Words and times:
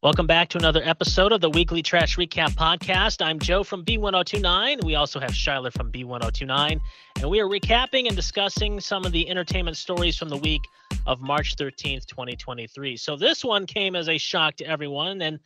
Welcome 0.00 0.28
back 0.28 0.48
to 0.50 0.58
another 0.58 0.80
episode 0.84 1.32
of 1.32 1.40
the 1.40 1.50
Weekly 1.50 1.82
Trash 1.82 2.16
Recap 2.18 2.50
Podcast. 2.50 3.20
I'm 3.20 3.40
Joe 3.40 3.64
from 3.64 3.84
B1029. 3.84 4.84
We 4.84 4.94
also 4.94 5.18
have 5.18 5.32
Shyler 5.32 5.72
from 5.72 5.90
B1029. 5.90 6.80
And 7.16 7.28
we 7.28 7.40
are 7.40 7.48
recapping 7.48 8.06
and 8.06 8.14
discussing 8.14 8.78
some 8.78 9.04
of 9.04 9.10
the 9.10 9.28
entertainment 9.28 9.76
stories 9.76 10.16
from 10.16 10.28
the 10.28 10.36
week 10.36 10.60
of 11.08 11.20
March 11.20 11.56
13th, 11.56 12.06
2023. 12.06 12.96
So 12.96 13.16
this 13.16 13.44
one 13.44 13.66
came 13.66 13.96
as 13.96 14.08
a 14.08 14.16
shock 14.16 14.54
to 14.58 14.64
everyone. 14.66 15.20
And 15.20 15.40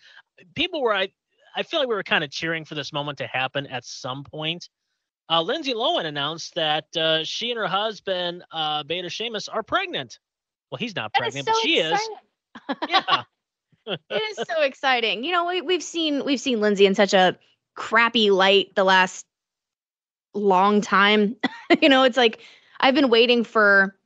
people 0.54 0.82
were, 0.82 0.94
I, 0.94 1.08
I 1.56 1.62
feel 1.62 1.80
like 1.80 1.88
we 1.88 1.94
were 1.94 2.02
kind 2.02 2.22
of 2.22 2.30
cheering 2.30 2.66
for 2.66 2.74
this 2.74 2.92
moment 2.92 3.16
to 3.18 3.26
happen 3.26 3.66
at 3.68 3.86
some 3.86 4.22
point. 4.22 4.68
Uh, 5.30 5.40
Lindsay 5.40 5.72
Lohan 5.72 6.04
announced 6.04 6.56
that 6.56 6.94
uh, 6.94 7.24
she 7.24 7.52
and 7.52 7.58
her 7.58 7.68
husband, 7.68 8.44
uh, 8.52 8.82
Bader 8.82 9.08
Shammas, 9.08 9.48
are 9.50 9.62
pregnant. 9.62 10.18
Well, 10.70 10.78
he's 10.78 10.94
not 10.94 11.14
pregnant, 11.14 11.46
so 11.46 11.52
but 11.52 11.60
she 11.62 11.78
exciting. 11.80 12.16
is. 12.68 12.76
Yeah. 12.90 13.22
it 13.86 14.00
is 14.10 14.46
so 14.48 14.62
exciting. 14.62 15.24
You 15.24 15.32
know, 15.32 15.46
we, 15.46 15.60
we've 15.60 15.82
seen 15.82 16.24
we've 16.24 16.40
seen 16.40 16.60
Lindsay 16.60 16.86
in 16.86 16.94
such 16.94 17.14
a 17.14 17.36
crappy 17.74 18.30
light 18.30 18.74
the 18.74 18.84
last 18.84 19.26
long 20.34 20.80
time. 20.80 21.36
you 21.82 21.88
know, 21.88 22.04
it's 22.04 22.16
like 22.16 22.40
I've 22.80 22.94
been 22.94 23.10
waiting 23.10 23.44
for. 23.44 23.96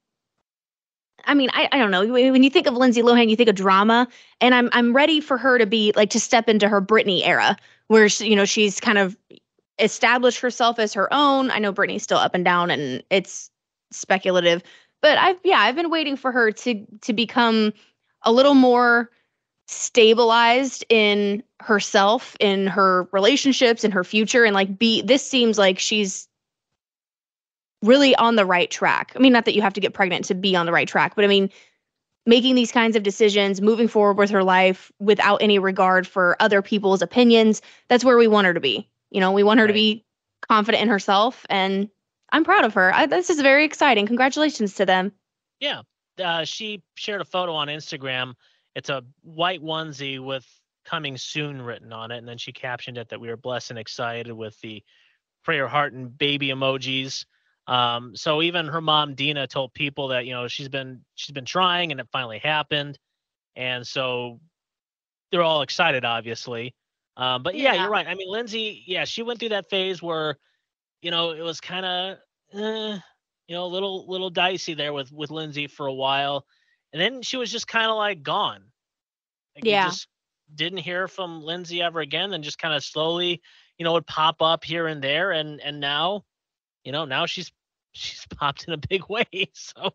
I 1.29 1.35
mean, 1.35 1.51
I, 1.53 1.69
I 1.73 1.79
don't 1.79 1.91
know. 1.91 2.07
When 2.07 2.45
you 2.45 2.51
think 2.51 2.69
of 2.69 2.75
Lindsay 2.75 3.03
Lohan, 3.03 3.29
you 3.29 3.35
think 3.35 3.49
of 3.49 3.57
drama, 3.57 4.07
and 4.41 4.55
I'm 4.55 4.69
I'm 4.73 4.95
ready 4.95 5.21
for 5.21 5.37
her 5.39 5.59
to 5.59 5.67
be 5.67 5.93
like 5.97 6.11
to 6.11 6.21
step 6.21 6.49
into 6.49 6.69
her 6.69 6.81
Britney 6.81 7.27
era, 7.27 7.57
where 7.89 8.09
she, 8.09 8.29
you 8.29 8.37
know 8.37 8.45
she's 8.45 8.79
kind 8.79 8.99
of 8.99 9.17
established 9.79 10.41
herself 10.41 10.79
as 10.79 10.95
her 10.95 11.13
own. 11.13 11.51
I 11.51 11.59
know 11.59 11.73
Britney's 11.73 12.05
still 12.05 12.19
up 12.19 12.35
and 12.35 12.45
down, 12.45 12.71
and 12.71 13.03
it's 13.11 13.51
speculative, 13.91 14.63
but 15.03 15.19
I've 15.19 15.39
yeah, 15.43 15.59
I've 15.59 15.75
been 15.75 15.91
waiting 15.91 16.17
for 16.17 16.31
her 16.31 16.53
to 16.53 16.87
to 17.03 17.13
become 17.13 17.73
a 18.23 18.31
little 18.31 18.55
more 18.55 19.11
stabilized 19.69 20.85
in 20.89 21.43
herself 21.61 22.37
in 22.39 22.67
her 22.69 23.09
relationships 23.13 23.83
in 23.85 23.91
her 23.91 24.05
future 24.05 24.45
and 24.45 24.55
like 24.55 24.79
be 24.79 25.03
this 25.03 25.29
seems 25.29 25.59
like 25.59 25.79
she's 25.79 26.29
really 27.83 28.15
on 28.17 28.37
the 28.37 28.45
right 28.47 28.71
track 28.71 29.13
i 29.17 29.19
mean 29.19 29.33
not 29.33 29.45
that 29.45 29.55
you 29.55 29.63
have 29.63 29.73
to 29.75 29.81
get 29.81 29.93
pregnant 29.93 30.25
to 30.25 30.35
be 30.35 30.55
on 30.57 30.67
the 30.67 30.73
right 30.73 30.89
track 30.89 31.15
but 31.17 31.25
i 31.25 31.29
mean 31.29 31.51
making 32.27 32.55
these 32.55 32.73
kinds 32.73 32.97
of 32.97 33.03
decisions 33.03 33.61
moving 33.61 33.87
forward 33.89 34.17
with 34.19 34.31
her 34.31 34.43
life 34.43 34.91
without 34.99 35.37
any 35.43 35.59
regard 35.59 36.07
for 36.07 36.37
other 36.41 36.63
people's 36.63 37.03
opinions 37.03 37.61
that's 37.89 38.05
where 38.05 38.17
we 38.19 38.29
want 38.29 38.47
her 38.47 38.55
to 38.55 38.61
be 38.61 38.89
you 39.11 39.21
know 39.21 39.33
we 39.33 39.43
want 39.43 39.59
her 39.59 39.65
Right. 39.65 39.69
to 39.69 39.75
be 39.75 40.05
confident 40.49 40.83
in 40.83 40.89
herself 40.89 41.45
and 41.51 41.89
i'm 42.33 42.45
proud 42.45 42.65
of 42.65 42.75
her 42.75 42.95
I, 42.95 43.07
this 43.07 43.31
is 43.31 43.41
very 43.41 43.65
exciting 43.65 44.07
congratulations 44.07 44.75
to 44.75 44.87
them 44.87 45.13
Yeah. 45.61 45.83
Uh, 46.23 46.45
she 46.45 46.83
shared 46.95 47.21
a 47.21 47.27
photo 47.27 47.53
on 47.53 47.69
Instagram. 47.69 48.35
It's 48.77 48.91
a 48.91 49.03
white 49.23 49.63
onesie 49.63 50.25
with 50.25 50.47
coming 50.85 51.17
soon 51.17 51.61
written 51.63 51.93
on 51.93 52.11
it. 52.13 52.19
And 52.19 52.29
then 52.29 52.39
she 52.39 52.53
captioned 52.53 52.99
it 52.99 53.09
that 53.09 53.21
we 53.21 53.29
were 53.29 53.37
blessed 53.37 53.71
and 53.71 53.79
excited 53.79 54.31
with 54.31 54.61
the 54.61 54.85
prayer 55.43 55.67
heart 55.67 55.95
and 55.95 56.17
baby 56.17 56.49
emojis. 56.49 57.25
Um, 57.67 58.15
so 58.15 58.43
even 58.43 58.67
her 58.67 58.83
mom 58.83 59.15
Dina 59.15 59.47
told 59.47 59.73
people 59.73 60.09
that, 60.09 60.27
you 60.27 60.33
know, 60.35 60.47
she's 60.47 60.69
been 60.69 61.01
she's 61.15 61.33
been 61.33 61.47
trying 61.47 61.91
and 61.91 62.01
it 62.01 62.07
finally 62.13 62.39
happened. 62.39 62.99
And 63.57 63.85
so 63.85 64.41
they're 65.33 65.43
all 65.43 65.63
excited, 65.63 66.05
obviously. 66.05 66.75
Um, 67.17 67.43
but 67.43 67.57
yeah, 67.57 67.73
Yeah. 67.73 67.83
you're 67.83 67.91
right. 67.91 68.07
I 68.07 68.15
mean, 68.15 68.31
Lindsay, 68.31 68.85
yeah, 68.87 69.05
she 69.05 69.23
went 69.23 69.41
through 69.41 69.49
that 69.49 69.71
phase 69.71 70.03
where, 70.03 70.37
you 71.01 71.11
know, 71.11 71.31
it 71.31 71.41
was 71.41 71.61
kind 71.61 71.87
of 71.87 72.19
eh, 72.53 72.99
you 73.49 73.55
know, 73.55 73.65
a 73.65 73.73
little 73.73 74.07
little 74.07 74.31
dicey 74.31 74.75
there 74.75 74.93
with 74.93 75.11
with 75.11 75.31
Lindsay 75.31 75.67
for 75.67 75.87
a 75.87 75.95
while, 75.95 76.45
and 76.93 77.01
then 77.01 77.23
she 77.23 77.37
was 77.37 77.51
just 77.51 77.69
kind 77.69 77.91
of 77.91 77.97
like 77.97 78.23
gone. 78.23 78.65
Like, 79.55 79.65
Yeah. 79.65 79.89
just 79.89 80.09
didn't 80.55 80.79
hear 80.79 81.09
from 81.09 81.43
Lindsay 81.43 81.83
ever 81.83 82.01
again, 82.01 82.33
and 82.33 82.45
just 82.45 82.59
kind 82.59 82.75
of 82.75 82.85
slowly, 82.85 83.41
you 83.79 83.85
know, 83.85 83.93
would 83.95 84.07
pop 84.07 84.43
up 84.43 84.65
here 84.65 84.87
and 84.87 85.03
there, 85.03 85.33
and 85.33 85.61
and 85.61 85.81
now, 85.81 86.25
you 86.85 86.93
know, 86.93 87.05
now 87.05 87.27
she's 87.27 87.51
she's 87.93 88.27
popped 88.37 88.67
in 88.69 88.75
a 88.75 88.79
big 88.79 89.09
way. 89.09 89.25
So 89.55 89.95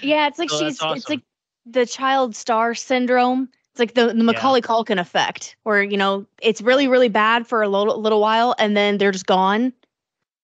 Yeah, 0.00 0.26
it's 0.26 0.38
like 0.38 0.50
So 0.50 0.58
she's 0.58 0.80
it's 0.82 1.08
like 1.08 1.22
the 1.66 1.86
child 1.86 2.34
star 2.34 2.74
syndrome. 2.74 3.48
It's 3.70 3.78
like 3.78 3.94
the, 3.94 4.08
the 4.08 4.22
Macaulay 4.24 4.60
Culkin 4.60 5.00
effect, 5.00 5.56
where 5.62 5.82
you 5.82 5.96
know 5.96 6.26
it's 6.42 6.60
really 6.60 6.88
really 6.88 7.08
bad 7.08 7.46
for 7.46 7.62
a 7.62 7.68
little 7.68 8.00
little 8.00 8.20
while, 8.20 8.54
and 8.58 8.76
then 8.76 8.98
they're 8.98 9.12
just 9.12 9.26
gone, 9.26 9.72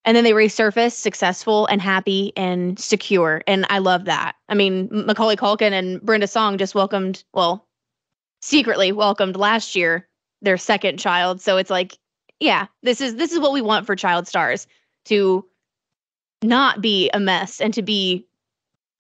and 0.05 0.17
then 0.17 0.25
they 0.25 0.33
resurface 0.33 0.93
successful 0.93 1.67
and 1.67 1.83
happy 1.83 2.33
and 2.37 2.79
secure, 2.79 3.43
and 3.47 3.67
I 3.69 3.79
love 3.79 4.05
that. 4.07 4.37
I 4.49 4.55
mean, 4.55 4.89
Macaulay 4.91 5.37
Culkin 5.37 5.73
and 5.73 6.01
Brenda 6.03 6.27
Song 6.27 6.59
just 6.59 6.75
welcomed, 6.75 7.25
well, 7.35 7.67
secretly 8.41 8.93
welcomed 8.93 9.37
last 9.37 9.75
year 9.77 10.09
their 10.41 10.57
second 10.57 10.99
child, 10.99 11.41
so 11.41 11.57
it's 11.57 11.71
like, 11.71 11.99
yeah, 12.41 12.67
this 12.83 13.01
is 13.01 13.17
this 13.17 13.33
is 13.33 13.41
what 13.41 13.53
we 13.53 13.61
want 13.61 13.87
for 13.87 13.97
child 13.97 14.29
stars 14.29 14.67
to 15.07 15.45
not 16.43 16.81
be 16.81 17.11
a 17.11 17.19
mess 17.19 17.61
and 17.61 17.75
to 17.75 17.83
be 17.83 18.25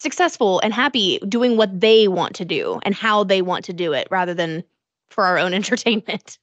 successful 0.00 0.60
and 0.60 0.72
happy 0.72 1.18
doing 1.28 1.56
what 1.56 1.80
they 1.80 2.08
want 2.08 2.34
to 2.36 2.44
do 2.44 2.80
and 2.84 2.94
how 2.94 3.24
they 3.24 3.42
want 3.42 3.64
to 3.64 3.72
do 3.72 3.92
it 3.92 4.06
rather 4.10 4.34
than 4.34 4.62
for 5.10 5.24
our 5.24 5.38
own 5.38 5.54
entertainment 5.54 6.38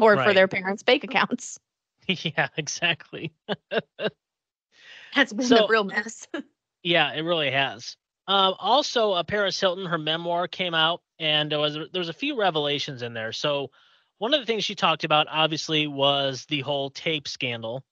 or 0.00 0.22
for 0.22 0.32
their 0.34 0.48
parents' 0.48 0.82
bank 0.82 1.04
accounts. 1.04 1.58
yeah, 2.24 2.48
exactly. 2.56 3.32
That's 5.14 5.32
been 5.32 5.46
So- 5.46 5.64
a 5.66 5.68
real 5.68 5.84
mess. 5.84 6.26
Yeah, 6.82 7.12
it 7.14 7.22
really 7.22 7.50
has. 7.50 7.96
Um, 8.28 8.54
also, 8.60 9.10
uh, 9.10 9.24
Paris 9.24 9.58
Hilton, 9.58 9.86
her 9.86 9.98
memoir 9.98 10.46
came 10.46 10.72
out, 10.72 11.00
and 11.18 11.50
there 11.50 11.58
was 11.58 11.74
there 11.74 11.98
was 11.98 12.08
a 12.08 12.12
few 12.12 12.38
revelations 12.38 13.02
in 13.02 13.12
there. 13.12 13.32
So, 13.32 13.72
one 14.18 14.34
of 14.34 14.38
the 14.38 14.46
things 14.46 14.62
she 14.62 14.76
talked 14.76 15.02
about, 15.02 15.26
obviously, 15.28 15.88
was 15.88 16.44
the 16.44 16.60
whole 16.60 16.90
tape 16.90 17.26
scandal. 17.26 17.82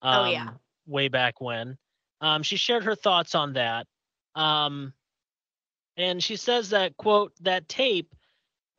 Oh, 0.00 0.30
yeah. 0.30 0.44
um, 0.44 0.60
way 0.86 1.08
back 1.08 1.42
when. 1.42 1.76
Um, 2.22 2.42
she 2.42 2.56
shared 2.56 2.84
her 2.84 2.94
thoughts 2.94 3.34
on 3.34 3.52
that, 3.52 3.86
um, 4.34 4.94
and 5.98 6.22
she 6.22 6.36
says 6.36 6.70
that 6.70 6.96
quote 6.96 7.34
that 7.42 7.68
tape 7.68 8.14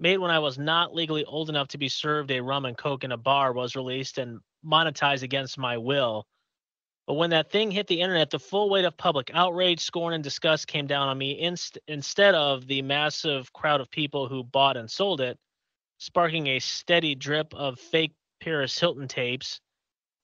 made 0.03 0.17
when 0.17 0.29
I 0.29 0.39
was 0.39 0.59
not 0.59 0.93
legally 0.93 1.23
old 1.23 1.49
enough 1.49 1.69
to 1.69 1.77
be 1.77 1.87
served 1.87 2.29
a 2.29 2.41
rum 2.41 2.65
and 2.65 2.77
coke 2.77 3.05
in 3.05 3.13
a 3.13 3.17
bar 3.17 3.53
was 3.53 3.73
released 3.73 4.17
and 4.17 4.41
monetized 4.63 5.23
against 5.23 5.57
my 5.57 5.77
will. 5.77 6.27
But 7.07 7.13
when 7.13 7.29
that 7.29 7.49
thing 7.49 7.71
hit 7.71 7.87
the 7.87 8.01
internet, 8.01 8.29
the 8.29 8.37
full 8.37 8.69
weight 8.69 8.83
of 8.83 8.97
public 8.97 9.31
outrage, 9.33 9.79
scorn, 9.79 10.13
and 10.13 10.23
disgust 10.23 10.67
came 10.67 10.87
down 10.87 11.07
on 11.07 11.17
me 11.17 11.39
inst- 11.39 11.77
instead 11.87 12.35
of 12.35 12.67
the 12.67 12.81
massive 12.81 13.51
crowd 13.53 13.79
of 13.79 13.89
people 13.89 14.27
who 14.27 14.43
bought 14.43 14.75
and 14.75 14.91
sold 14.91 15.21
it, 15.21 15.39
sparking 15.99 16.47
a 16.47 16.59
steady 16.59 17.15
drip 17.15 17.53
of 17.53 17.79
fake 17.79 18.13
Paris 18.41 18.77
Hilton 18.77 19.07
tapes 19.07 19.61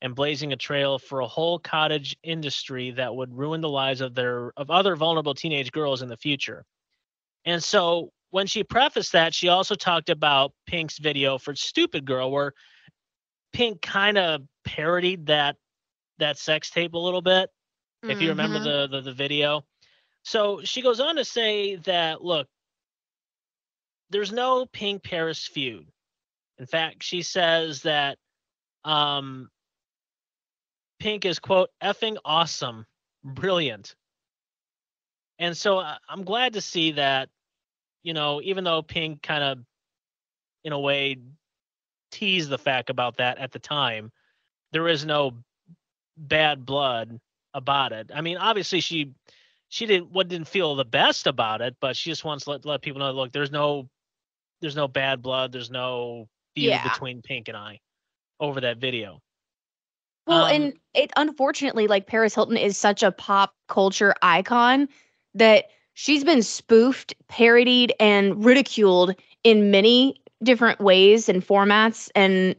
and 0.02 0.14
blazing 0.14 0.52
a 0.52 0.58
trail 0.58 1.00
for 1.00 1.22
a 1.22 1.28
whole 1.28 1.58
cottage 1.58 2.18
industry 2.22 2.92
that 2.92 3.16
would 3.16 3.34
ruin 3.34 3.62
the 3.62 3.70
lives 3.70 4.02
of 4.02 4.14
their 4.14 4.52
of 4.58 4.70
other 4.70 4.98
vulnerable 4.98 5.34
teenage 5.34 5.72
girls 5.72 6.02
in 6.02 6.10
the 6.10 6.18
future. 6.18 6.66
And 7.46 7.64
so 7.64 8.12
when 8.32 8.48
she 8.48 8.64
prefaced 8.64 9.14
that, 9.14 9.34
she 9.34 9.48
also 9.50 9.76
talked 9.76 10.10
about 10.10 10.54
Pink's 10.66 10.98
video 11.00 11.38
for 11.38 11.56
Stupid 11.56 12.06
Girl, 12.06 12.32
where 12.32 12.54
Pink 13.54 13.82
kind 13.82 14.18
of 14.18 14.42
parodied 14.66 15.28
that 15.28 15.56
that 16.20 16.38
sex 16.38 16.70
tape 16.70 16.94
a 16.94 16.98
little 16.98 17.22
bit, 17.22 17.50
if 18.08 18.22
you 18.22 18.30
remember 18.30 18.60
Mhm. 18.60 18.64
the, 18.64 18.88
the 18.88 19.02
the 19.02 19.14
video. 19.14 19.66
So 20.24 20.62
she 20.64 20.82
goes 20.82 21.00
on 21.00 21.16
to 21.18 21.26
say 21.26 21.76
that 21.78 22.24
look, 22.24 22.48
there's 24.10 24.32
no 24.32 24.66
Pink 24.66 25.04
Paris 25.04 25.46
feud. 25.48 25.88
In 26.58 26.66
fact, 26.66 27.04
she 27.04 27.22
says 27.22 27.84
that 27.84 28.18
um 28.84 29.50
Pink 31.00 31.26
is 31.26 31.40
quote 31.40 31.70
effing 31.82 32.18
awesome, 32.26 32.86
brilliant. 33.24 33.96
And 35.40 35.56
so 35.58 35.80
uh, 35.80 35.98
I'm 36.08 36.24
glad 36.24 36.54
to 36.54 36.62
see 36.62 36.92
that, 36.92 37.30
you 38.04 38.14
know, 38.14 38.42
even 38.42 38.64
though 38.64 38.82
Pink 38.82 39.22
kind 39.22 39.44
of, 39.44 39.60
in 40.64 40.74
a 40.74 40.80
way, 40.80 41.18
teased 42.12 42.50
the 42.50 42.58
fact 42.58 42.90
about 42.90 43.18
that 43.18 43.38
at 43.38 43.52
the 43.52 43.60
time, 43.60 44.12
there 44.72 44.88
is 44.88 45.06
no 45.06 45.34
bad 46.18 46.66
blood 46.66 47.20
about 47.54 47.92
it. 47.92 48.12
I 48.14 48.22
mean, 48.22 48.38
obviously 48.38 48.80
she 48.82 49.14
she 49.70 49.86
didn't 49.86 50.12
what 50.12 50.28
didn't 50.28 50.48
feel 50.48 50.76
the 50.76 50.86
best 50.86 51.28
about 51.28 51.62
it, 51.62 51.76
but 51.80 51.96
she 51.96 52.10
just 52.10 52.26
wants 52.26 52.46
to 52.46 52.52
let, 52.52 52.66
let 52.66 52.82
people 52.82 53.00
know, 53.00 53.12
look, 53.12 53.32
there's 53.32 53.52
no 53.52 53.90
there's 54.62 54.76
no 54.76 54.88
bad 54.88 55.22
blood, 55.22 55.52
there's 55.52 55.72
no 55.72 56.28
feud 56.56 56.70
Yeah. 56.70 56.84
between 56.84 57.22
Pink 57.22 57.48
and 57.48 57.58
I 57.58 57.80
over 58.40 58.62
that 58.62 58.78
video. 58.78 59.22
Well, 60.28 60.46
Um, 60.46 60.52
and 60.52 60.74
it 60.94 61.12
unfortunately, 61.16 61.88
like 61.88 62.08
Paris 62.08 62.36
Hilton 62.36 62.58
is 62.58 62.78
such 62.78 63.04
a 63.04 63.12
pop 63.12 63.56
culture 63.68 64.14
icon 64.22 64.88
that 65.34 65.66
she's 66.00 66.24
been 66.24 66.42
spoofed, 66.42 67.14
parodied, 67.28 67.94
and 68.00 68.46
ridiculed 68.46 69.14
in 69.44 69.70
many 69.70 70.16
different 70.42 70.80
ways 70.80 71.28
and 71.28 71.46
formats. 71.46 72.10
And 72.16 72.56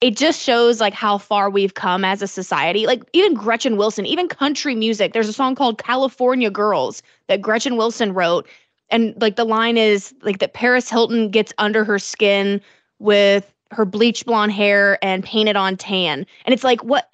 it 0.00 0.16
just 0.16 0.42
shows 0.42 0.80
like 0.80 0.92
how 0.92 1.18
far 1.18 1.50
we've 1.50 1.74
come 1.74 2.04
as 2.04 2.22
a 2.22 2.26
society. 2.26 2.84
Like 2.84 3.04
even 3.12 3.32
Gretchen 3.34 3.76
Wilson, 3.76 4.06
even 4.06 4.26
country 4.26 4.74
music. 4.74 5.12
There's 5.12 5.28
a 5.28 5.32
song 5.32 5.54
called 5.54 5.78
California 5.78 6.50
Girls 6.50 7.00
that 7.28 7.40
Gretchen 7.40 7.76
Wilson 7.76 8.12
wrote. 8.12 8.48
and 8.90 9.14
like 9.20 9.36
the 9.36 9.44
line 9.44 9.76
is 9.76 10.12
like 10.22 10.40
that 10.40 10.52
Paris 10.52 10.90
Hilton 10.90 11.30
gets 11.30 11.52
under 11.58 11.84
her 11.84 11.98
skin 12.00 12.60
with 12.98 13.54
her 13.70 13.84
bleach 13.84 14.26
blonde 14.26 14.50
hair 14.50 14.98
and 15.00 15.22
painted 15.22 15.54
on 15.54 15.76
tan. 15.76 16.26
And 16.44 16.52
it's 16.52 16.64
like 16.64 16.82
what 16.82 17.08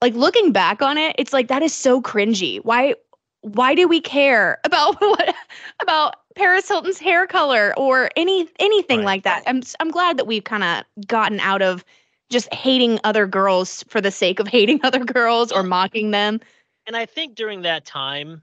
like 0.00 0.14
looking 0.14 0.50
back 0.50 0.80
on 0.80 0.96
it, 0.96 1.14
it's 1.18 1.34
like 1.34 1.48
that 1.48 1.62
is 1.62 1.74
so 1.74 2.00
cringy. 2.00 2.64
Why 2.64 2.94
why 3.42 3.74
do 3.74 3.86
we 3.88 4.00
care 4.00 4.58
about 4.64 5.00
what 5.00 5.34
about 5.80 6.16
Paris 6.34 6.68
Hilton's 6.68 6.98
hair 6.98 7.26
color 7.26 7.74
or 7.76 8.10
any 8.16 8.48
anything 8.58 8.98
Right. 8.98 9.04
like 9.04 9.22
that? 9.24 9.42
I'm 9.46 9.62
I'm 9.80 9.90
glad 9.90 10.16
that 10.18 10.26
we've 10.26 10.44
kind 10.44 10.64
of 10.64 10.84
gotten 11.06 11.40
out 11.40 11.62
of 11.62 11.84
just 12.30 12.52
hating 12.52 13.00
other 13.04 13.26
girls 13.26 13.84
for 13.88 14.00
the 14.00 14.10
sake 14.10 14.38
of 14.40 14.46
hating 14.56 14.80
other 14.82 15.04
girls 15.04 15.50
or 15.52 15.62
mocking 15.62 16.10
them. 16.10 16.40
and 16.86 16.96
I 16.96 17.06
think 17.06 17.34
during 17.34 17.62
that 17.62 17.84
time, 17.84 18.42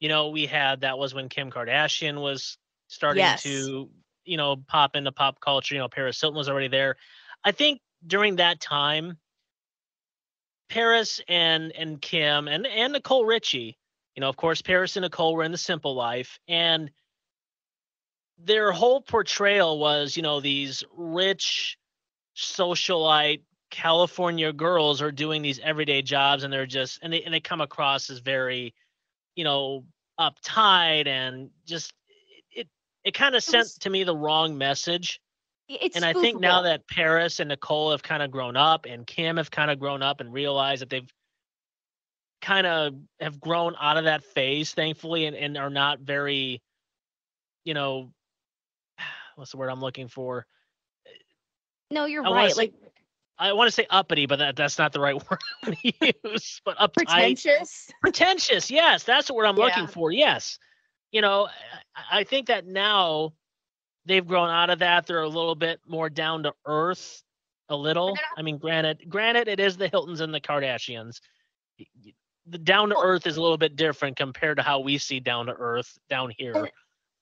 you 0.00 0.08
know, 0.08 0.28
we 0.28 0.46
had 0.46 0.80
that 0.80 0.98
was 0.98 1.14
when 1.14 1.28
Kim 1.28 1.50
Kardashian 1.50 2.20
was 2.20 2.58
starting 2.88 3.20
Yes. 3.22 3.42
to, 3.44 3.88
you 4.24 4.36
know, 4.36 4.56
pop 4.68 4.96
into 4.96 5.12
pop 5.12 5.40
culture. 5.40 5.74
You 5.74 5.80
know, 5.80 5.88
Paris 5.88 6.20
Hilton 6.20 6.36
was 6.36 6.48
already 6.48 6.68
there. 6.68 6.96
I 7.44 7.52
think 7.52 7.80
during 8.06 8.36
that 8.36 8.60
time, 8.60 9.18
Paris 10.68 11.20
and 11.28 11.72
and 11.72 12.00
Kim 12.00 12.48
and 12.48 12.66
and 12.66 12.92
Nicole 12.94 13.24
Richie, 13.24 13.78
you 14.16 14.20
know, 14.20 14.28
of 14.28 14.36
course, 14.36 14.62
Paris 14.62 14.96
and 14.96 15.02
Nicole 15.02 15.34
were 15.34 15.44
in 15.44 15.52
the 15.52 15.58
Simple 15.58 15.94
Life, 15.94 16.38
and 16.48 16.90
their 18.38 18.72
whole 18.72 19.00
portrayal 19.00 19.78
was, 19.78 20.16
you 20.16 20.22
know, 20.22 20.40
these 20.40 20.84
rich 20.96 21.78
socialite 22.36 23.42
California 23.70 24.52
girls 24.52 25.00
are 25.00 25.12
doing 25.12 25.42
these 25.42 25.58
everyday 25.60 26.02
jobs 26.02 26.44
and 26.44 26.52
they're 26.52 26.66
just 26.66 26.98
and 27.02 27.12
they 27.12 27.22
and 27.22 27.32
they 27.32 27.40
come 27.40 27.60
across 27.60 28.10
as 28.10 28.18
very, 28.18 28.74
you 29.34 29.44
know, 29.44 29.84
uptight 30.20 31.06
and 31.06 31.50
just 31.66 31.92
it 32.50 32.68
it 33.04 33.14
kind 33.14 33.34
of 33.34 33.42
sent 33.42 33.64
was- 33.64 33.78
to 33.78 33.90
me 33.90 34.04
the 34.04 34.16
wrong 34.16 34.58
message. 34.58 35.20
It's 35.68 35.96
and 35.96 36.04
I 36.04 36.12
think 36.12 36.38
now 36.38 36.62
that 36.62 36.86
Paris 36.86 37.40
and 37.40 37.48
Nicole 37.48 37.92
have 37.92 38.02
kind 38.02 38.22
of 38.22 38.30
grown 38.30 38.56
up 38.56 38.84
and 38.84 39.06
Kim 39.06 39.38
have 39.38 39.50
kind 39.50 39.70
of 39.70 39.78
grown 39.78 40.02
up 40.02 40.20
and 40.20 40.30
realized 40.30 40.82
that 40.82 40.90
they've 40.90 41.10
kind 42.42 42.66
of 42.66 42.94
have 43.20 43.40
grown 43.40 43.74
out 43.80 43.96
of 43.96 44.04
that 44.04 44.24
phase, 44.24 44.74
thankfully, 44.74 45.26
and, 45.26 45.36
and 45.36 45.56
are 45.56 45.70
not 45.70 46.00
very, 46.00 46.60
you 47.64 47.72
know, 47.72 48.12
what's 49.36 49.52
the 49.52 49.56
word 49.56 49.70
I'm 49.70 49.80
looking 49.80 50.08
for? 50.08 50.46
no, 51.90 52.06
you're 52.06 52.26
I 52.26 52.30
right. 52.30 52.52
say 52.52 52.56
Like 52.56 52.72
I 53.38 53.52
want 53.52 53.68
to 53.68 53.72
say 53.72 53.86
uppity, 53.90 54.26
but 54.26 54.38
that, 54.38 54.56
that's 54.56 54.78
not 54.78 54.92
the 54.92 55.00
right 55.00 55.14
word 55.30 55.40
to 55.64 55.76
use. 56.24 56.60
But 56.64 56.76
uptight, 56.78 57.06
pretentious. 57.06 57.90
pretentious. 58.00 58.70
Yes, 58.70 59.04
that's 59.04 59.28
the 59.28 59.34
word 59.34 59.46
I'm 59.46 59.56
looking 59.56 59.86
for. 59.86 60.10
Yes, 60.10 60.58
you 61.12 61.20
know, 61.20 61.48
I, 61.94 62.20
I 62.20 62.24
think 62.24 62.48
that 62.48 62.66
now 62.66 63.32
they've 64.06 64.26
grown 64.26 64.48
out 64.48 64.70
of 64.70 64.80
that. 64.80 65.06
They're 65.06 65.22
a 65.22 65.28
little 65.28 65.54
bit 65.54 65.80
more 65.86 66.10
down 66.10 66.42
to 66.44 66.52
earth, 66.66 67.22
a 67.68 67.76
little. 67.76 68.16
I 68.36 68.42
mean, 68.42 68.58
granted, 68.58 69.04
granted, 69.08 69.48
it 69.48 69.60
is 69.60 69.76
the 69.76 69.88
Hiltons 69.88 70.20
and 70.20 70.32
the 70.34 70.40
Kardashians. 70.40 71.20
The 72.46 72.58
down 72.58 72.88
to 72.90 72.96
earth 72.96 73.26
is 73.26 73.36
a 73.36 73.42
little 73.42 73.58
bit 73.58 73.76
different 73.76 74.16
compared 74.16 74.56
to 74.56 74.62
how 74.62 74.80
we 74.80 74.98
see 74.98 75.20
down 75.20 75.46
to 75.46 75.52
earth 75.52 75.98
down 76.08 76.32
here. 76.36 76.52
And- 76.54 76.70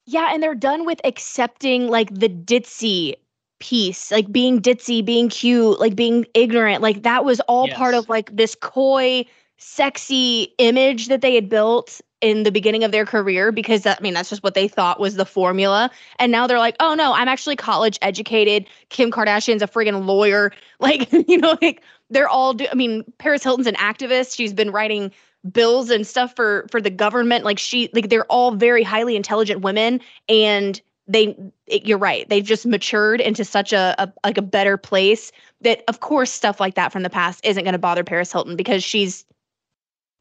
Yeah, 0.06 0.31
and 0.32 0.43
they're 0.43 0.55
done 0.55 0.87
with 0.87 1.00
accepting 1.05 1.88
like 1.88 2.12
the 2.12 2.28
ditzy 2.28 3.14
piece, 3.61 4.11
like 4.11 4.32
being 4.32 4.61
ditzy, 4.61 5.05
being 5.05 5.28
cute, 5.28 5.78
like 5.78 5.94
being 5.94 6.25
ignorant. 6.34 6.82
Like 6.82 7.02
that 7.02 7.25
was 7.25 7.38
all 7.40 7.67
part 7.76 7.94
of 7.94 8.08
like 8.08 8.34
this 8.34 8.55
coy, 8.55 9.25
sexy 9.58 10.55
image 10.58 11.08
that 11.08 11.20
they 11.20 11.34
had 11.34 11.49
built 11.49 12.00
in 12.23 12.43
the 12.43 12.50
beginning 12.50 12.82
of 12.84 12.93
their 12.93 13.06
career 13.06 13.52
because 13.52 13.82
that, 13.82 13.99
I 13.99 14.02
mean 14.02 14.14
that's 14.14 14.31
just 14.31 14.43
what 14.43 14.55
they 14.55 14.69
thought 14.69 14.99
was 15.00 15.14
the 15.16 15.26
formula. 15.26 15.90
And 16.19 16.32
now 16.32 16.46
they're 16.46 16.58
like, 16.58 16.76
"Oh 16.81 16.94
no, 16.94 17.12
I'm 17.12 17.28
actually 17.28 17.56
college 17.56 17.99
educated. 18.02 18.66
Kim 18.88 19.11
Kardashian's 19.11 19.62
a 19.62 19.66
friggin' 19.69 20.06
lawyer." 20.06 20.52
Like, 20.81 21.12
you 21.12 21.37
know, 21.37 21.58
like 21.61 21.82
they're 22.10 22.28
all 22.28 22.54
do 22.54 22.66
I 22.70 22.74
mean, 22.74 23.04
Paris 23.18 23.42
Hilton's 23.42 23.66
an 23.66 23.74
activist. 23.76 24.36
She's 24.36 24.52
been 24.52 24.70
writing 24.70 25.10
bills 25.50 25.90
and 25.90 26.06
stuff 26.06 26.34
for 26.36 26.66
for 26.70 26.80
the 26.80 26.90
government. 26.90 27.44
Like 27.44 27.58
she 27.58 27.90
like 27.94 28.08
they're 28.08 28.26
all 28.26 28.52
very 28.52 28.82
highly 28.82 29.16
intelligent 29.16 29.62
women 29.62 30.00
and 30.28 30.80
they 31.06 31.36
it, 31.66 31.86
you're 31.86 31.98
right. 31.98 32.28
They've 32.28 32.44
just 32.44 32.66
matured 32.66 33.20
into 33.20 33.44
such 33.44 33.72
a, 33.72 33.94
a 33.98 34.12
like 34.24 34.38
a 34.38 34.42
better 34.42 34.76
place 34.76 35.32
that 35.60 35.82
of 35.88 36.00
course 36.00 36.30
stuff 36.30 36.60
like 36.60 36.74
that 36.74 36.92
from 36.92 37.02
the 37.02 37.10
past 37.10 37.44
isn't 37.44 37.64
going 37.64 37.72
to 37.72 37.78
bother 37.78 38.04
Paris 38.04 38.32
Hilton 38.32 38.56
because 38.56 38.84
she's 38.84 39.24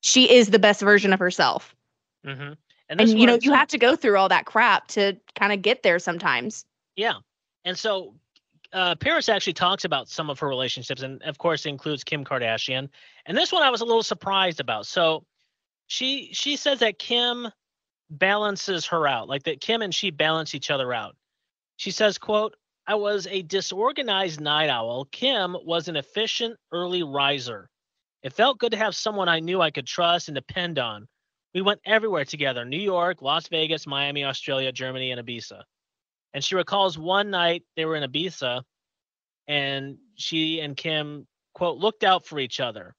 she 0.01 0.31
is 0.31 0.49
the 0.49 0.59
best 0.59 0.81
version 0.81 1.13
of 1.13 1.19
herself. 1.19 1.75
Hmm 2.25 2.53
and 2.89 2.99
this 2.99 3.13
you 3.13 3.25
know 3.25 3.37
you 3.41 3.53
have 3.53 3.67
to 3.67 3.77
go 3.77 3.95
through 3.95 4.17
all 4.17 4.29
that 4.29 4.45
crap 4.45 4.87
to 4.87 5.15
kind 5.35 5.53
of 5.53 5.61
get 5.61 5.83
there 5.83 5.99
sometimes. 5.99 6.65
Yeah. 6.95 7.13
And 7.63 7.77
so 7.77 8.15
uh, 8.73 8.95
Paris 8.95 9.29
actually 9.29 9.53
talks 9.53 9.85
about 9.85 10.09
some 10.09 10.29
of 10.29 10.39
her 10.39 10.47
relationships, 10.47 11.01
and 11.01 11.21
of 11.23 11.37
course, 11.37 11.65
includes 11.65 12.03
Kim 12.03 12.23
Kardashian. 12.23 12.89
And 13.25 13.37
this 13.37 13.51
one 13.51 13.63
I 13.63 13.69
was 13.69 13.81
a 13.81 13.85
little 13.85 14.03
surprised 14.03 14.59
about. 14.59 14.85
So 14.85 15.23
she 15.87 16.29
she 16.33 16.55
says 16.55 16.79
that 16.79 16.99
Kim 16.99 17.49
balances 18.09 18.85
her 18.87 19.07
out, 19.07 19.27
like 19.27 19.43
that 19.43 19.61
Kim 19.61 19.81
and 19.81 19.93
she 19.93 20.11
balance 20.11 20.53
each 20.55 20.71
other 20.71 20.93
out. 20.93 21.15
She 21.77 21.91
says, 21.91 22.17
quote, 22.17 22.55
I 22.87 22.95
was 22.95 23.27
a 23.27 23.43
disorganized 23.43 24.41
night 24.41 24.69
owl. 24.69 25.05
Kim 25.11 25.55
was 25.63 25.87
an 25.87 25.95
efficient 25.95 26.57
early 26.71 27.03
riser. 27.03 27.69
It 28.23 28.33
felt 28.33 28.59
good 28.59 28.71
to 28.71 28.77
have 28.77 28.95
someone 28.95 29.29
I 29.29 29.39
knew 29.39 29.61
I 29.61 29.71
could 29.71 29.87
trust 29.87 30.27
and 30.27 30.35
depend 30.35 30.77
on. 30.77 31.07
We 31.53 31.61
went 31.61 31.81
everywhere 31.85 32.25
together 32.25 32.65
New 32.65 32.79
York, 32.79 33.21
Las 33.21 33.47
Vegas, 33.47 33.87
Miami, 33.87 34.23
Australia, 34.25 34.71
Germany, 34.71 35.11
and 35.11 35.25
Ibiza. 35.25 35.61
And 36.33 36.43
she 36.43 36.55
recalls 36.55 36.97
one 36.97 37.29
night 37.29 37.63
they 37.75 37.85
were 37.85 37.95
in 37.95 38.09
Ibiza 38.09 38.63
and 39.47 39.97
she 40.15 40.59
and 40.59 40.77
Kim, 40.77 41.27
quote, 41.53 41.77
looked 41.77 42.03
out 42.03 42.25
for 42.25 42.39
each 42.39 42.59
other 42.59 42.95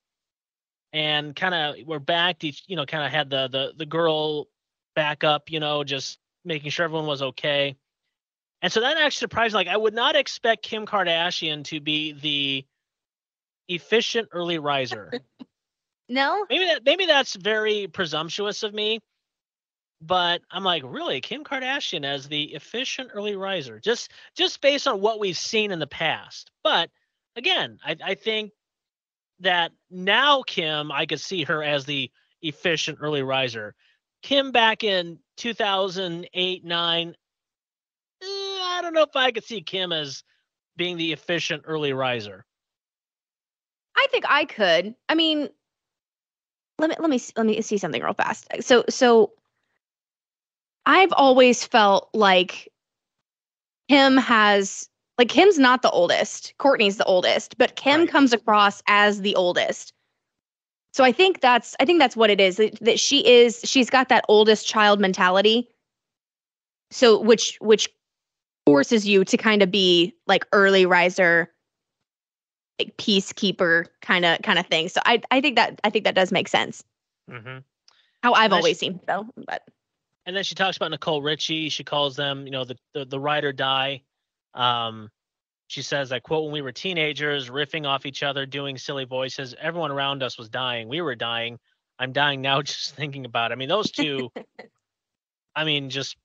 and 0.92 1.36
kind 1.36 1.54
of 1.54 1.86
were 1.86 2.00
backed 2.00 2.44
each, 2.44 2.64
you 2.66 2.76
know, 2.76 2.86
kind 2.86 3.04
of 3.04 3.12
had 3.12 3.30
the, 3.30 3.48
the, 3.48 3.72
the 3.76 3.86
girl 3.86 4.46
back 4.96 5.22
up, 5.22 5.50
you 5.50 5.60
know, 5.60 5.84
just 5.84 6.18
making 6.44 6.70
sure 6.70 6.84
everyone 6.84 7.06
was 7.06 7.22
okay. 7.22 7.76
And 8.62 8.72
so 8.72 8.80
that 8.80 8.96
actually 8.96 9.20
surprised 9.20 9.54
me. 9.54 9.58
Like, 9.58 9.68
I 9.68 9.76
would 9.76 9.94
not 9.94 10.16
expect 10.16 10.62
Kim 10.64 10.84
Kardashian 10.84 11.64
to 11.64 11.80
be 11.80 12.12
the 12.12 12.66
efficient 13.68 14.28
early 14.32 14.58
riser. 14.58 15.12
no 16.10 16.44
maybe 16.50 16.64
that 16.64 16.84
maybe 16.84 17.06
that's 17.06 17.36
very 17.36 17.86
presumptuous 17.86 18.64
of 18.64 18.74
me 18.74 18.98
but 20.00 20.40
i'm 20.50 20.64
like 20.64 20.82
really 20.84 21.20
kim 21.20 21.44
kardashian 21.44 22.04
as 22.04 22.28
the 22.28 22.44
efficient 22.54 23.10
early 23.12 23.36
riser 23.36 23.78
just 23.80 24.10
just 24.36 24.60
based 24.60 24.86
on 24.88 25.00
what 25.00 25.20
we've 25.20 25.36
seen 25.36 25.70
in 25.70 25.78
the 25.78 25.86
past 25.86 26.50
but 26.62 26.90
again 27.36 27.78
i, 27.84 27.96
I 28.02 28.14
think 28.14 28.52
that 29.40 29.72
now 29.90 30.42
kim 30.42 30.90
i 30.90 31.06
could 31.06 31.20
see 31.20 31.44
her 31.44 31.62
as 31.62 31.84
the 31.84 32.10
efficient 32.42 32.98
early 33.00 33.22
riser 33.22 33.74
kim 34.22 34.52
back 34.52 34.84
in 34.84 35.18
2008 35.36 36.64
9 36.64 37.08
eh, 37.08 38.26
i 38.26 38.78
don't 38.82 38.94
know 38.94 39.02
if 39.02 39.16
i 39.16 39.30
could 39.30 39.44
see 39.44 39.60
kim 39.60 39.92
as 39.92 40.24
being 40.76 40.96
the 40.96 41.12
efficient 41.12 41.62
early 41.66 41.92
riser 41.92 42.44
I 44.00 44.06
think 44.10 44.24
I 44.28 44.44
could. 44.46 44.94
I 45.08 45.14
mean, 45.14 45.48
let 46.78 46.90
me 46.90 46.96
let 46.98 47.10
me 47.10 47.20
let 47.36 47.46
me 47.46 47.60
see 47.60 47.78
something 47.78 48.02
real 48.02 48.14
fast. 48.14 48.48
So 48.60 48.84
so 48.88 49.32
I've 50.90 51.12
always 51.12 51.64
felt 51.64 52.08
like 52.14 52.68
Kim 53.88 54.16
has 54.16 54.88
like 55.18 55.28
Kim's 55.28 55.56
not 55.58 55.82
the 55.82 55.90
oldest. 55.90 56.52
Kourtney's 56.58 56.96
the 56.96 57.04
oldest, 57.04 57.56
but 57.58 57.76
Kim 57.76 58.00
Right. 58.00 58.08
comes 58.08 58.32
across 58.32 58.82
as 58.88 59.20
the 59.20 59.36
oldest. 59.36 59.92
So 60.92 61.04
I 61.04 61.12
think 61.12 61.40
that's 61.40 61.76
I 61.78 61.84
think 61.84 62.00
that's 62.00 62.16
what 62.16 62.28
it 62.28 62.40
is. 62.40 62.56
That, 62.56 62.76
that 62.80 62.98
she 62.98 63.24
is 63.24 63.60
she's 63.62 63.88
got 63.88 64.08
that 64.08 64.24
oldest 64.28 64.66
child 64.66 64.98
mentality. 64.98 65.68
So 66.90 67.20
which 67.20 67.56
which 67.60 67.88
forces 68.66 69.06
you 69.06 69.24
to 69.26 69.36
kind 69.36 69.62
of 69.62 69.70
be 69.70 70.12
like 70.26 70.44
early 70.52 70.86
riser 70.86 71.52
like 72.80 72.96
peacekeeper 72.96 73.86
kind 74.02 74.24
of 74.24 74.42
kind 74.42 74.58
of 74.58 74.66
thing. 74.66 74.88
So 74.88 75.00
I 75.06 75.22
I 75.30 75.40
think 75.40 75.54
that 75.54 75.80
I 75.84 75.90
think 75.90 76.04
that 76.04 76.16
does 76.16 76.32
make 76.32 76.48
sense. 76.48 76.82
mm-hmm. 77.30 77.58
How 78.24 78.32
I've 78.32 78.52
always 78.52 78.78
seen 78.80 78.98
though. 79.06 79.26
But 79.36 79.62
and 80.30 80.36
then 80.36 80.44
she 80.44 80.54
talks 80.54 80.76
about 80.76 80.92
Nicole 80.92 81.20
Richie. 81.20 81.70
She 81.70 81.82
calls 81.82 82.14
them, 82.14 82.46
you 82.46 82.52
know, 82.52 82.62
the 82.62 82.76
the, 82.94 83.04
the 83.04 83.18
ride 83.18 83.42
or 83.42 83.52
die. 83.52 84.02
Um, 84.54 85.10
she 85.66 85.82
says, 85.82 86.12
I 86.12 86.20
quote, 86.20 86.44
when 86.44 86.52
we 86.52 86.62
were 86.62 86.70
teenagers, 86.70 87.50
riffing 87.50 87.84
off 87.84 88.06
each 88.06 88.22
other, 88.22 88.46
doing 88.46 88.78
silly 88.78 89.06
voices, 89.06 89.56
everyone 89.60 89.90
around 89.90 90.22
us 90.22 90.38
was 90.38 90.48
dying. 90.48 90.88
We 90.88 91.00
were 91.00 91.16
dying. 91.16 91.58
I'm 91.98 92.12
dying 92.12 92.42
now 92.42 92.62
just 92.62 92.94
thinking 92.94 93.24
about 93.24 93.50
it. 93.50 93.54
I 93.54 93.56
mean, 93.56 93.68
those 93.68 93.90
two, 93.90 94.30
I 95.56 95.64
mean, 95.64 95.90
just 95.90 96.16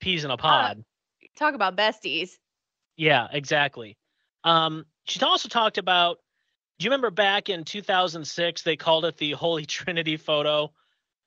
peas 0.00 0.24
in 0.24 0.32
a 0.32 0.36
pod. 0.36 0.82
talk 1.36 1.54
about 1.54 1.76
besties. 1.76 2.30
Yeah, 2.96 3.28
exactly. 3.30 3.96
Um, 4.42 4.86
she 5.04 5.20
also 5.20 5.48
talked 5.48 5.78
about. 5.78 6.18
Do 6.80 6.84
you 6.84 6.90
remember 6.90 7.12
back 7.12 7.48
in 7.48 7.62
2006 7.62 8.62
they 8.62 8.74
called 8.74 9.04
it 9.04 9.18
the 9.18 9.32
Holy 9.32 9.66
Trinity 9.66 10.16
photo? 10.16 10.72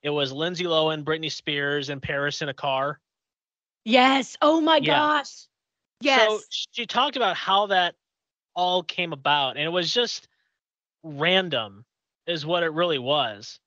It 0.02 0.10
was 0.10 0.32
Lindsay 0.32 0.64
Lohan, 0.64 1.04
Britney 1.04 1.30
Spears, 1.30 1.88
and 1.88 2.02
Paris 2.02 2.42
in 2.42 2.48
a 2.48 2.54
car. 2.54 3.00
Yes. 3.84 4.36
Oh 4.42 4.60
my 4.60 4.78
Yeah. 4.78 4.98
gosh. 4.98 5.46
Yes. 6.00 6.28
So 6.28 6.40
she 6.50 6.86
talked 6.86 7.16
about 7.16 7.36
how 7.36 7.66
that 7.66 7.94
all 8.54 8.82
came 8.82 9.12
about, 9.12 9.56
and 9.56 9.64
it 9.64 9.70
was 9.70 9.92
just 9.92 10.28
random, 11.02 11.84
is 12.26 12.44
what 12.44 12.62
it 12.62 12.72
really 12.72 12.98
was. 12.98 13.58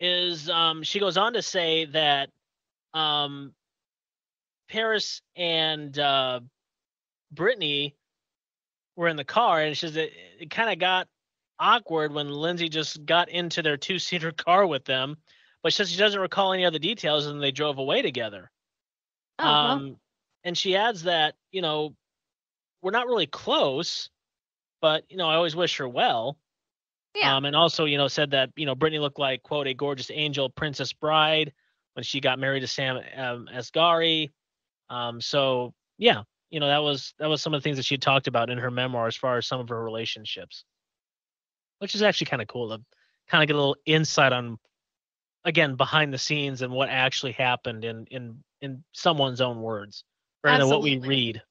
Is 0.00 0.48
um, 0.48 0.82
she 0.82 1.00
goes 1.00 1.16
on 1.16 1.32
to 1.34 1.42
say 1.42 1.86
that 1.86 2.30
um, 2.94 3.52
Paris 4.68 5.22
and 5.36 5.96
uh, 5.98 6.40
Britney 7.34 7.94
were 8.96 9.08
in 9.08 9.16
the 9.16 9.24
car, 9.24 9.60
and 9.60 9.76
she 9.76 9.86
says 9.86 9.96
it, 9.96 10.12
it 10.40 10.50
kind 10.50 10.70
of 10.70 10.78
got 10.78 11.08
awkward 11.58 12.12
when 12.12 12.30
Lindsay 12.30 12.68
just 12.68 13.04
got 13.04 13.28
into 13.28 13.62
their 13.62 13.76
two 13.76 13.98
seater 13.98 14.32
car 14.36 14.66
with 14.66 14.84
them, 14.84 15.16
but 15.62 15.72
she 15.72 15.76
says 15.76 15.90
she 15.90 15.98
doesn't 15.98 16.20
recall 16.20 16.52
any 16.52 16.64
other 16.64 16.78
details, 16.78 17.26
and 17.26 17.42
they 17.42 17.50
drove 17.50 17.78
away 17.78 18.02
together. 18.02 18.50
well, 19.38 19.48
Um, 19.48 19.96
and 20.44 20.56
she 20.56 20.76
adds 20.76 21.04
that, 21.04 21.34
you 21.50 21.62
know, 21.62 21.94
we're 22.82 22.92
not 22.92 23.06
really 23.06 23.26
close, 23.26 24.08
but, 24.80 25.04
you 25.08 25.16
know, 25.16 25.28
I 25.28 25.34
always 25.34 25.56
wish 25.56 25.76
her 25.78 25.88
well. 25.88 26.38
Yeah. 27.14 27.36
Um, 27.36 27.44
and 27.44 27.56
also, 27.56 27.84
you 27.84 27.98
know, 27.98 28.08
said 28.08 28.30
that, 28.30 28.50
you 28.54 28.66
know, 28.66 28.76
Britney 28.76 29.00
looked 29.00 29.18
like, 29.18 29.42
quote, 29.42 29.66
a 29.66 29.74
gorgeous 29.74 30.10
angel 30.12 30.50
princess 30.50 30.92
bride 30.92 31.52
when 31.94 32.04
she 32.04 32.20
got 32.20 32.38
married 32.38 32.60
to 32.60 32.66
Sam 32.66 33.00
um, 33.16 33.48
Asghari. 33.52 34.30
Um, 34.88 35.20
so, 35.20 35.74
yeah, 35.96 36.22
you 36.50 36.60
know, 36.60 36.68
that 36.68 36.82
was 36.82 37.14
that 37.18 37.28
was 37.28 37.42
some 37.42 37.52
of 37.52 37.60
the 37.60 37.64
things 37.64 37.76
that 37.76 37.84
she 37.84 37.98
talked 37.98 38.26
about 38.28 38.50
in 38.50 38.58
her 38.58 38.70
memoir 38.70 39.06
as 39.06 39.16
far 39.16 39.36
as 39.38 39.46
some 39.46 39.60
of 39.60 39.68
her 39.68 39.82
relationships, 39.82 40.64
which 41.78 41.94
is 41.94 42.02
actually 42.02 42.26
kind 42.26 42.40
of 42.42 42.48
cool 42.48 42.68
to 42.68 42.82
kind 43.28 43.42
of 43.42 43.48
get 43.48 43.54
a 43.54 43.58
little 43.58 43.76
insight 43.84 44.32
on, 44.32 44.58
again, 45.48 45.74
behind 45.76 46.12
the 46.12 46.18
scenes 46.18 46.62
and 46.62 46.72
what 46.72 46.90
actually 46.90 47.32
happened 47.32 47.84
in 47.84 48.06
in 48.10 48.44
in 48.60 48.84
someone's 48.92 49.40
own 49.40 49.62
words 49.62 50.04
rather 50.44 50.58
than 50.64 50.68
what 50.68 50.82
we 50.82 50.98
read. 50.98 51.42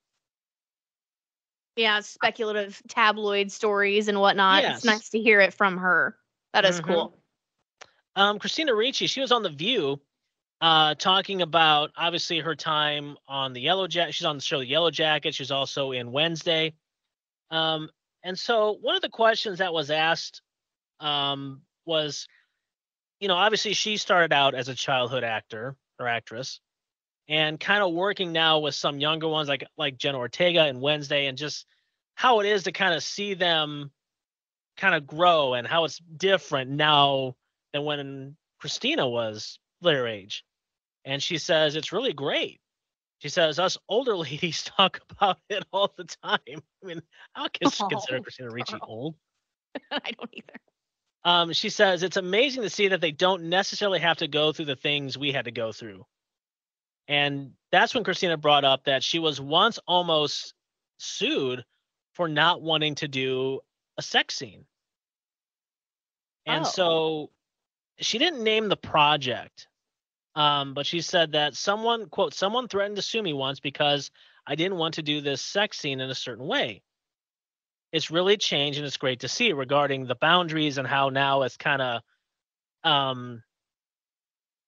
yeah, 1.75 1.99
speculative 1.99 2.81
tabloid 2.87 3.51
stories 3.51 4.07
and 4.07 4.19
whatnot. 4.19 4.63
Yes. 4.63 4.77
It's 4.77 4.85
nice 4.85 5.09
to 5.09 5.19
hear 5.19 5.39
it 5.41 5.53
from 5.53 5.77
her. 5.77 6.17
That 6.53 6.65
is 6.65 6.81
Mhm. 6.81 6.85
cool. 6.85 7.23
Um, 8.15 8.39
Christina 8.39 8.73
Ricci, 8.73 9.05
she 9.05 9.21
was 9.21 9.31
on 9.31 9.43
The 9.43 9.49
View, 9.49 10.01
uh, 10.59 10.95
talking 10.95 11.43
about 11.43 11.91
obviously 11.95 12.39
her 12.39 12.55
time 12.55 13.15
on 13.27 13.53
the 13.53 13.61
Yellow 13.61 13.87
Jacket. 13.87 14.13
She's 14.15 14.25
on 14.25 14.37
the 14.37 14.41
show 14.41 14.57
The 14.59 14.65
Yellow 14.65 14.89
Jacket. 14.89 15.35
She's 15.35 15.51
also 15.51 15.91
in 15.91 16.11
Wednesday. 16.11 16.73
Um, 17.51 17.91
and 18.23 18.37
so 18.37 18.77
one 18.81 18.95
of 18.95 19.03
the 19.03 19.09
questions 19.09 19.59
that 19.59 19.71
was 19.71 19.91
asked 19.91 20.41
um, 20.99 21.61
was, 21.85 22.27
you 23.19 23.27
know, 23.27 23.35
obviously 23.35 23.73
she 23.73 23.97
started 23.97 24.33
out 24.33 24.55
as 24.55 24.69
a 24.69 24.75
childhood 24.75 25.23
actor 25.23 25.75
or 25.99 26.07
actress, 26.07 26.59
and 27.27 27.59
kind 27.59 27.83
of 27.83 27.93
working 27.93 28.31
now 28.31 28.59
with 28.59 28.75
some 28.75 28.99
younger 28.99 29.27
ones 29.27 29.49
like 29.49 29.65
like 29.77 29.97
Jenna 29.97 30.17
Ortega 30.19 30.63
and 30.63 30.81
Wednesday, 30.81 31.27
and 31.27 31.37
just 31.37 31.65
how 32.15 32.39
it 32.39 32.45
is 32.47 32.63
to 32.63 32.71
kind 32.71 32.93
of 32.93 33.03
see 33.03 33.33
them 33.33 33.91
kind 34.77 34.95
of 34.95 35.07
grow 35.07 35.53
and 35.55 35.67
how 35.67 35.83
it's 35.85 35.99
different 36.17 36.71
now 36.71 37.35
than 37.73 37.83
when 37.83 38.37
Christina 38.59 39.07
was 39.07 39.59
their 39.81 40.07
age. 40.07 40.43
And 41.05 41.21
she 41.21 41.37
says 41.37 41.75
it's 41.75 41.91
really 41.91 42.13
great. 42.13 42.59
She 43.19 43.29
says 43.29 43.57
us 43.59 43.77
older 43.89 44.15
ladies 44.17 44.63
talk 44.63 44.99
about 45.09 45.39
it 45.49 45.63
all 45.71 45.91
the 45.97 46.03
time. 46.05 46.39
I 46.47 46.85
mean, 46.85 47.01
I 47.35 47.47
can 47.49 47.69
consider 47.89 48.17
Oh, 48.17 48.21
Christina 48.21 48.51
Ricci 48.51 48.73
girl. 48.73 48.81
old. 48.83 49.15
I 49.91 50.11
don't 50.11 50.29
either. 50.33 50.59
Um, 51.23 51.51
she 51.53 51.69
says 51.69 52.03
it's 52.03 52.17
amazing 52.17 52.63
to 52.63 52.69
see 52.69 52.89
that 52.89 53.01
they 53.01 53.11
don't 53.11 53.49
necessarily 53.49 53.99
have 53.99 54.17
to 54.17 54.27
go 54.27 54.53
through 54.53 54.65
the 54.65 54.75
things 54.75 55.17
we 55.17 55.31
had 55.31 55.45
to 55.45 55.51
go 55.51 55.71
through. 55.71 56.05
And 57.07 57.51
that's 57.71 57.93
when 57.93 58.03
Christina 58.03 58.37
brought 58.37 58.65
up 58.65 58.85
that 58.85 59.03
she 59.03 59.19
was 59.19 59.39
once 59.41 59.79
almost 59.87 60.53
sued 60.97 61.65
for 62.13 62.27
not 62.27 62.61
wanting 62.61 62.95
to 62.95 63.07
do 63.07 63.61
a 63.97 64.01
sex 64.01 64.35
scene. 64.35 64.65
And 66.45 66.65
Oh. 66.65 66.69
so 66.69 67.31
she 67.99 68.17
didn't 68.17 68.43
name 68.43 68.69
the 68.69 68.77
project, 68.77 69.67
um, 70.35 70.73
but 70.73 70.85
she 70.85 71.01
said 71.01 71.33
that 71.33 71.55
someone, 71.55 72.09
quote, 72.09 72.33
someone 72.33 72.67
threatened 72.67 72.95
to 72.97 73.01
sue 73.01 73.21
me 73.21 73.33
once 73.33 73.59
because 73.59 74.11
I 74.45 74.55
didn't 74.55 74.77
want 74.77 74.95
to 74.95 75.01
do 75.01 75.19
this 75.21 75.41
sex 75.41 75.77
scene 75.79 75.99
in 75.99 76.09
a 76.09 76.15
certain 76.15 76.47
way. 76.47 76.83
It's 77.91 78.11
really 78.11 78.37
changed 78.37 78.77
and 78.77 78.85
it's 78.85 78.97
great 78.97 79.21
to 79.21 79.27
see 79.27 79.53
regarding 79.53 80.05
the 80.05 80.15
boundaries 80.15 80.77
and 80.77 80.87
how 80.87 81.09
now 81.09 81.43
it's 81.43 81.57
kind 81.57 81.81
of 81.81 82.01
um 82.83 83.43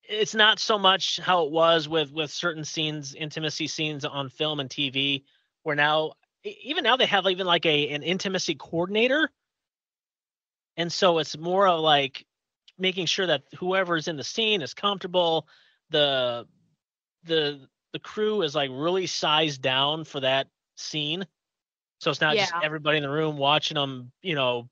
it's 0.04 0.34
not 0.34 0.60
so 0.60 0.80
much 0.80 1.20
how 1.20 1.46
it 1.46 1.52
was 1.52 1.88
with 1.88 2.12
with 2.12 2.32
certain 2.32 2.66
scenes 2.66 3.14
intimacy 3.14 3.68
scenes 3.68 4.06
on 4.06 4.30
film 4.30 4.60
and 4.60 4.70
tv 4.70 5.24
where 5.64 5.76
now 5.76 6.14
even 6.44 6.84
now 6.84 6.96
they 6.96 7.06
have 7.06 7.28
even 7.28 7.46
like 7.46 7.66
a 7.66 7.90
an 7.90 8.04
intimacy 8.04 8.56
coordinator. 8.56 9.30
And 10.78 10.92
so 10.92 11.18
it's 11.20 11.38
more 11.38 11.68
of 11.68 11.82
like 11.82 12.26
making 12.78 13.08
sure 13.08 13.28
that 13.28 13.44
whoever's 13.58 14.08
in 14.08 14.16
the 14.16 14.24
scene 14.24 14.62
is 14.62 14.74
comfortable 14.74 15.48
the 15.90 16.48
the 17.24 17.68
the 17.92 18.00
crew 18.00 18.44
is 18.44 18.56
like 18.56 18.70
really 18.72 19.08
sized 19.08 19.62
down 19.62 20.06
for 20.06 20.22
that 20.22 20.48
scene 20.76 21.26
so 22.00 22.10
it's 22.10 22.22
not 22.22 22.36
just 22.36 22.54
everybody 22.64 22.98
in 22.98 23.04
the 23.04 23.10
room 23.10 23.38
watching 23.38 23.76
them 23.76 24.12
you 24.22 24.36
know 24.36 24.70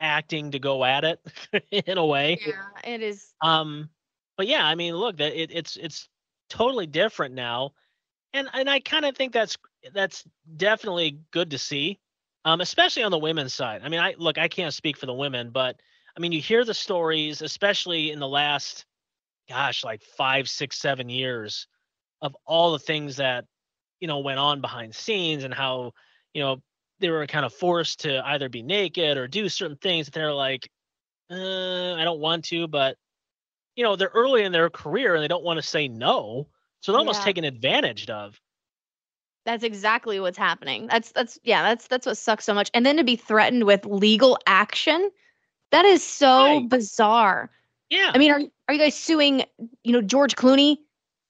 acting 0.00 0.50
to 0.50 0.58
go 0.58 0.84
at 0.84 1.04
it 1.04 1.20
in 1.70 1.98
a 1.98 2.04
way 2.06 2.38
Yeah, 2.44 2.92
it 2.92 3.02
is. 3.02 3.34
um, 3.42 3.88
but 4.40 4.46
yeah, 4.46 4.64
I 4.64 4.74
mean, 4.74 4.94
look, 4.94 5.18
that 5.18 5.38
it, 5.38 5.50
it's 5.52 5.76
it's 5.76 6.08
totally 6.48 6.86
different 6.86 7.34
now, 7.34 7.72
and 8.32 8.48
and 8.54 8.70
I 8.70 8.80
kind 8.80 9.04
of 9.04 9.14
think 9.14 9.34
that's 9.34 9.58
that's 9.92 10.24
definitely 10.56 11.20
good 11.30 11.50
to 11.50 11.58
see, 11.58 11.98
um, 12.46 12.62
especially 12.62 13.02
on 13.02 13.10
the 13.10 13.18
women's 13.18 13.52
side. 13.52 13.82
I 13.84 13.90
mean, 13.90 14.00
I 14.00 14.14
look, 14.16 14.38
I 14.38 14.48
can't 14.48 14.72
speak 14.72 14.96
for 14.96 15.04
the 15.04 15.12
women, 15.12 15.50
but 15.50 15.78
I 16.16 16.20
mean, 16.20 16.32
you 16.32 16.40
hear 16.40 16.64
the 16.64 16.72
stories, 16.72 17.42
especially 17.42 18.12
in 18.12 18.18
the 18.18 18.26
last, 18.26 18.86
gosh, 19.46 19.84
like 19.84 20.00
five, 20.02 20.48
six, 20.48 20.78
seven 20.78 21.10
years, 21.10 21.66
of 22.22 22.34
all 22.46 22.72
the 22.72 22.78
things 22.78 23.16
that 23.16 23.44
you 24.00 24.08
know 24.08 24.20
went 24.20 24.38
on 24.38 24.62
behind 24.62 24.94
scenes 24.94 25.44
and 25.44 25.52
how 25.52 25.92
you 26.34 26.42
know 26.42 26.62
they 27.00 27.10
were 27.10 27.26
kind 27.26 27.44
of 27.46 27.52
forced 27.52 28.00
to 28.00 28.24
either 28.28 28.48
be 28.48 28.62
naked 28.62 29.16
or 29.16 29.26
do 29.26 29.48
certain 29.48 29.76
things 29.76 30.06
that 30.06 30.12
they're 30.14 30.32
like, 30.34 30.70
uh, 31.30 31.94
I 31.94 32.04
don't 32.04 32.20
want 32.20 32.44
to, 32.46 32.68
but 32.68 32.96
you 33.76 33.84
know, 33.84 33.96
they're 33.96 34.10
early 34.14 34.44
in 34.44 34.52
their 34.52 34.68
career 34.68 35.14
and 35.14 35.22
they 35.22 35.28
don't 35.28 35.44
want 35.44 35.58
to 35.58 35.62
say 35.62 35.88
no. 35.88 36.48
So 36.80 36.92
they're 36.92 36.98
almost 36.98 37.20
Yeah. 37.20 37.24
taken 37.24 37.44
advantage 37.44 38.10
of. 38.10 38.38
That's 39.46 39.64
exactly 39.64 40.20
what's 40.20 40.36
happening. 40.38 40.86
That's 40.86 41.12
that's 41.12 41.38
yeah, 41.42 41.62
that's 41.62 41.86
that's 41.88 42.06
what 42.06 42.18
sucks 42.18 42.44
so 42.44 42.52
much. 42.52 42.70
And 42.74 42.84
then 42.84 42.96
to 42.98 43.04
be 43.04 43.16
threatened 43.16 43.64
with 43.64 43.86
legal 43.86 44.38
action, 44.46 45.10
that 45.72 45.84
is 45.84 46.02
so 46.04 46.60
Right. 46.60 46.68
bizarre. 46.68 47.50
Yeah. 47.88 48.12
I 48.14 48.18
mean, 48.18 48.30
are 48.32 48.40
are 48.68 48.74
you 48.74 48.80
guys 48.80 48.94
suing, 48.94 49.44
you 49.82 49.92
know, 49.92 50.02
George 50.02 50.36
Clooney 50.36 50.78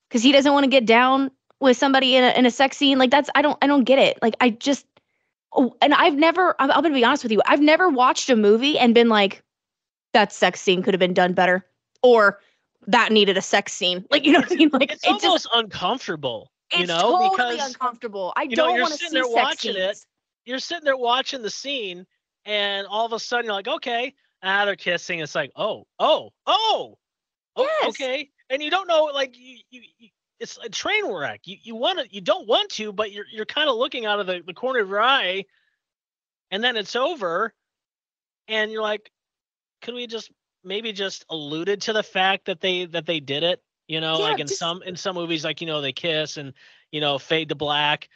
because 0.09 0.23
he 0.23 0.33
doesn't 0.33 0.52
want 0.52 0.64
to 0.64 0.71
get 0.71 0.87
down 0.87 1.30
with 1.61 1.76
somebody 1.76 2.16
in 2.16 2.25
a 2.25 2.30
in 2.30 2.47
a 2.47 2.50
sex 2.50 2.76
scene? 2.76 2.99
Like 2.99 3.11
that's 3.11 3.30
I 3.35 3.42
don't 3.42 3.57
I 3.62 3.69
don't 3.69 3.85
get 3.85 3.99
it. 3.99 4.19
Like 4.23 4.35
I 4.40 4.50
just 4.50 4.87
oh, 5.52 5.76
and 5.83 5.95
I've 5.95 6.14
never 6.14 6.54
I'm, 6.61 6.71
I'm 6.71 6.83
gonna 6.83 6.95
be 6.95 7.04
honest 7.04 7.23
with 7.23 7.33
you. 7.33 7.42
I've 7.47 7.61
never 7.61 7.88
watched 7.88 8.30
a 8.30 8.37
movie 8.37 8.78
and 8.78 8.95
been 8.95 9.09
like, 9.09 9.42
that 10.12 10.33
sex 10.33 10.61
scene 10.61 10.83
could 10.83 10.95
have 10.95 10.99
been 11.00 11.14
done 11.14 11.33
better, 11.33 11.66
or 12.02 12.40
that 12.87 13.12
needed 13.12 13.37
a 13.37 13.42
sex 13.42 13.73
scene. 13.73 14.04
Like 14.11 14.25
you 14.25 14.33
know 14.33 14.40
what 14.40 14.52
I 14.52 14.57
mean? 14.57 14.71
Like 14.73 14.92
it's 14.92 15.04
it 15.04 15.21
just 15.21 15.25
almost 15.25 15.49
uncomfortable, 15.54 16.50
you 16.73 16.80
it's 16.80 16.88
know, 16.88 17.00
totally 17.00 17.30
because 17.30 17.66
uncomfortable. 17.69 18.33
I 18.37 18.42
you 18.42 18.57
don't 18.57 18.75
you're 18.75 18.83
want 18.83 18.92
to 18.95 18.99
sitting 18.99 19.11
see 19.11 19.14
there 19.14 19.25
sex 19.25 19.35
watching 19.35 19.76
it, 19.76 19.97
scenes. 19.97 20.07
you're 20.47 20.59
sitting 20.59 20.85
there 20.85 20.97
watching 20.97 21.42
the 21.42 21.50
scene, 21.50 22.07
and 22.45 22.87
all 22.87 23.07
of 23.07 23.12
a 23.12 23.19
sudden 23.19 23.47
you're 23.47 23.54
like, 23.54 23.69
okay, 23.69 24.14
ah, 24.42 24.64
they're 24.64 24.76
kissing. 24.76 25.21
It's 25.21 25.35
like, 25.35 25.52
oh, 25.57 25.87
oh, 25.99 26.30
oh, 26.47 26.99
oh 27.57 27.69
Yes. 27.83 27.88
okay, 27.90 28.30
and 28.49 28.62
you 28.62 28.71
don't 28.71 28.88
know, 28.88 29.04
like, 29.14 29.37
you, 29.38 29.59
you, 29.71 29.83
you 29.99 30.09
it's 30.40 30.59
a 30.64 30.68
train 30.68 31.12
wreck. 31.12 31.42
You 31.44 31.56
you 31.62 31.76
want 31.76 31.99
to, 32.00 32.06
you 32.12 32.20
don't 32.20 32.49
want 32.49 32.70
to, 32.73 32.92
but 32.92 33.12
you're 33.12 33.26
you're 33.30 33.44
kind 33.47 33.68
of 33.68 33.76
looking 33.76 34.06
out 34.06 34.18
of 34.20 34.26
the, 34.26 34.42
the 34.44 34.54
corner 34.54 34.80
of 34.80 34.88
your 34.88 35.02
eye, 35.02 35.44
and 36.50 36.64
then 36.64 36.76
it's 36.76 36.97
over, 36.97 37.52
and 38.49 38.73
you're 38.73 38.82
like, 38.82 39.11
could 39.82 39.94
we 39.94 40.06
just 40.06 40.30
maybe 40.64 40.92
just 40.92 41.25
alluded 41.30 41.82
to 41.82 41.92
the 41.92 42.02
fact 42.02 42.47
that 42.47 42.61
they 42.61 42.87
that 42.87 43.06
they 43.06 43.20
did 43.20 43.42
it? 43.42 43.62
You 43.87 44.00
know, 44.00 44.18
Yeah, 44.18 44.25
like 44.25 44.40
in 44.40 44.47
just- 44.47 44.59
some 44.59 44.82
in 44.82 44.97
some 44.97 45.14
movies, 45.14 45.44
like 45.44 45.61
you 45.61 45.66
know, 45.66 45.80
they 45.80 45.92
kiss 45.92 46.37
and 46.37 46.54
you 46.90 47.00
know 47.00 47.18
fade 47.18 47.50
to 47.50 47.54
black. 47.54 48.09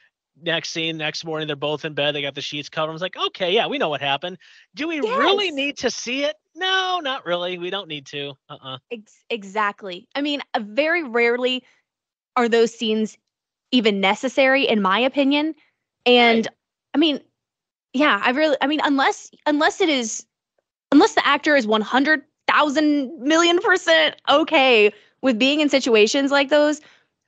Next 0.43 0.71
scene, 0.71 0.97
next 0.97 1.25
morning, 1.25 1.47
they're 1.47 1.55
both 1.55 1.85
in 1.85 1.95
bed. 1.95 2.13
They 2.13 2.21
got 2.23 2.35
the 2.35 2.41
sheets 2.41 2.69
covered. 2.69 2.91
I 2.91 2.93
was 2.93 3.03
like, 3.03 3.17
okay, 3.29 3.53
yeah, 3.53 3.69
we 3.69 3.79
know 3.79 3.89
what 3.89 4.01
happened. 4.01 4.39
Do 4.75 4.89
we 4.89 4.99
really 4.99 5.53
need 5.53 5.79
to 5.79 5.91
see 5.93 6.25
it? 6.25 6.35
No, 6.57 6.99
not 7.01 7.25
really. 7.25 7.57
We 7.57 7.71
don't 7.71 7.87
need 7.87 8.07
to. 8.07 8.33
Uh 8.49 8.57
uh 8.61 8.79
Ex- 8.91 9.23
exactly. 9.31 10.09
I 10.13 10.23
mean, 10.23 10.41
uh, 10.55 10.59
very 10.61 11.05
rarely 11.05 11.63
are 12.37 12.49
those 12.49 12.75
scenes 12.75 13.17
even 13.73 14.01
necessary, 14.01 14.67
in 14.67 14.81
my 14.81 14.99
opinion. 14.99 15.55
And 16.07 16.49
I 16.95 16.99
mean, 16.99 17.21
yeah, 17.93 18.21
I 18.23 18.31
really, 18.31 18.57
I 18.61 18.67
mean, 18.67 18.81
unless 18.85 19.31
unless 19.47 19.81
it 19.81 19.89
is, 19.89 20.27
unless 20.93 21.15
the 21.15 21.27
actor 21.27 21.57
is 21.57 21.67
one 21.67 21.81
hundred 21.81 22.23
thousand 22.47 23.19
million 23.21 23.59
percent 23.59 24.17
okay 24.29 24.93
with 25.23 25.39
being 25.39 25.61
in 25.61 25.69
situations 25.69 26.31
like 26.31 26.51
those, 26.51 26.81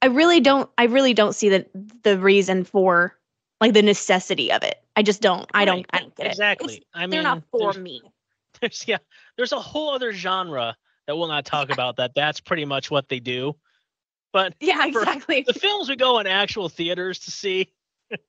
I 0.02 0.06
really 0.06 0.40
don't 0.40 0.68
I 0.78 0.84
really 0.84 1.14
don't 1.14 1.34
see 1.34 1.48
the 1.48 1.66
the 2.02 2.18
reason 2.18 2.64
for 2.64 3.16
like 3.60 3.72
the 3.72 3.82
necessity 3.82 4.52
of 4.52 4.62
it. 4.62 4.82
I 4.96 5.02
just 5.02 5.22
don't. 5.22 5.50
I 5.54 5.64
don't 5.64 5.86
I 5.90 6.00
don't 6.00 6.14
get 6.16 6.26
exactly. 6.26 6.74
it. 6.74 6.76
It's- 6.78 6.90
I 6.94 7.00
mean, 7.02 7.10
they're 7.10 7.22
not 7.22 7.42
for 7.50 7.72
there's- 7.72 7.78
me. 7.78 8.02
there's 8.60 8.84
yeah 8.88 8.98
there's 9.36 9.52
a 9.52 9.60
whole 9.60 9.90
other 9.90 10.12
genre 10.12 10.74
that 11.06 11.16
we'll 11.16 11.28
not 11.28 11.44
talk 11.44 11.70
about 11.72 11.96
that 11.96 12.12
that's 12.14 12.40
pretty 12.40 12.64
much 12.64 12.90
what 12.90 13.08
they 13.08 13.20
do 13.20 13.54
but 14.36 14.54
Yeah, 14.60 14.84
exactly. 14.86 15.44
the 15.46 15.54
films 15.54 15.88
we 15.88 15.96
go 15.96 16.18
in 16.18 16.26
actual 16.26 16.68
theaters 16.68 17.20
to 17.20 17.30
see 17.30 17.72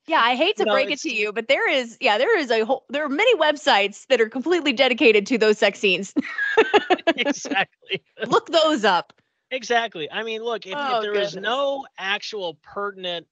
Yeah, 0.07 0.21
I 0.23 0.35
hate 0.35 0.55
to 0.55 0.65
No, 0.65 0.71
break 0.71 0.89
it 0.89 1.01
to 1.01 1.13
you, 1.13 1.33
but 1.33 1.49
there 1.49 1.69
is 1.69 1.97
yeah, 1.99 2.17
there 2.17 2.37
is 2.39 2.49
a 2.49 2.61
whole 2.63 2.85
there 2.87 3.03
are 3.03 3.09
many 3.09 3.35
websites 3.35 4.07
that 4.07 4.21
are 4.21 4.29
completely 4.29 4.71
dedicated 4.71 5.27
to 5.27 5.37
those 5.37 5.57
sex 5.57 5.79
scenes. 5.79 6.13
exactly 7.17 8.01
Look 8.25 8.47
those 8.49 8.85
up. 8.85 9.11
exactly 9.51 10.09
i 10.11 10.23
mean 10.23 10.41
look 10.43 10.65
if, 10.65 10.73
Oh, 10.77 10.95
if 10.95 11.01
there 11.01 11.13
is 11.13 11.33
goodness. 11.33 11.43
no 11.43 11.85
actual 11.97 12.55
pertinent 12.63 13.27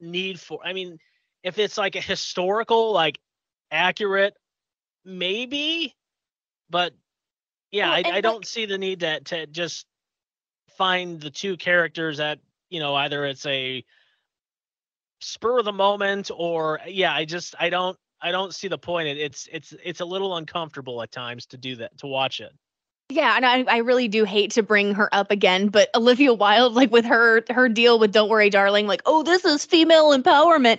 need 0.00 0.38
for 0.40 0.60
i 0.64 0.72
mean 0.72 0.98
if 1.42 1.58
it's 1.58 1.76
like 1.78 1.96
a 1.96 2.00
historical 2.00 2.92
like 2.92 3.18
accurate 3.72 4.34
maybe 5.04 5.94
but 6.70 6.92
yeah 7.72 7.88
Well, 7.90 7.94
I, 7.94 7.98
I 7.98 8.10
like- 8.12 8.22
don't 8.22 8.46
see 8.46 8.66
the 8.66 8.78
need 8.78 9.00
to 9.00 9.20
to 9.20 9.46
just 9.46 9.86
find 10.80 11.20
the 11.20 11.28
two 11.28 11.58
characters 11.58 12.16
that 12.16 12.38
you 12.70 12.80
know 12.80 12.94
either 12.94 13.26
it's 13.26 13.44
a 13.44 13.84
spur 15.20 15.58
of 15.58 15.66
the 15.66 15.72
moment 15.72 16.30
or 16.34 16.80
yeah 16.86 17.12
i 17.12 17.22
just 17.22 17.54
i 17.60 17.68
don't 17.68 17.98
i 18.22 18.32
don't 18.32 18.54
see 18.54 18.66
the 18.66 18.78
point 18.78 19.06
It- 19.06 19.18
it's 19.18 19.46
it's 19.52 19.74
it's 19.84 20.00
a 20.00 20.06
little 20.06 20.36
uncomfortable 20.38 21.02
at 21.02 21.12
times 21.12 21.44
to 21.48 21.58
do 21.58 21.76
that 21.76 21.98
to 21.98 22.06
watch 22.06 22.40
it 22.40 22.52
Yeah, 23.10 23.34
and 23.36 23.44
I, 23.44 23.64
I 23.68 23.78
really 23.78 24.08
do 24.08 24.24
hate 24.24 24.52
to 24.52 24.62
bring 24.62 24.94
her 24.94 25.14
up 25.14 25.30
again, 25.30 25.68
but 25.68 25.90
Olivia 25.94 26.32
Wilde, 26.32 26.72
like 26.72 26.90
with 26.90 27.04
her 27.04 27.42
her 27.50 27.68
deal 27.68 27.98
with 27.98 28.12
"Don't 28.12 28.30
Worry, 28.30 28.48
Darling," 28.48 28.86
like, 28.86 29.02
oh, 29.04 29.22
this 29.22 29.44
is 29.44 29.66
female 29.66 30.16
empowerment. 30.16 30.78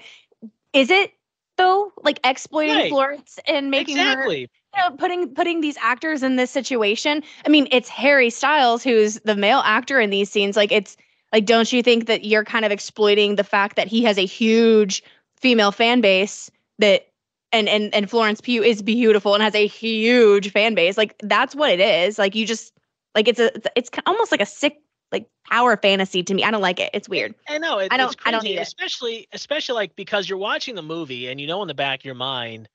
Is 0.73 0.89
it 0.89 1.11
though? 1.57 1.91
Like 2.01 2.19
exploiting 2.23 2.73
Right. 2.75 2.89
Florence 2.89 3.37
and 3.45 3.69
making 3.69 3.97
her 3.97 4.01
exactly 4.13 4.49
you 4.75 4.81
know, 4.89 4.95
putting 4.95 5.33
putting 5.33 5.61
these 5.61 5.77
actors 5.81 6.23
in 6.23 6.35
this 6.35 6.51
situation. 6.51 7.23
I 7.45 7.49
mean, 7.49 7.67
it's 7.71 7.89
Harry 7.89 8.29
Styles 8.29 8.83
who's 8.83 9.15
the 9.25 9.35
male 9.35 9.61
actor 9.65 9.99
in 9.99 10.09
these 10.09 10.29
scenes. 10.29 10.55
Like, 10.55 10.71
it's 10.71 10.97
like, 11.33 11.45
don't 11.45 11.71
you 11.71 11.81
think 11.83 12.07
that 12.07 12.25
you're 12.25 12.43
kind 12.45 12.65
of 12.65 12.71
exploiting 12.71 13.35
the 13.35 13.43
fact 13.43 13.75
that 13.75 13.87
he 13.87 14.03
has 14.03 14.17
a 14.17 14.25
huge 14.25 15.03
female 15.37 15.71
fan 15.71 16.01
base 16.01 16.49
that 16.79 17.07
and 17.51 17.67
and 17.67 17.93
and 17.93 18.09
Florence 18.09 18.39
Pugh 18.41 18.63
is 18.63 18.81
beautiful 18.81 19.33
and 19.33 19.43
has 19.43 19.55
a 19.55 19.67
huge 19.67 20.51
fan 20.51 20.73
base. 20.75 20.97
Like, 20.97 21.15
that's 21.23 21.55
what 21.55 21.69
it 21.69 21.79
is. 21.79 22.17
Like, 22.17 22.35
you 22.35 22.45
just 22.45 22.73
like 23.15 23.27
it's 23.27 23.39
a 23.39 23.51
it's, 23.75 23.89
almost 24.05 24.31
like 24.31 24.41
a 24.41 24.45
sick 24.45 24.77
like 25.11 25.27
power 25.49 25.75
fantasy 25.75 26.23
to 26.23 26.33
me. 26.33 26.45
I 26.45 26.51
don't 26.51 26.61
like 26.61 26.79
it. 26.79 26.89
It's 26.93 27.09
weird. 27.09 27.35
I 27.49 27.57
know 27.57 27.79
it, 27.79 27.91
I 27.91 27.97
don't- 27.97 28.13
it's 28.13 28.21
I 28.25 28.31
don't 28.31 28.39
crazy, 28.41 28.53
need 28.55 28.59
it. 28.59 28.67
especially 28.67 29.27
especially 29.33 29.75
like 29.75 29.95
because 29.97 30.29
you're 30.29 30.37
watching 30.37 30.75
the 30.75 30.81
movie 30.81 31.27
and 31.27 31.41
you 31.41 31.47
know 31.47 31.61
in 31.61 31.67
the 31.67 31.73
back 31.73 31.99
of 31.99 32.05
your 32.05 32.15
mind, 32.15 32.69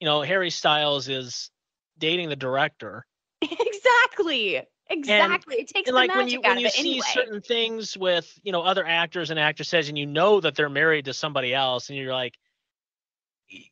you 0.00 0.06
know 0.06 0.22
Harry 0.22 0.50
Styles 0.50 1.08
is 1.08 1.50
dating 1.98 2.28
the 2.28 2.36
director, 2.36 3.06
exactly. 3.42 4.62
Exactly. 4.90 5.56
it 5.56 5.68
takes 5.68 5.88
and 5.88 5.94
the 5.94 6.00
like 6.00 6.14
when 6.14 6.28
you 6.28 6.38
out 6.38 6.56
when 6.56 6.60
you 6.60 6.70
see 6.70 6.92
anyway. 6.92 7.06
certain 7.12 7.40
things 7.42 7.96
with 7.96 8.32
you 8.42 8.52
know 8.52 8.62
other 8.62 8.86
actors 8.86 9.30
and 9.30 9.38
actresses, 9.38 9.88
and 9.88 9.98
you 9.98 10.06
know 10.06 10.40
that 10.40 10.54
they're 10.54 10.70
married 10.70 11.04
to 11.06 11.12
somebody 11.12 11.54
else, 11.54 11.90
and 11.90 11.98
you're 11.98 12.12
like, 12.12 12.38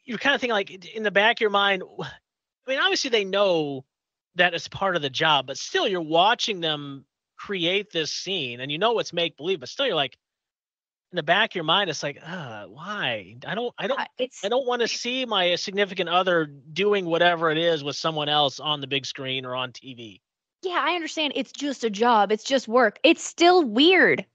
you're 0.05 0.19
kind 0.19 0.35
of 0.35 0.41
thinking 0.41 0.53
like 0.53 0.95
in 0.95 1.03
the 1.03 1.11
back 1.11 1.39
of 1.39 1.41
your 1.41 1.51
mind. 1.51 1.83
I 1.99 2.71
mean, 2.71 2.79
obviously 2.79 3.11
they 3.11 3.25
know 3.25 3.85
that 4.35 4.53
it's 4.53 4.69
part 4.69 4.97
of 4.97 5.03
the 5.03 5.09
job, 5.09 5.47
but 5.47 5.57
still 5.57 5.89
you're 5.89 6.03
watching 6.03 6.61
them 6.61 7.07
create 7.39 7.91
this 7.91 8.13
scene, 8.13 8.61
and 8.61 8.71
you 8.71 8.77
know 8.77 8.99
it's 8.99 9.15
make 9.15 9.37
believe, 9.37 9.61
but 9.61 9.69
still 9.69 9.87
you're 9.87 9.95
like. 9.97 10.17
In 11.13 11.17
the 11.17 11.23
back 11.23 11.53
of 11.53 11.55
your 11.55 11.65
mind, 11.65 11.89
it's 11.89 12.03
like, 12.03 12.19
uh, 12.27 12.65
why? 12.67 13.37
I 13.47 13.55
don't, 13.55 13.73
I 13.79 13.87
don't 13.87 14.01
it's 14.19 14.45
I 14.45 14.49
don't 14.49 14.67
want 14.67 14.83
to 14.83 14.89
see 14.89 15.25
my 15.25 15.55
significant 15.55 16.09
other 16.09 16.47
doing 16.47 17.07
whatever 17.07 17.51
it 17.51 17.59
is 17.59 17.85
with 17.85 17.97
someone 17.97 18.29
else 18.29 18.59
on 18.59 18.81
the 18.81 18.87
big 18.89 19.07
screen 19.07 19.47
or 19.47 19.55
on 19.55 19.71
TV. 19.73 20.21
yeah, 20.63 20.83
I 20.85 20.95
understand. 20.95 21.33
It's 21.37 21.53
just 21.53 21.85
a 21.85 21.91
job. 21.91 22.33
It's 22.33 22.43
just 22.45 22.67
work. 22.67 22.99
It's 23.05 23.23
still 23.23 23.63
weird. 23.63 24.27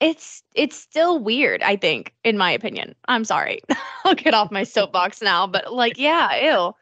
It's 0.00 0.42
it's 0.54 0.76
still 0.76 1.18
weird. 1.18 1.60
I 1.62 1.76
think, 1.76 2.14
in 2.24 2.38
my 2.38 2.50
opinion. 2.52 2.94
I'm 3.08 3.24
sorry. 3.24 3.60
I'll 4.04 4.14
get 4.14 4.32
off 4.32 4.50
my 4.52 4.62
soapbox 4.76 5.22
now, 5.22 5.46
but 5.48 5.72
like, 5.72 5.98
yeah, 5.98 6.36
ew. 6.40 6.72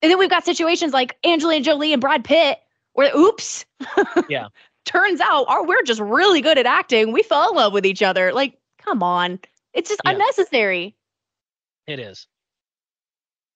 And 0.00 0.10
then 0.10 0.18
we've 0.18 0.30
got 0.30 0.44
situations 0.44 0.92
like 0.94 1.16
Angelina 1.24 1.62
Jolie 1.62 1.92
and 1.92 2.00
Brad 2.00 2.24
Pitt, 2.24 2.58
where 2.94 3.14
oops, 3.16 3.64
Yeah. 4.28 4.48
turns 4.86 5.20
out, 5.20 5.44
oh, 5.48 5.64
we're 5.64 5.82
just 5.84 6.00
really 6.00 6.40
good 6.40 6.58
at 6.58 6.66
acting. 6.66 7.12
We 7.12 7.22
fell 7.22 7.50
in 7.50 7.54
love 7.56 7.72
with 7.72 7.86
each 7.86 8.02
other. 8.02 8.32
Like, 8.32 8.58
come 8.84 9.02
on, 9.02 9.38
it's 9.72 9.88
just 9.88 10.00
Yeah. 10.04 10.12
unnecessary. 10.12 10.94
It 11.86 11.98
is. 11.98 12.26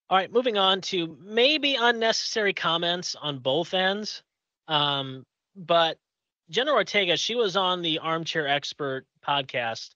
All 0.08 0.16
right, 0.16 0.30
moving 0.32 0.56
on 0.56 0.80
to 0.82 1.16
maybe 1.20 1.74
unnecessary 1.74 2.54
comments 2.54 3.14
on 3.16 3.38
both 3.40 3.74
ends. 3.74 4.22
Um, 4.68 5.24
but 5.56 5.98
Jenna 6.48 6.72
Ortega, 6.72 7.16
she 7.16 7.34
was 7.34 7.56
on 7.56 7.82
the 7.82 7.98
Armchair 7.98 8.46
Expert 8.46 9.04
podcast, 9.26 9.90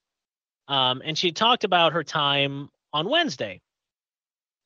um, 0.68 1.00
and 1.04 1.16
she 1.16 1.32
talked 1.32 1.64
about 1.64 1.92
her 1.92 2.02
time 2.02 2.70
on 2.92 3.08
Wednesday. 3.08 3.60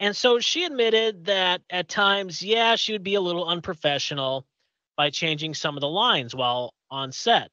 And 0.00 0.16
so 0.16 0.40
she 0.40 0.64
admitted 0.64 1.26
that 1.26 1.62
at 1.70 1.88
times, 1.88 2.42
yeah, 2.42 2.76
she 2.76 2.92
would 2.92 3.04
be 3.04 3.14
a 3.14 3.20
little 3.20 3.46
unprofessional 3.46 4.46
by 4.96 5.10
changing 5.10 5.54
some 5.54 5.76
of 5.76 5.80
the 5.82 5.88
lines 5.88 6.34
while 6.34 6.72
on 6.90 7.12
set. 7.12 7.50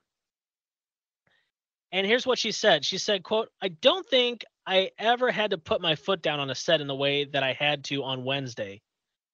And 1.92 2.08
here's 2.08 2.26
what 2.26 2.40
she 2.40 2.52
said. 2.52 2.86
She 2.86 2.98
said, 2.98 3.24
quote, 3.24 3.50
I 3.62 3.68
don't 3.68 4.08
think 4.08 4.46
I 4.66 4.92
ever 4.98 5.32
had 5.32 5.52
to 5.52 5.58
put 5.58 5.82
my 5.82 5.96
foot 5.96 6.22
down 6.22 6.40
on 6.40 6.50
a 6.50 6.56
set 6.56 6.82
in 6.82 6.88
the 6.88 6.96
way 6.96 7.26
that 7.26 7.44
I 7.44 7.54
had 7.54 7.84
to 7.86 8.04
on 8.04 8.24
Wednesday 8.24 8.82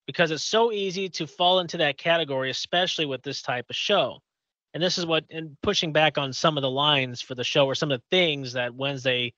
because 0.08 0.32
it's 0.32 0.43
so 0.43 0.72
easy 0.72 1.10
to 1.10 1.28
fall 1.28 1.60
into 1.60 1.78
that 1.78 1.98
category, 1.98 2.50
especially 2.50 3.06
with 3.06 3.22
this 3.22 3.41
type 3.41 3.65
of 3.70 3.76
show. 3.76 4.20
And 4.74 4.82
this 4.82 4.98
is 4.98 5.06
what, 5.06 5.26
and 5.30 5.58
pushing 5.62 5.91
back 5.91 6.17
on 6.17 6.34
some 6.34 6.58
of 6.58 6.62
the 6.62 6.70
lines 6.70 7.22
for 7.22 7.36
the 7.36 7.43
show 7.43 7.65
or 7.65 7.76
some 7.76 7.91
of 7.91 8.00
the 8.00 8.06
things 8.10 8.54
that 8.54 8.74
Wednesday, 8.74 9.34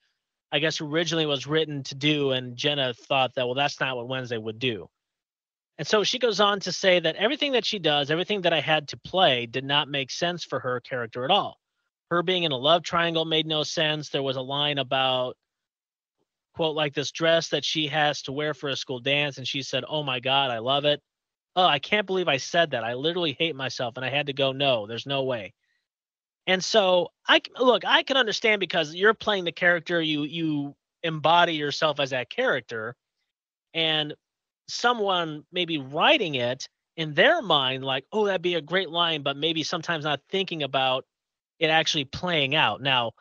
I 0.52 0.58
guess, 0.60 0.80
originally 0.80 1.26
was 1.26 1.46
written 1.46 1.82
to 1.84 1.94
do. 1.94 2.30
And 2.30 2.56
Jenna 2.56 2.94
thought 2.94 3.34
that, 3.34 3.46
well, 3.46 3.54
that's 3.54 3.80
not 3.80 3.96
what 3.96 4.08
Wednesday 4.08 4.38
would 4.38 4.58
do. 4.58 4.88
And 5.78 5.86
so 5.86 6.04
she 6.04 6.18
goes 6.18 6.40
on 6.40 6.60
to 6.60 6.72
say 6.72 7.00
that 7.00 7.16
everything 7.16 7.52
that 7.52 7.64
she 7.64 7.78
does, 7.78 8.10
everything 8.10 8.42
that 8.42 8.52
I 8.52 8.60
had 8.60 8.88
to 8.88 8.96
play, 8.98 9.46
did 9.46 9.64
not 9.64 9.88
make 9.88 10.10
sense 10.10 10.44
for 10.44 10.60
her 10.60 10.80
character 10.80 11.24
at 11.24 11.30
all. 11.30 11.59
Her 12.10 12.22
being 12.22 12.42
in 12.42 12.52
a 12.52 12.56
love 12.56 12.82
triangle 12.82 13.24
made 13.24 13.46
no 13.46 13.62
sense. 13.62 14.08
There 14.08 14.22
was 14.22 14.36
a 14.36 14.42
line 14.42 14.78
about, 14.78 15.36
quote, 16.54 16.74
like 16.74 16.92
this 16.92 17.12
dress 17.12 17.48
that 17.48 17.64
she 17.64 17.86
has 17.86 18.22
to 18.22 18.32
wear 18.32 18.52
for 18.52 18.68
a 18.68 18.76
school 18.76 18.98
dance. 18.98 19.38
And 19.38 19.46
she 19.46 19.62
said, 19.62 19.84
Oh 19.88 20.02
my 20.02 20.18
God, 20.20 20.50
I 20.50 20.58
love 20.58 20.84
it. 20.84 21.00
Oh, 21.56 21.64
I 21.64 21.78
can't 21.78 22.06
believe 22.06 22.28
I 22.28 22.36
said 22.38 22.72
that. 22.72 22.84
I 22.84 22.94
literally 22.94 23.36
hate 23.38 23.54
myself. 23.54 23.96
And 23.96 24.04
I 24.04 24.10
had 24.10 24.26
to 24.26 24.32
go, 24.32 24.52
No, 24.52 24.86
there's 24.86 25.06
no 25.06 25.22
way. 25.22 25.54
And 26.46 26.64
so 26.64 27.12
I 27.28 27.42
look, 27.58 27.84
I 27.84 28.02
can 28.02 28.16
understand 28.16 28.58
because 28.60 28.94
you're 28.94 29.14
playing 29.14 29.44
the 29.44 29.52
character, 29.52 30.00
you 30.00 30.24
you 30.24 30.74
embody 31.02 31.54
yourself 31.54 32.00
as 32.00 32.10
that 32.10 32.28
character, 32.28 32.96
and 33.72 34.14
someone 34.68 35.44
maybe 35.52 35.78
writing 35.78 36.34
it 36.36 36.68
in 36.96 37.14
their 37.14 37.40
mind, 37.40 37.84
like, 37.84 38.04
oh, 38.12 38.26
that'd 38.26 38.42
be 38.42 38.56
a 38.56 38.60
great 38.60 38.90
line, 38.90 39.22
but 39.22 39.36
maybe 39.36 39.62
sometimes 39.62 40.04
not 40.04 40.20
thinking 40.28 40.62
about 40.62 41.04
it 41.60 41.66
actually 41.66 42.06
playing 42.06 42.56
out. 42.56 42.82
Now, 42.82 43.12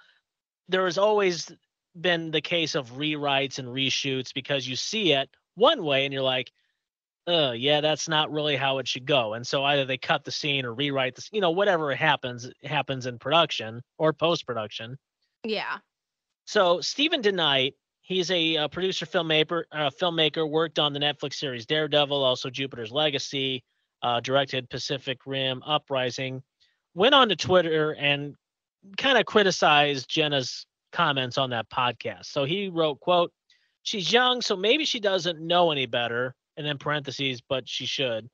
there 0.69 0.85
has 0.85 0.97
always 0.97 1.51
been 1.99 2.31
the 2.31 2.41
case 2.41 2.73
of 2.73 2.93
rewrites 2.93 3.59
and 3.59 3.67
reshoots 3.67 4.33
because 4.33 4.67
you 4.67 4.75
see 4.75 5.11
it 5.11 5.29
one 5.55 5.83
way 5.83 6.05
and 6.05 6.13
you're 6.13 6.23
like, 6.23 6.51
oh, 7.27 7.51
yeah, 7.51 7.81
that's 7.81 8.07
not 8.07 8.31
really 8.31 8.55
how 8.55 8.79
it 8.79 8.87
should 8.87 9.05
go. 9.05 9.33
And 9.33 9.45
so 9.45 9.63
either 9.63 9.85
they 9.85 9.97
cut 9.97 10.23
the 10.23 10.31
scene 10.31 10.65
or 10.65 10.73
rewrite 10.73 11.15
this, 11.15 11.29
you 11.31 11.41
know, 11.41 11.51
whatever 11.51 11.93
happens, 11.93 12.49
happens 12.63 13.05
in 13.05 13.19
production 13.19 13.81
or 13.97 14.13
post 14.13 14.47
production. 14.47 14.97
Yeah. 15.43 15.77
So 16.45 16.81
Steven 16.81 17.21
DeKnight, 17.21 17.73
he's 18.01 18.31
a, 18.31 18.57
uh 18.57 18.67
producer, 18.69 19.05
filmmaker, 19.05 19.63
uh, 19.71 19.89
filmmaker, 19.89 20.49
worked 20.49 20.79
on 20.79 20.93
the 20.93 20.99
Netflix 20.99 21.35
series 21.35 21.65
Daredevil, 21.65 22.23
also 22.23 22.49
Jupiter's 22.49 22.91
Legacy, 22.91 23.63
uh, 24.01 24.19
directed 24.21 24.69
Pacific 24.69 25.19
Rim 25.25 25.61
Uprising. 25.65 26.41
Went 26.93 27.15
on 27.15 27.29
to 27.29 27.35
Twitter 27.35 27.93
and 27.93 28.35
kind 28.97 29.17
of 29.17 29.25
criticized 29.25 30.09
Jenna's 30.09 30.65
comments 30.91 31.37
on 31.37 31.51
that 31.51 31.69
podcast. 31.69 32.25
So 32.25 32.45
he 32.45 32.69
wrote, 32.69 32.99
"quote 32.99 33.31
She's 33.83 34.11
young, 34.11 34.41
so 34.41 34.55
maybe 34.55 34.85
she 34.85 34.99
doesn't 34.99 35.39
know 35.39 35.71
any 35.71 35.85
better." 35.85 36.35
And 36.57 36.65
then 36.65 36.77
parentheses, 36.77 37.41
but 37.41 37.69
she 37.69 37.85
should. 37.85 38.29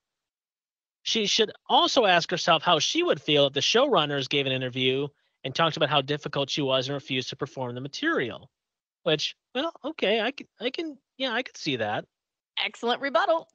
She 1.03 1.27
should 1.27 1.51
also 1.69 2.05
ask 2.05 2.31
herself 2.31 2.63
how 2.63 2.79
she 2.79 3.03
would 3.03 3.21
feel 3.21 3.45
if 3.45 3.53
the 3.53 3.59
showrunners 3.59 4.27
gave 4.27 4.47
an 4.47 4.51
interview 4.51 5.07
and 5.43 5.53
talked 5.53 5.77
about 5.77 5.89
how 5.89 6.01
difficult 6.01 6.49
she 6.49 6.63
was 6.63 6.87
and 6.87 6.95
refused 6.95 7.29
to 7.29 7.35
perform 7.35 7.75
the 7.75 7.81
material. 7.81 8.49
Which, 9.03 9.35
well, 9.53 9.71
okay, 9.85 10.19
I 10.21 10.31
can, 10.31 10.47
I 10.59 10.71
can, 10.71 10.97
yeah, 11.17 11.31
I 11.31 11.43
could 11.43 11.57
see 11.57 11.75
that. 11.75 12.05
Excellent 12.57 13.01
rebuttal. 13.01 13.47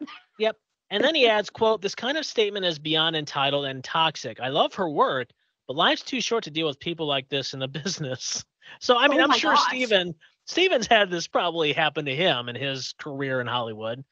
And 0.90 1.02
then 1.04 1.14
he 1.14 1.28
adds, 1.28 1.50
"quote 1.50 1.82
This 1.82 1.94
kind 1.94 2.18
of 2.18 2.26
statement 2.26 2.64
is 2.64 2.78
beyond 2.78 3.16
entitled 3.16 3.66
and 3.66 3.82
toxic. 3.82 4.40
I 4.40 4.48
love 4.48 4.74
her 4.74 4.88
work, 4.88 5.30
but 5.66 5.76
life's 5.76 6.02
too 6.02 6.20
short 6.20 6.44
to 6.44 6.50
deal 6.50 6.66
with 6.66 6.80
people 6.80 7.06
like 7.06 7.28
this 7.28 7.54
in 7.54 7.60
the 7.60 7.68
business. 7.84 8.44
So 8.80 8.96
I 8.98 9.08
mean, 9.08 9.20
Oh 9.20 9.24
I'm 9.24 9.32
sure 9.32 9.54
gosh. 9.54 9.66
Steven 9.68 10.14
Steven's 10.46 10.86
had 10.86 11.10
this 11.10 11.28
probably 11.28 11.72
happen 11.72 12.04
to 12.06 12.14
him 12.14 12.48
in 12.48 12.56
his 12.56 12.92
career 12.98 13.40
in 13.40 13.46
Hollywood, 13.46 14.04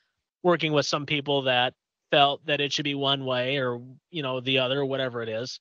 working 0.42 0.72
with 0.72 0.86
some 0.86 1.04
people 1.04 1.42
that 1.42 1.74
felt 2.10 2.44
that 2.46 2.60
it 2.60 2.72
should 2.72 2.84
be 2.84 2.94
one 2.94 3.24
way 3.24 3.58
or 3.58 3.80
you 4.10 4.22
know 4.22 4.40
the 4.40 4.58
other, 4.58 4.84
whatever 4.84 5.22
it 5.22 5.28
is. 5.28 5.60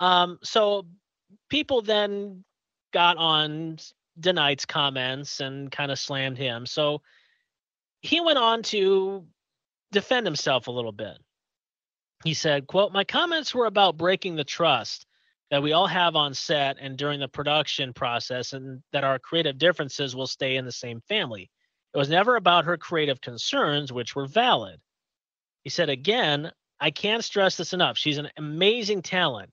Um, 0.00 0.38
so 0.42 0.86
people 1.48 1.80
then 1.80 2.44
got 2.92 3.16
on 3.16 3.78
DeKnight's 4.20 4.66
comments 4.66 5.40
and 5.40 5.70
kind 5.70 5.90
of 5.90 5.98
slammed 5.98 6.36
him. 6.36 6.66
So 6.66 7.00
he 8.00 8.20
went 8.20 8.38
on 8.38 8.62
to 8.64 9.24
defend 9.92 10.26
himself 10.26 10.66
a 10.66 10.72
little 10.72 10.92
bit. 10.92 11.18
He 12.24 12.34
said, 12.34 12.66
quote, 12.66 12.92
My 12.92 13.04
comments 13.04 13.54
were 13.54 13.66
about 13.66 13.96
breaking 13.96 14.36
the 14.36 14.44
trust 14.44 15.06
that 15.50 15.62
we 15.62 15.72
all 15.72 15.86
have 15.86 16.16
on 16.16 16.34
set 16.34 16.78
and 16.80 16.96
during 16.96 17.20
the 17.20 17.28
production 17.28 17.92
process, 17.92 18.52
and 18.52 18.82
that 18.92 19.04
our 19.04 19.18
creative 19.18 19.58
differences 19.58 20.16
will 20.16 20.26
stay 20.26 20.56
in 20.56 20.64
the 20.64 20.72
same 20.72 21.00
family. 21.08 21.50
It 21.94 21.98
was 21.98 22.08
never 22.08 22.36
about 22.36 22.64
her 22.64 22.78
creative 22.78 23.20
concerns, 23.20 23.92
which 23.92 24.16
were 24.16 24.26
valid. 24.26 24.80
He 25.62 25.70
said, 25.70 25.90
Again, 25.90 26.50
I 26.80 26.90
can't 26.90 27.22
stress 27.22 27.56
this 27.56 27.72
enough. 27.72 27.98
She's 27.98 28.18
an 28.18 28.30
amazing 28.36 29.02
talent. 29.02 29.50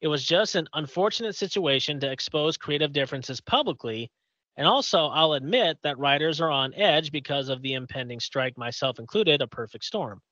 It 0.00 0.08
was 0.08 0.24
just 0.24 0.54
an 0.54 0.68
unfortunate 0.74 1.36
situation 1.36 2.00
to 2.00 2.10
expose 2.10 2.56
creative 2.56 2.92
differences 2.92 3.40
publicly. 3.40 4.10
And 4.56 4.66
also, 4.66 5.08
I'll 5.08 5.34
admit 5.34 5.78
that 5.82 5.98
writers 5.98 6.40
are 6.40 6.50
on 6.50 6.72
edge 6.74 7.12
because 7.12 7.50
of 7.50 7.60
the 7.60 7.74
impending 7.74 8.20
strike, 8.20 8.56
myself 8.56 8.98
included, 8.98 9.42
a 9.42 9.46
perfect 9.46 9.84
storm. 9.84 10.22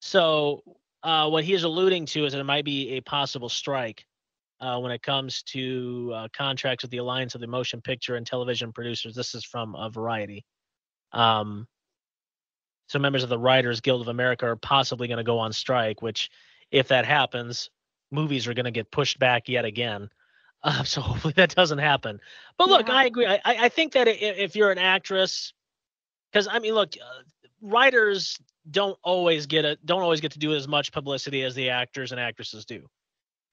So, 0.00 0.62
uh, 1.02 1.28
what 1.28 1.42
he 1.42 1.52
is 1.52 1.64
alluding 1.64 2.06
to 2.06 2.24
is 2.24 2.32
that 2.32 2.38
it 2.38 2.44
might 2.44 2.64
be 2.64 2.90
a 2.90 3.00
possible 3.00 3.48
strike 3.48 4.06
uh, 4.60 4.78
when 4.78 4.92
it 4.92 5.02
comes 5.02 5.42
to 5.42 6.12
uh, 6.14 6.28
contracts 6.32 6.84
with 6.84 6.92
the 6.92 6.98
Alliance 6.98 7.34
of 7.34 7.40
the 7.40 7.48
Motion 7.48 7.80
Picture 7.80 8.14
and 8.14 8.24
Television 8.24 8.72
Producers. 8.72 9.14
This 9.14 9.34
is 9.34 9.44
from 9.44 9.74
a 9.74 9.90
Variety. 9.90 10.44
Um, 11.10 11.66
so, 12.86 13.00
members 13.00 13.24
of 13.24 13.28
the 13.28 13.38
Writers 13.38 13.80
Guild 13.80 14.02
of 14.02 14.08
America 14.08 14.46
are 14.46 14.56
possibly 14.56 15.08
going 15.08 15.18
to 15.18 15.24
go 15.24 15.40
on 15.40 15.52
strike, 15.52 16.00
which, 16.00 16.30
if 16.70 16.88
that 16.88 17.06
happens, 17.06 17.70
movies 18.12 18.46
are 18.46 18.54
going 18.54 18.66
to 18.66 18.70
get 18.70 18.92
pushed 18.92 19.18
back 19.18 19.48
yet 19.48 19.64
again. 19.64 20.08
Uh, 20.64 20.84
so 20.84 21.00
hopefully 21.00 21.34
that 21.36 21.52
doesn't 21.56 21.78
happen. 21.78 22.20
But 22.56 22.68
look, 22.68 22.86
Yeah. 22.86 22.94
I 22.94 23.04
agree. 23.06 23.26
I, 23.26 23.40
I 23.44 23.68
think 23.68 23.94
that 23.94 24.06
if 24.06 24.54
you're 24.54 24.70
an 24.70 24.78
actress, 24.78 25.52
because 26.30 26.46
I 26.46 26.60
mean, 26.60 26.74
look, 26.74 26.94
uh, 26.96 27.22
writers 27.60 28.38
don't 28.70 28.96
always 29.02 29.46
get 29.46 29.64
it. 29.64 29.84
Don't 29.84 30.02
always 30.02 30.20
get 30.20 30.32
to 30.32 30.38
do 30.38 30.54
as 30.54 30.68
much 30.68 30.92
publicity 30.92 31.42
as 31.42 31.56
the 31.56 31.70
actors 31.70 32.12
and 32.12 32.20
actresses 32.20 32.64
do. 32.64 32.88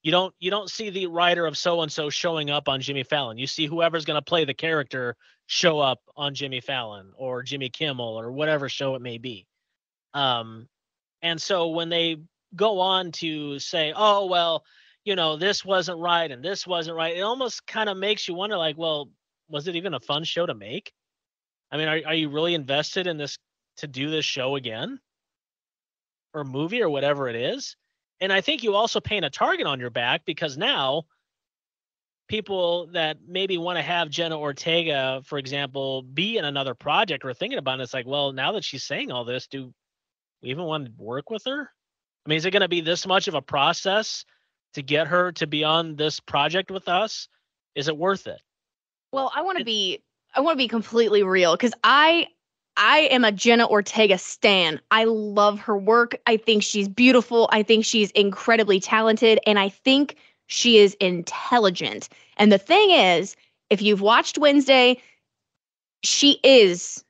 You 0.04 0.12
don't 0.12 0.34
you 0.39 0.52
don't 0.52 0.69
see 0.69 0.91
the 0.91 1.08
writer 1.08 1.45
of 1.48 1.58
so 1.58 1.82
and 1.82 1.91
so 1.91 2.12
showing 2.12 2.52
up 2.52 2.69
on 2.69 2.80
Jimmy 2.80 3.04
Fallon. 3.04 3.38
You 3.39 3.48
see 3.48 3.65
whoever's 3.65 4.06
going 4.06 4.17
to 4.17 4.22
play 4.22 4.45
the 4.45 4.54
character 4.54 5.15
show 5.48 5.80
up 5.80 6.00
on 6.15 6.36
Jimmy 6.36 6.62
Fallon 6.62 7.12
or 7.17 7.41
Jimmy 7.41 7.69
Kimmel 7.69 8.19
or 8.19 8.32
whatever 8.32 8.69
show 8.69 8.93
it 8.93 9.02
may 9.02 9.17
be. 9.17 9.48
Um, 10.13 10.67
and 11.22 11.41
so 11.41 11.69
when 11.69 11.89
they 11.89 12.17
go 12.56 12.80
on 12.80 13.12
to 13.13 13.60
say, 13.60 13.93
"Oh 13.95 14.28
well, 14.28 14.63
you 15.10 15.15
know, 15.15 15.36
this 15.38 15.65
wasn't 15.65 16.00
right 16.00 16.32
and 16.32 16.43
this 16.43 16.67
wasn't 16.67 16.95
right," 16.95 17.17
it 17.17 17.22
almost 17.22 17.65
kind 17.65 17.89
of 17.89 17.98
makes 17.98 18.28
you 18.28 18.36
wonder, 18.36 18.58
like, 18.58 18.78
well, 18.78 19.10
was 19.50 19.67
it 19.67 19.76
even 19.76 19.95
a 19.95 20.00
fun 20.00 20.24
show 20.24 20.45
to 20.45 20.54
make? 20.54 20.93
I 21.72 21.78
mean, 21.78 21.88
are 21.88 22.02
are 22.06 22.13
you 22.13 22.30
really 22.30 22.54
invested 22.54 23.08
in 23.08 23.17
this 23.17 23.38
to 23.78 23.88
do 23.88 24.12
this 24.12 24.26
show 24.26 24.56
again, 24.56 25.00
or 26.34 26.43
movie 26.43 26.84
or 26.84 26.89
whatever 26.89 27.28
it 27.28 27.36
is? 27.36 27.76
And 28.22 28.32
I 28.32 28.41
think 28.41 28.63
you 28.63 28.76
also 28.76 29.00
paint 29.00 29.26
a 29.26 29.32
target 29.32 29.65
on 29.65 29.80
your 29.80 29.89
back 29.89 30.26
because 30.26 30.58
now 30.58 31.06
people 32.28 32.88
that 32.88 33.17
maybe 33.28 33.58
want 33.58 33.78
to 33.78 33.82
have 33.82 34.10
Jenna 34.12 34.38
Ortega, 34.38 35.22
for 35.26 35.39
example, 35.39 36.04
be 36.04 36.38
in 36.38 36.45
another 36.45 36.76
project 36.76 37.26
or 37.26 37.34
thinking 37.34 37.58
about 37.58 37.80
it, 37.80 37.84
it's 37.84 37.93
like, 37.93 38.06
well, 38.06 38.32
now 38.32 38.52
that 38.52 38.63
she's 38.63 38.84
saying 38.84 39.12
all 39.12 39.26
this, 39.26 39.48
do 39.48 39.74
we 40.43 40.50
even 40.50 40.65
want 40.65 40.86
to 40.86 40.91
work 41.04 41.32
with 41.32 41.43
her? 41.45 41.72
I 42.26 42.30
mean, 42.30 42.38
is 42.38 42.45
it 42.45 42.52
going 42.52 42.62
to 42.62 42.67
be 42.67 42.82
this 42.82 43.08
much 43.08 43.28
of 43.28 43.34
a 43.34 43.41
process 43.41 44.26
to 44.73 44.82
get 44.82 45.08
her 45.08 45.32
to 45.34 45.47
be 45.47 45.63
on 45.63 45.95
this 45.95 46.19
project 46.19 46.71
with 46.71 46.88
us? 46.88 47.27
Is 47.75 47.88
it 47.88 47.97
worth 47.97 48.27
it? 48.27 48.41
Well, 49.12 49.32
I 49.36 49.41
want 49.41 49.58
to 49.58 49.65
be 49.65 50.03
I 50.36 50.41
want 50.41 50.55
to 50.55 50.63
be 50.63 50.67
completely 50.67 51.23
real 51.23 51.55
because 51.55 51.73
I 51.84 52.27
I 52.77 52.99
am 53.12 53.25
a 53.25 53.32
Jenna 53.32 53.67
Ortega 53.67 54.17
stan. 54.17 54.79
I 54.91 55.03
love 55.03 55.60
her 55.60 55.77
work. 55.77 56.15
I 56.27 56.38
think 56.38 56.63
she's 56.63 56.88
beautiful. 56.88 57.49
I 57.51 57.63
think 57.63 57.84
she's 57.84 58.12
incredibly 58.12 58.79
talented 58.79 59.39
and 59.45 59.60
I 59.60 59.69
think 59.69 60.15
she 60.47 60.77
is 60.77 60.95
intelligent. 60.95 62.10
And 62.38 62.51
the 62.51 62.58
thing 62.58 62.91
is, 62.91 63.36
if 63.69 63.82
you've 63.82 64.01
watched 64.01 64.38
Wednesday, 64.38 65.01
she 66.03 66.39
is 66.43 67.03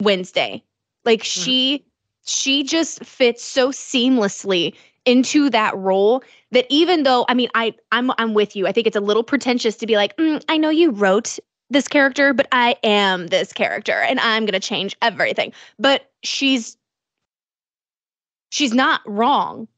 Wednesday. 0.00 0.62
Like 1.04 1.20
mm-hmm. 1.20 1.42
she 1.42 1.84
she 2.24 2.62
just 2.62 3.04
fits 3.04 3.42
so 3.42 3.70
seamlessly 3.70 4.74
into 5.04 5.48
that 5.50 5.76
role 5.76 6.22
that 6.52 6.66
even 6.68 7.02
though 7.02 7.24
I 7.28 7.34
mean 7.34 7.48
I 7.54 7.74
I'm 7.92 8.10
I'm 8.18 8.34
with 8.34 8.56
you. 8.56 8.66
I 8.66 8.72
think 8.72 8.86
it's 8.86 8.96
a 8.96 9.00
little 9.00 9.22
pretentious 9.24 9.76
to 9.76 9.86
be 9.86 9.96
like, 9.96 10.16
"Mm, 10.16 10.42
I 10.48 10.56
know 10.56 10.70
you 10.70 10.90
wrote 10.90 11.38
this 11.70 11.88
character, 11.88 12.32
but 12.32 12.48
I 12.52 12.76
am 12.82 13.26
this 13.28 13.52
character 13.52 13.92
and 13.92 14.18
I'm 14.20 14.44
going 14.44 14.58
to 14.58 14.66
change 14.66 14.96
everything. 15.02 15.52
But 15.78 16.10
she's 16.22 16.76
she's 18.50 18.72
not 18.72 19.00
wrong 19.06 19.68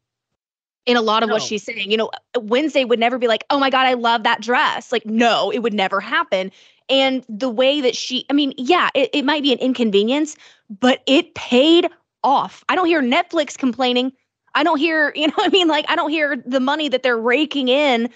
in 0.86 0.96
a 0.96 1.02
lot 1.02 1.22
of 1.22 1.30
what 1.30 1.42
she's 1.42 1.62
saying. 1.62 1.90
You 1.90 1.96
know, 1.96 2.10
Wednesday 2.36 2.84
would 2.84 2.98
never 2.98 3.18
be 3.18 3.28
like, 3.28 3.44
"Oh 3.50 3.58
my 3.58 3.70
god, 3.70 3.86
I 3.86 3.94
love 3.94 4.22
that 4.22 4.40
dress." 4.40 4.92
Like, 4.92 5.06
no, 5.06 5.50
it 5.50 5.60
would 5.60 5.74
never 5.74 6.00
happen. 6.00 6.50
And 6.88 7.24
the 7.28 7.48
way 7.48 7.80
that 7.80 7.94
she, 7.94 8.26
I 8.28 8.32
mean, 8.32 8.52
yeah, 8.56 8.88
it, 8.94 9.10
it 9.12 9.24
might 9.24 9.44
be 9.44 9.52
an 9.52 9.60
inconvenience, 9.60 10.36
but 10.80 11.02
it 11.06 11.34
paid 11.36 11.88
off. 12.24 12.64
I 12.68 12.74
don't 12.74 12.86
hear 12.86 13.00
Netflix 13.00 13.56
complaining. 13.56 14.12
I 14.54 14.62
don't 14.62 14.78
hear, 14.78 15.12
you 15.16 15.26
know, 15.28 15.34
what 15.36 15.46
I 15.46 15.50
mean, 15.50 15.68
like, 15.68 15.86
I 15.88 15.96
don't 15.96 16.10
hear 16.10 16.36
the 16.46 16.60
money 16.60 16.88
that 16.88 17.02
they're 17.02 17.18
raking 17.18 17.68
in 17.68 18.10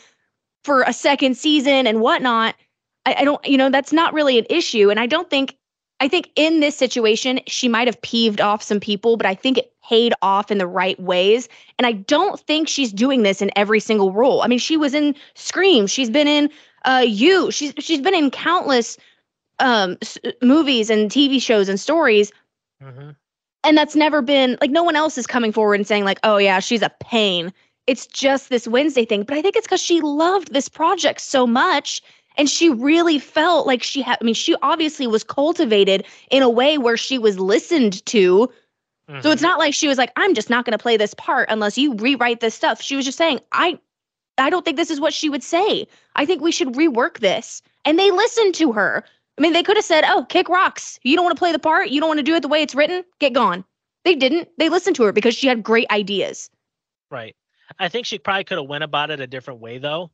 for 0.65 0.83
a 0.83 0.93
second 0.93 1.37
season 1.37 1.87
and 1.87 2.01
whatnot. 2.01 2.55
I, 3.07 3.17
I 3.21 3.25
don't, 3.25 3.45
you 3.47 3.59
know, 3.59 3.71
that's 3.71 3.93
not 3.93 4.15
really 4.15 4.39
an 4.39 4.47
issue. 4.49 4.91
And 4.91 4.99
I 4.99 5.07
don't 5.07 5.29
think, 5.29 5.57
I 6.01 6.09
think 6.09 6.31
in 6.37 6.61
this 6.61 6.77
situation, 6.77 7.41
she 7.47 7.69
might 7.69 7.87
have 7.87 8.01
peeved 8.03 8.41
off 8.41 8.63
some 8.63 8.81
people, 8.81 9.17
but 9.17 9.27
I 9.27 9.35
think 9.35 9.59
it 9.59 9.73
paid 9.89 10.13
off 10.23 10.51
in 10.51 10.59
the 10.59 10.67
right 10.67 10.99
ways. 10.99 11.49
And 11.79 11.87
I 11.87 11.93
don't 11.93 12.41
think 12.41 12.69
she's 12.69 12.93
doing 12.93 13.23
this 13.23 13.41
in 13.43 13.51
every 13.57 13.81
single 13.81 14.13
role. 14.13 14.43
I 14.43 14.49
mean, 14.49 14.59
she 14.59 14.77
was 14.77 14.95
in 14.95 15.15
Scream. 15.35 15.87
She's 15.87 16.11
been 16.11 16.27
in 16.27 16.51
uh 16.85 17.05
You. 17.07 17.51
She's 17.51 17.73
she's 17.79 18.01
been 18.01 18.15
in 18.15 18.31
countless 18.31 18.97
um 19.61 19.97
s- 20.03 20.19
movies 20.43 20.91
and 20.91 21.11
TV 21.11 21.41
shows 21.41 21.69
and 21.69 21.79
stories 21.79 22.33
Mm-hmm. 22.83 23.11
And 23.65 23.77
that's 23.77 23.97
never 23.97 24.23
been 24.23 24.57
like 24.61 24.71
no 24.71 24.83
one 24.83 24.97
else 24.97 25.19
is 25.19 25.27
coming 25.27 25.53
forward 25.53 25.75
and 25.75 25.87
saying 25.87 26.05
like 26.05 26.19
oh 26.23 26.37
yeah 26.37 26.61
she's 26.61 26.83
a 26.83 26.93
pain. 27.01 27.53
It's 27.87 28.07
just 28.07 28.49
this 28.49 28.67
wednesday 28.67 29.05
thing 29.05 29.25
but 29.25 29.37
i 29.37 29.43
think 29.43 29.57
it's 29.57 29.67
because 29.67 29.83
she 29.83 30.01
loved 30.01 30.53
this 30.53 30.69
project 30.69 31.21
so 31.21 31.47
much 31.47 32.01
and 32.37 32.49
she 32.49 32.71
really 32.71 33.19
felt 33.19 33.67
like 33.67 33.83
she 33.83 34.01
had 34.03 34.19
i 34.21 34.25
mean 34.25 34.35
she 34.35 34.57
obviously 34.63 35.07
was 35.07 35.23
cultivated 35.23 36.07
in 36.31 36.43
a 36.43 36.49
way 36.49 36.79
where 36.79 36.97
she 36.97 37.19
was 37.19 37.39
listened 37.39 38.05
to. 38.07 38.51
So 39.21 39.31
it's 39.31 39.43
mm-hmm. 39.43 39.43
not 39.43 39.59
like 39.59 39.75
she 39.75 39.87
was 39.87 39.99
like 39.99 40.13
i'm 40.17 40.35
just 40.35 40.49
not 40.49 40.65
going 40.65 40.73
to 40.73 40.83
play 40.83 40.97
this 40.97 41.13
part 41.13 41.51
unless 41.51 41.77
you 41.77 41.95
rewrite 41.95 42.41
this 42.41 42.55
stuff. 42.55 42.81
She 42.81 42.97
was 42.97 43.05
just 43.05 43.19
saying 43.19 43.41
i 43.53 43.79
i 44.39 44.49
don't 44.49 44.65
think 44.65 44.79
this 44.79 44.91
is 44.91 45.01
what 45.01 45.13
she 45.13 45.29
would 45.29 45.43
say. 45.43 45.87
I 46.17 46.25
think 46.25 46.41
we 46.41 46.53
should 46.53 46.69
rework 46.69 47.19
this. 47.19 47.61
And 47.85 47.99
they 47.99 48.11
listened 48.11 48.55
to 48.55 48.73
her 48.73 49.05
i 49.39 49.43
mean 49.43 49.53
they 49.53 49.63
could 49.63 49.77
have 49.77 49.85
said 49.85 50.05
oh 50.07 50.25
kick 50.25 50.49
rocks. 50.49 50.99
You 51.03 51.17
don't 51.17 51.25
want 51.25 51.37
to 51.37 51.39
play 51.39 51.53
the 51.53 51.59
part. 51.59 51.89
You 51.91 52.01
don't 52.01 52.09
want 52.09 52.19
to 52.19 52.25
do 52.25 52.35
it 52.35 52.41
the 52.41 52.49
way 52.49 52.63
it's 52.63 52.75
written. 52.75 53.05
Get 53.21 53.33
gone. 53.33 53.65
They 54.05 54.15
didn't. 54.15 54.49
They 54.59 54.69
listened 54.69 54.97
to 54.97 55.05
her 55.05 55.13
because 55.13 55.35
she 55.35 55.47
had 55.47 55.63
great 55.63 55.91
ideas. 55.91 56.51
Right. 57.11 57.35
I 57.79 57.89
think 57.89 58.07
she 58.07 58.19
probably 58.19 58.45
could 58.45 58.59
have 58.59 58.69
went 58.69 58.85
about 58.85 59.11
it 59.11 59.21
a 59.21 59.27
different 59.27 59.61
way 59.61 59.79
though, 59.79 60.11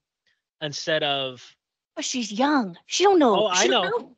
instead 0.60 1.02
of 1.02 1.54
but 1.96 2.04
she's 2.04 2.32
young. 2.32 2.78
She 2.86 3.04
don't 3.04 3.18
know. 3.18 3.44
Oh, 3.44 3.48
I 3.50 3.66
know. 3.66 3.82
don't 3.82 4.16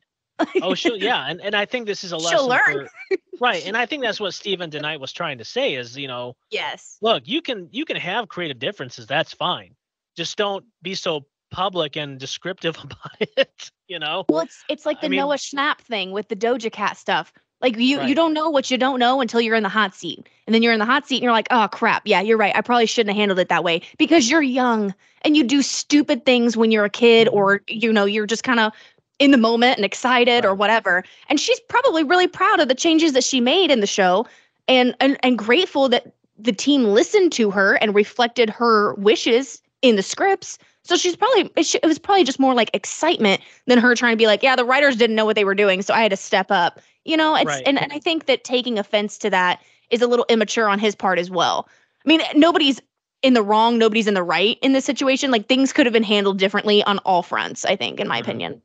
oh 0.61 0.73
she'll 0.73 0.97
yeah, 1.01 1.25
and 1.27 1.41
and 1.41 1.55
I 1.55 1.65
think 1.65 1.85
this 1.85 2.03
is 2.03 2.11
a 2.11 2.17
lesson 2.17 2.37
She'll 2.37 2.47
learn. 2.47 2.87
for 3.09 3.17
right, 3.41 3.63
and 3.67 3.77
I 3.77 3.85
think 3.85 4.03
that's 4.03 4.19
what 4.19 4.33
Steven 4.33 4.69
DeKnight 4.69 4.99
was 4.99 5.13
trying 5.13 5.37
to 5.37 5.45
say 5.45 5.75
is 5.75 5.97
you 5.97 6.07
know 6.07 6.35
yes. 6.49 6.97
look 7.01 7.23
you 7.25 7.41
can 7.41 7.69
you 7.71 7.85
can 7.85 7.97
have 7.97 8.27
creative 8.27 8.59
differences. 8.59 9.07
That's 9.07 9.33
fine, 9.33 9.75
just 10.15 10.37
don't 10.37 10.65
be 10.81 10.95
so 10.95 11.25
public 11.53 11.95
and 11.95 12.19
descriptive 12.19 12.77
about 12.83 13.15
it, 13.37 13.71
you 13.87 13.97
know. 13.99 14.25
Well, 14.27 14.41
it's 14.41 14.63
it's 14.67 14.85
like 14.85 14.97
I 14.97 15.01
the 15.01 15.09
mean- 15.09 15.19
Noah 15.19 15.35
Schnapp 15.37 15.77
thing 15.79 16.11
with 16.11 16.27
the 16.27 16.35
Doja 16.35 16.69
Cat 16.71 16.97
stuff. 16.97 17.31
Like 17.61 17.77
you 17.77 18.01
you 18.01 18.13
don't 18.13 18.33
know 18.33 18.49
what 18.49 18.69
you 18.69 18.77
don't 18.77 18.99
know 18.99 19.21
until 19.21 19.39
you're 19.39 19.55
in 19.55 19.63
the 19.63 19.69
hot 19.69 19.95
seat. 19.95 20.27
And 20.45 20.53
then 20.53 20.61
you're 20.61 20.73
in 20.73 20.79
the 20.79 20.85
hot 20.85 21.07
seat 21.07 21.15
and 21.17 21.23
you're 21.23 21.31
like, 21.31 21.47
"Oh 21.49 21.69
crap. 21.71 22.01
Yeah, 22.03 22.19
you're 22.19 22.35
right. 22.37 22.53
I 22.53 22.59
probably 22.59 22.85
shouldn't 22.87 23.15
have 23.15 23.19
handled 23.21 23.39
it 23.39 23.47
that 23.47 23.63
way 23.63 23.81
because 23.97 24.29
you're 24.29 24.41
young 24.41 24.93
and 25.21 25.37
you 25.37 25.45
do 25.45 25.61
stupid 25.61 26.25
things 26.25 26.57
when 26.57 26.71
you're 26.71 26.83
a 26.83 26.89
kid 26.89 27.29
Mhm. 27.29 27.33
or 27.33 27.61
you 27.69 27.93
know, 27.93 28.03
you're 28.03 28.25
just 28.25 28.43
kind 28.43 28.59
of 28.59 28.73
in 29.19 29.31
the 29.31 29.37
moment 29.37 29.77
and 29.77 29.85
excited 29.85 30.43
or 30.43 30.53
whatever." 30.53 31.05
And 31.29 31.39
she's 31.39 31.59
probably 31.69 32.03
really 32.03 32.27
proud 32.27 32.59
of 32.59 32.67
the 32.67 32.75
changes 32.75 33.13
that 33.13 33.23
she 33.23 33.39
made 33.39 33.71
in 33.71 33.79
the 33.79 33.87
show 33.87 34.27
and 34.67 34.93
and 34.99 35.17
and 35.23 35.37
grateful 35.37 35.87
that 35.87 36.11
the 36.37 36.51
team 36.51 36.83
listened 36.83 37.31
to 37.33 37.49
her 37.51 37.75
and 37.75 37.95
reflected 37.95 38.49
her 38.49 38.93
wishes 38.95 39.61
in 39.81 39.95
the 39.95 40.03
scripts. 40.03 40.57
So 40.85 40.97
she's 40.97 41.15
probably 41.15 41.49
it, 41.55 41.79
was 41.85 41.97
probably 41.97 42.23
just 42.23 42.39
more 42.39 42.53
like 42.53 42.69
excitement 42.73 43.41
than 43.67 43.79
her 43.79 43.95
trying 43.95 44.13
to 44.13 44.17
be 44.17 44.27
like, 44.27 44.43
yeah, 44.43 44.55
the 44.55 44.65
writers 44.65 44.95
didn't 44.97 45.15
know 45.15 45.25
what 45.25 45.35
they 45.35 45.45
were 45.45 45.55
doing, 45.55 45.81
so 45.81 45.93
I 45.93 46.01
had 46.01 46.11
to 46.11 46.17
step 46.17 46.51
up. 46.51 46.81
You 47.05 47.17
know, 47.17 47.35
it's 47.35 47.45
Right. 47.45 47.63
and, 47.65 47.79
and 47.79 47.91
I 47.93 47.99
think 47.99 48.25
that 48.25 48.43
taking 48.43 48.77
offense 48.77 49.17
to 49.19 49.29
that 49.29 49.61
is 49.89 50.01
a 50.01 50.07
little 50.07 50.25
immature 50.29 50.67
on 50.67 50.79
his 50.79 50.95
part 50.95 51.19
as 51.19 51.29
well. 51.31 51.69
I 52.05 52.09
mean, 52.09 52.21
nobody's 52.35 52.81
in 53.21 53.33
the 53.33 53.43
wrong, 53.43 53.77
nobody's 53.77 54.07
in 54.07 54.13
the 54.13 54.23
right 54.23 54.57
in 54.61 54.73
this 54.73 54.83
situation. 54.83 55.31
Like 55.31 55.47
things 55.47 55.71
could 55.71 55.85
have 55.85 55.93
been 55.93 56.03
handled 56.03 56.37
differently 56.37 56.83
on 56.83 56.97
all 56.99 57.23
fronts, 57.23 57.63
I 57.63 57.75
think, 57.77 57.99
in 58.01 58.07
my 58.07 58.17
Mhm. 58.17 58.21
opinion. 58.21 58.61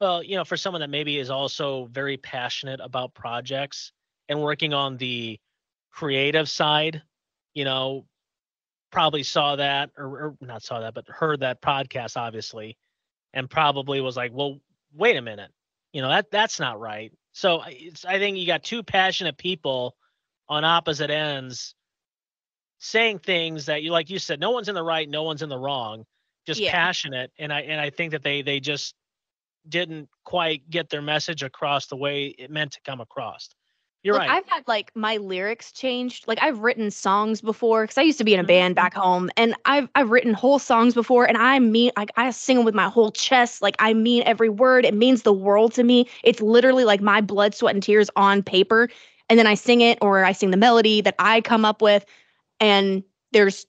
Well, 0.00 0.22
you 0.22 0.36
know, 0.36 0.44
for 0.44 0.56
someone 0.56 0.80
that 0.80 0.90
maybe 0.90 1.18
is 1.18 1.28
also 1.28 1.86
very 1.86 2.16
passionate 2.16 2.80
about 2.80 3.12
projects 3.14 3.92
and 4.28 4.40
working 4.40 4.72
on 4.72 4.96
the 4.96 5.38
creative 5.90 6.48
side, 6.48 7.02
you 7.54 7.64
know, 7.64 8.06
probably 8.90 9.22
saw 9.22 9.56
that 9.56 9.90
or, 9.96 10.06
or 10.06 10.36
not 10.40 10.62
saw 10.62 10.80
that, 10.80 10.94
but 10.94 11.08
heard 11.08 11.40
that 11.40 11.60
podcast 11.62 12.16
obviously, 12.16 12.76
and 13.34 13.48
probably 13.50 14.00
was 14.00 14.16
like, 14.16 14.32
"Well, 14.32 14.58
wait 14.94 15.16
a 15.16 15.22
minute, 15.22 15.50
you 15.92 16.02
know 16.02 16.08
that 16.08 16.30
that's 16.30 16.58
not 16.60 16.80
right." 16.80 17.12
So 17.32 17.58
I- 17.60 17.76
it's 17.78 18.04
I 18.04 18.18
think 18.18 18.36
you 18.38 18.46
got 18.46 18.62
two 18.64 18.82
passionate 18.82 19.36
people 19.38 19.96
on 20.48 20.64
opposite 20.64 21.10
ends 21.10 21.74
saying 22.78 23.18
things 23.20 23.66
that 23.66 23.82
you 23.82 23.90
like 23.92 24.10
you 24.10 24.18
said, 24.18 24.40
no 24.40 24.50
one's 24.50 24.68
in 24.68 24.74
the 24.74 24.82
right, 24.84 25.08
no 25.08 25.22
one's 25.24 25.42
in 25.42 25.48
the 25.48 25.58
wrong, 25.58 26.06
just 26.46 26.60
Yeah. 26.60 26.70
passionate, 26.72 27.32
and 27.38 27.52
I 27.52 27.62
and 27.62 27.80
I 27.80 27.90
think 27.90 28.12
that 28.12 28.22
they 28.22 28.42
they 28.42 28.60
just 28.60 28.94
didn't 29.68 30.08
quite 30.24 30.68
get 30.70 30.88
their 30.88 31.02
message 31.02 31.42
across 31.42 31.86
the 31.88 31.96
way 31.96 32.28
it 32.28 32.50
meant 32.50 32.72
to 32.72 32.80
come 32.82 33.00
across. 33.00 33.48
You're 34.02 34.14
Look, 34.14 34.20
right. 34.20 34.28
I've 34.28 34.46
had 34.46 34.66
like 34.66 34.90
my 34.94 35.18
lyrics 35.18 35.70
changed. 35.72 36.26
Like 36.26 36.38
I've 36.40 36.60
written 36.60 36.90
songs 36.90 37.42
before 37.42 37.82
because 37.84 37.98
I 37.98 38.02
used 38.02 38.18
to 38.18 38.24
be 38.24 38.32
in 38.32 38.40
a 38.40 38.44
Mhm. 38.44 38.46
band 38.46 38.74
back 38.74 38.94
home, 38.94 39.28
and 39.36 39.54
I've 39.66 39.88
I've 39.94 40.10
written 40.10 40.32
whole 40.32 40.58
songs 40.58 40.94
before, 40.94 41.26
and 41.26 41.36
I 41.36 41.58
mean 41.58 41.90
like 41.96 42.10
I 42.16 42.30
sing 42.30 42.56
them 42.56 42.64
with 42.64 42.74
my 42.74 42.88
whole 42.88 43.10
chest. 43.12 43.60
Like 43.60 43.76
I 43.78 43.92
mean 43.92 44.22
every 44.24 44.48
word. 44.48 44.86
It 44.86 44.94
means 44.94 45.22
the 45.22 45.32
world 45.32 45.72
to 45.74 45.84
me. 45.84 46.08
It's 46.24 46.40
literally 46.40 46.84
like 46.84 47.02
my 47.02 47.20
blood, 47.20 47.54
sweat, 47.54 47.74
and 47.74 47.82
tears 47.82 48.08
on 48.16 48.42
paper, 48.42 48.88
and 49.28 49.38
then 49.38 49.46
I 49.46 49.54
sing 49.54 49.82
it 49.82 49.98
or 50.00 50.24
I 50.24 50.32
sing 50.32 50.52
the 50.52 50.56
melody 50.56 51.02
that 51.02 51.14
I 51.18 51.42
come 51.42 51.64
up 51.66 51.82
with, 51.82 52.06
and 52.60 53.02
there's 53.32 53.66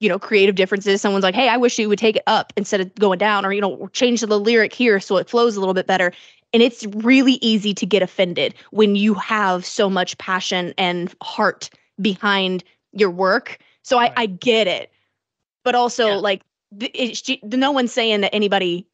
you 0.00 0.08
know 0.08 0.18
creative 0.18 0.54
differences. 0.54 1.00
Someone's 1.00 1.22
like, 1.22 1.34
hey, 1.34 1.48
I 1.48 1.56
wish 1.56 1.78
you 1.78 1.88
would 1.88 1.98
take 1.98 2.16
it 2.16 2.22
up 2.26 2.52
instead 2.56 2.80
of 2.80 2.94
going 2.96 3.18
down, 3.18 3.44
or 3.46 3.52
you 3.52 3.60
know 3.60 3.88
change 3.92 4.20
the 4.20 4.38
lyric 4.40 4.72
here 4.72 5.00
so 5.00 5.16
it 5.16 5.28
flows 5.28 5.56
a 5.56 5.60
little 5.60 5.74
bit 5.74 5.86
better. 5.86 6.12
And 6.52 6.62
it's 6.62 6.86
really 6.86 7.34
easy 7.42 7.74
to 7.74 7.84
get 7.84 8.02
offended 8.02 8.54
when 8.70 8.94
you 8.96 9.14
have 9.14 9.66
so 9.66 9.90
much 9.90 10.16
passion 10.18 10.72
and 10.78 11.14
heart 11.20 11.68
behind 12.00 12.62
your 12.92 13.10
work. 13.10 13.58
So 13.82 13.98
Right. 13.98 14.12
I, 14.16 14.22
I 14.22 14.26
get 14.26 14.66
it. 14.66 14.90
But 15.64 15.74
also, 15.74 16.08
Yeah. 16.08 16.14
like, 16.16 16.42
no 17.42 17.72
one's 17.72 17.92
saying 17.92 18.20
that 18.22 18.34
anybody 18.34 18.86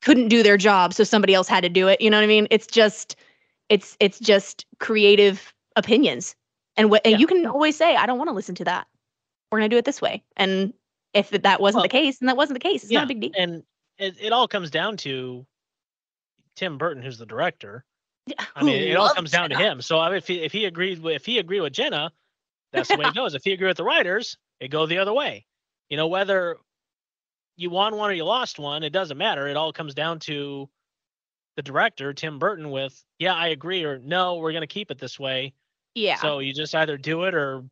couldn't 0.00 0.28
do 0.28 0.42
their 0.42 0.56
job, 0.56 0.94
so 0.94 1.04
somebody 1.04 1.34
else 1.34 1.48
had 1.48 1.62
to 1.62 1.68
do 1.68 1.88
it. 1.88 2.00
You 2.00 2.08
know 2.08 2.16
what 2.18 2.24
I 2.24 2.28
mean? 2.28 2.46
It's 2.50 2.66
just, 2.66 3.16
it's, 3.68 3.96
it's 4.00 4.18
just 4.18 4.64
creative 4.78 5.52
opinions. 5.76 6.34
And 6.76 6.88
what, 6.88 7.02
and 7.04 7.12
Yeah. 7.12 7.18
you 7.18 7.26
can 7.26 7.44
always 7.46 7.76
say, 7.76 7.96
I 7.96 8.06
don't 8.06 8.16
want 8.16 8.28
to 8.28 8.34
listen 8.34 8.54
to 8.54 8.64
that. 8.64 8.86
We're 9.50 9.58
going 9.58 9.70
to 9.70 9.74
do 9.74 9.78
it 9.78 9.84
this 9.84 10.00
way. 10.00 10.22
And 10.36 10.72
if 11.12 11.30
that 11.30 11.60
wasn't 11.60 11.80
Well, 11.80 11.82
the 11.84 11.88
case, 11.88 12.18
then 12.18 12.26
that 12.26 12.36
wasn't 12.36 12.60
the 12.60 12.68
case. 12.68 12.82
It's 12.84 12.92
yeah, 12.92 13.00
not 13.00 13.10
a 13.10 13.14
big 13.14 13.20
deal. 13.20 13.30
and 13.36 13.62
it, 13.98 14.16
it 14.20 14.32
all 14.32 14.46
comes 14.48 14.70
down 14.70 14.96
to 14.98 15.44
Tim 16.56 16.78
Burton, 16.78 17.02
who's 17.02 17.18
the 17.18 17.26
director. 17.26 17.84
I 18.54 18.62
mean, 18.62 18.76
it 18.82 18.96
all 18.96 19.12
comes 19.12 19.30
down 19.30 19.50
to 19.50 19.56
him. 19.56 19.82
So 19.82 19.98
I 19.98 20.08
mean, 20.08 20.18
if 20.18 20.26
he 20.26 20.40
if 20.42 20.52
he 20.52 20.66
agreed 20.66 21.02
with 21.02 21.16
if 21.16 21.26
he 21.26 21.38
agreed 21.38 21.60
with 21.60 21.72
Jenna, 21.72 22.12
that's 22.72 22.88
the 22.88 22.96
way 22.96 23.06
it 23.06 23.14
goes. 23.14 23.34
If 23.34 23.42
he 23.42 23.52
agreed 23.52 23.68
with 23.68 23.76
the 23.78 23.84
writers, 23.84 24.36
it 24.60 24.68
go 24.68 24.86
the 24.86 24.98
other 24.98 25.12
way. 25.12 25.46
You 25.88 25.96
know, 25.96 26.06
whether 26.06 26.56
you 27.56 27.70
won 27.70 27.96
one 27.96 28.10
or 28.10 28.12
you 28.12 28.24
lost 28.24 28.58
one, 28.58 28.84
it 28.84 28.90
doesn't 28.90 29.18
matter. 29.18 29.48
It 29.48 29.56
all 29.56 29.72
comes 29.72 29.94
down 29.94 30.20
to 30.20 30.68
the 31.56 31.62
director, 31.62 32.12
Tim 32.12 32.38
Burton, 32.38 32.70
with 32.70 33.02
yeah, 33.18 33.34
I 33.34 33.48
agree, 33.48 33.84
or 33.84 33.98
no, 33.98 34.36
we're 34.36 34.52
gonna 34.52 34.66
keep 34.68 34.90
it 34.92 34.98
this 34.98 35.18
way. 35.18 35.52
Yeah. 35.94 36.16
So 36.16 36.38
you 36.38 36.52
just 36.52 36.74
either 36.74 36.96
do 36.96 37.24
it 37.24 37.34
or 37.34 37.64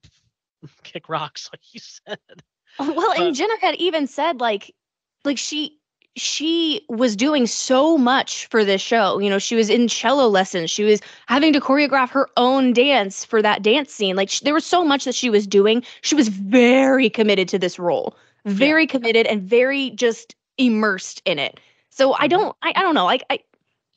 kick 0.82 1.08
rocks, 1.08 1.48
like 1.52 1.74
you 1.74 1.80
said. 1.80 2.18
Well, 2.78 3.12
and 3.12 3.30
But- 3.30 3.32
Jenna 3.34 3.54
had 3.60 3.74
even 3.76 4.06
said 4.06 4.40
like 4.40 4.74
like 5.24 5.38
she 5.38 5.74
she 6.16 6.84
was 6.88 7.14
doing 7.14 7.46
so 7.46 7.96
much 7.96 8.46
for 8.46 8.64
this 8.64 8.80
show. 8.82 9.18
You 9.20 9.30
know, 9.30 9.38
she 9.38 9.54
was 9.54 9.70
in 9.70 9.86
cello 9.86 10.26
lessons. 10.26 10.70
She 10.70 10.82
was 10.82 11.00
having 11.26 11.52
to 11.52 11.60
choreograph 11.60 12.10
her 12.10 12.28
own 12.36 12.72
dance 12.72 13.24
for 13.24 13.40
that 13.42 13.62
dance 13.62 13.92
scene. 13.92 14.16
Like 14.16 14.28
sh- 14.30 14.40
there 14.40 14.54
was 14.54 14.66
so 14.66 14.84
much 14.84 15.04
that 15.04 15.14
she 15.14 15.30
was 15.30 15.46
doing. 15.46 15.84
She 16.00 16.14
was 16.16 16.28
very 16.28 17.08
committed 17.08 17.48
to 17.50 17.58
this 17.58 17.78
role. 17.78 18.16
Very 18.46 18.86
committed 18.86 19.26
and 19.26 19.42
very 19.42 19.90
just 19.90 20.34
immersed 20.56 21.22
in 21.24 21.38
it. 21.38 21.60
So 21.90 22.14
I 22.14 22.26
Mhm. 22.26 22.30
don't 22.30 22.56
I, 22.62 22.72
I 22.74 22.82
don't 22.82 22.94
know. 22.94 23.04
Like 23.04 23.22
I 23.30 23.40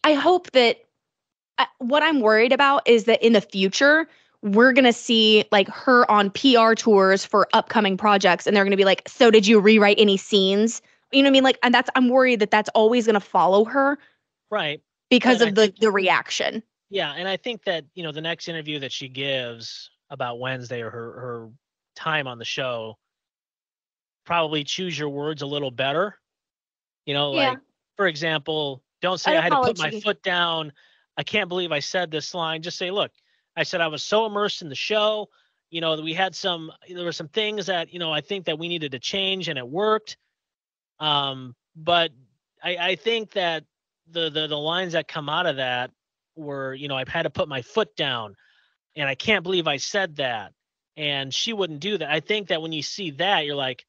I 0.03 0.13
hope 0.13 0.51
that 0.51 0.77
I, 1.57 1.65
what 1.79 2.03
I'm 2.03 2.19
worried 2.21 2.51
about 2.53 2.87
is 2.87 3.05
that 3.05 3.21
in 3.23 3.33
the 3.33 3.41
future 3.41 4.07
we're 4.43 4.73
going 4.73 4.85
to 4.85 4.93
see 4.93 5.45
like 5.51 5.67
her 5.69 6.09
on 6.09 6.31
PR 6.31 6.73
tours 6.73 7.23
for 7.23 7.47
upcoming 7.53 7.95
projects 7.97 8.47
and 8.47 8.55
they're 8.55 8.63
going 8.63 8.71
to 8.71 8.77
be 8.77 8.85
like 8.85 9.03
so 9.07 9.29
did 9.31 9.45
you 9.45 9.59
rewrite 9.59 9.97
any 9.99 10.17
scenes 10.17 10.81
you 11.11 11.21
know 11.21 11.27
what 11.27 11.31
I 11.31 11.33
mean 11.33 11.43
like 11.43 11.59
and 11.61 11.73
that's 11.73 11.89
I'm 11.95 12.09
worried 12.09 12.39
that 12.39 12.49
that's 12.51 12.69
always 12.69 13.05
going 13.05 13.13
to 13.13 13.19
follow 13.19 13.65
her 13.65 13.97
Right. 14.49 14.81
because 15.09 15.41
And 15.41 15.47
I 15.47 15.49
of 15.49 15.55
the 15.55 15.61
think- 15.67 15.79
the 15.79 15.91
reaction 15.91 16.63
Yeah, 16.89 17.13
and 17.15 17.27
I 17.27 17.37
think 17.37 17.63
that 17.65 17.85
you 17.93 18.03
know 18.03 18.11
the 18.11 18.21
next 18.21 18.47
interview 18.49 18.79
that 18.79 18.91
she 18.91 19.07
gives 19.07 19.89
about 20.09 20.39
Wednesday 20.39 20.81
or 20.81 20.89
her 20.89 21.11
her 21.21 21.49
time 21.95 22.27
on 22.27 22.37
the 22.39 22.45
show, 22.45 22.97
probably 24.25 24.63
choose 24.63 24.97
your 24.97 25.09
words 25.09 25.41
a 25.41 25.45
little 25.45 25.71
better. 25.71 26.17
You 27.05 27.13
know, 27.13 27.33
Yeah. 27.33 27.49
like 27.49 27.59
for 27.97 28.07
example, 28.07 28.83
don't 29.01 29.19
say 29.19 29.37
I 29.37 29.41
had 29.41 29.51
to 29.51 29.61
put 29.61 29.77
my 29.79 29.91
foot 29.99 30.21
down. 30.23 30.71
I 31.17 31.23
can't 31.23 31.49
believe 31.49 31.71
I 31.71 31.79
said 31.79 32.09
this 32.11 32.33
line. 32.33 32.61
Just 32.61 32.77
say, 32.77 32.89
look, 32.91 33.11
I 33.55 33.63
said 33.63 33.81
I 33.81 33.87
was 33.87 34.03
so 34.03 34.25
immersed 34.25 34.61
in 34.61 34.69
the 34.69 34.75
show. 34.75 35.29
You 35.69 35.81
know, 35.81 35.99
we 36.01 36.13
had 36.13 36.35
some 36.35 36.71
there 36.89 37.05
were 37.05 37.11
some 37.11 37.29
things 37.29 37.67
that, 37.67 37.93
you 37.93 37.99
know, 37.99 38.11
I 38.11 38.21
think 38.21 38.45
that 38.45 38.59
we 38.59 38.67
needed 38.67 38.91
to 38.91 38.99
change 38.99 39.47
and 39.47 39.57
it 39.57 39.67
worked. 39.67 40.17
Um, 40.99 41.55
but 41.75 42.11
I, 42.63 42.77
I 42.77 42.95
think 42.95 43.31
that 43.31 43.63
the, 44.09 44.29
the 44.29 44.47
the 44.47 44.57
lines 44.57 44.93
that 44.93 45.07
come 45.07 45.29
out 45.29 45.45
of 45.45 45.57
that 45.57 45.91
were, 46.35 46.73
you 46.73 46.87
know, 46.87 46.97
I've 46.97 47.07
had 47.07 47.23
to 47.23 47.29
put 47.29 47.47
my 47.47 47.61
foot 47.61 47.95
down 47.95 48.35
and 48.95 49.07
I 49.07 49.15
can't 49.15 49.43
believe 49.43 49.67
I 49.67 49.77
said 49.77 50.17
that. 50.17 50.53
And 50.97 51.33
she 51.33 51.53
wouldn't 51.53 51.79
do 51.79 51.97
that. 51.97 52.11
I 52.11 52.19
think 52.19 52.49
that 52.49 52.61
when 52.61 52.73
you 52.73 52.81
see 52.81 53.11
that, 53.11 53.45
you're 53.45 53.55
like, 53.55 53.85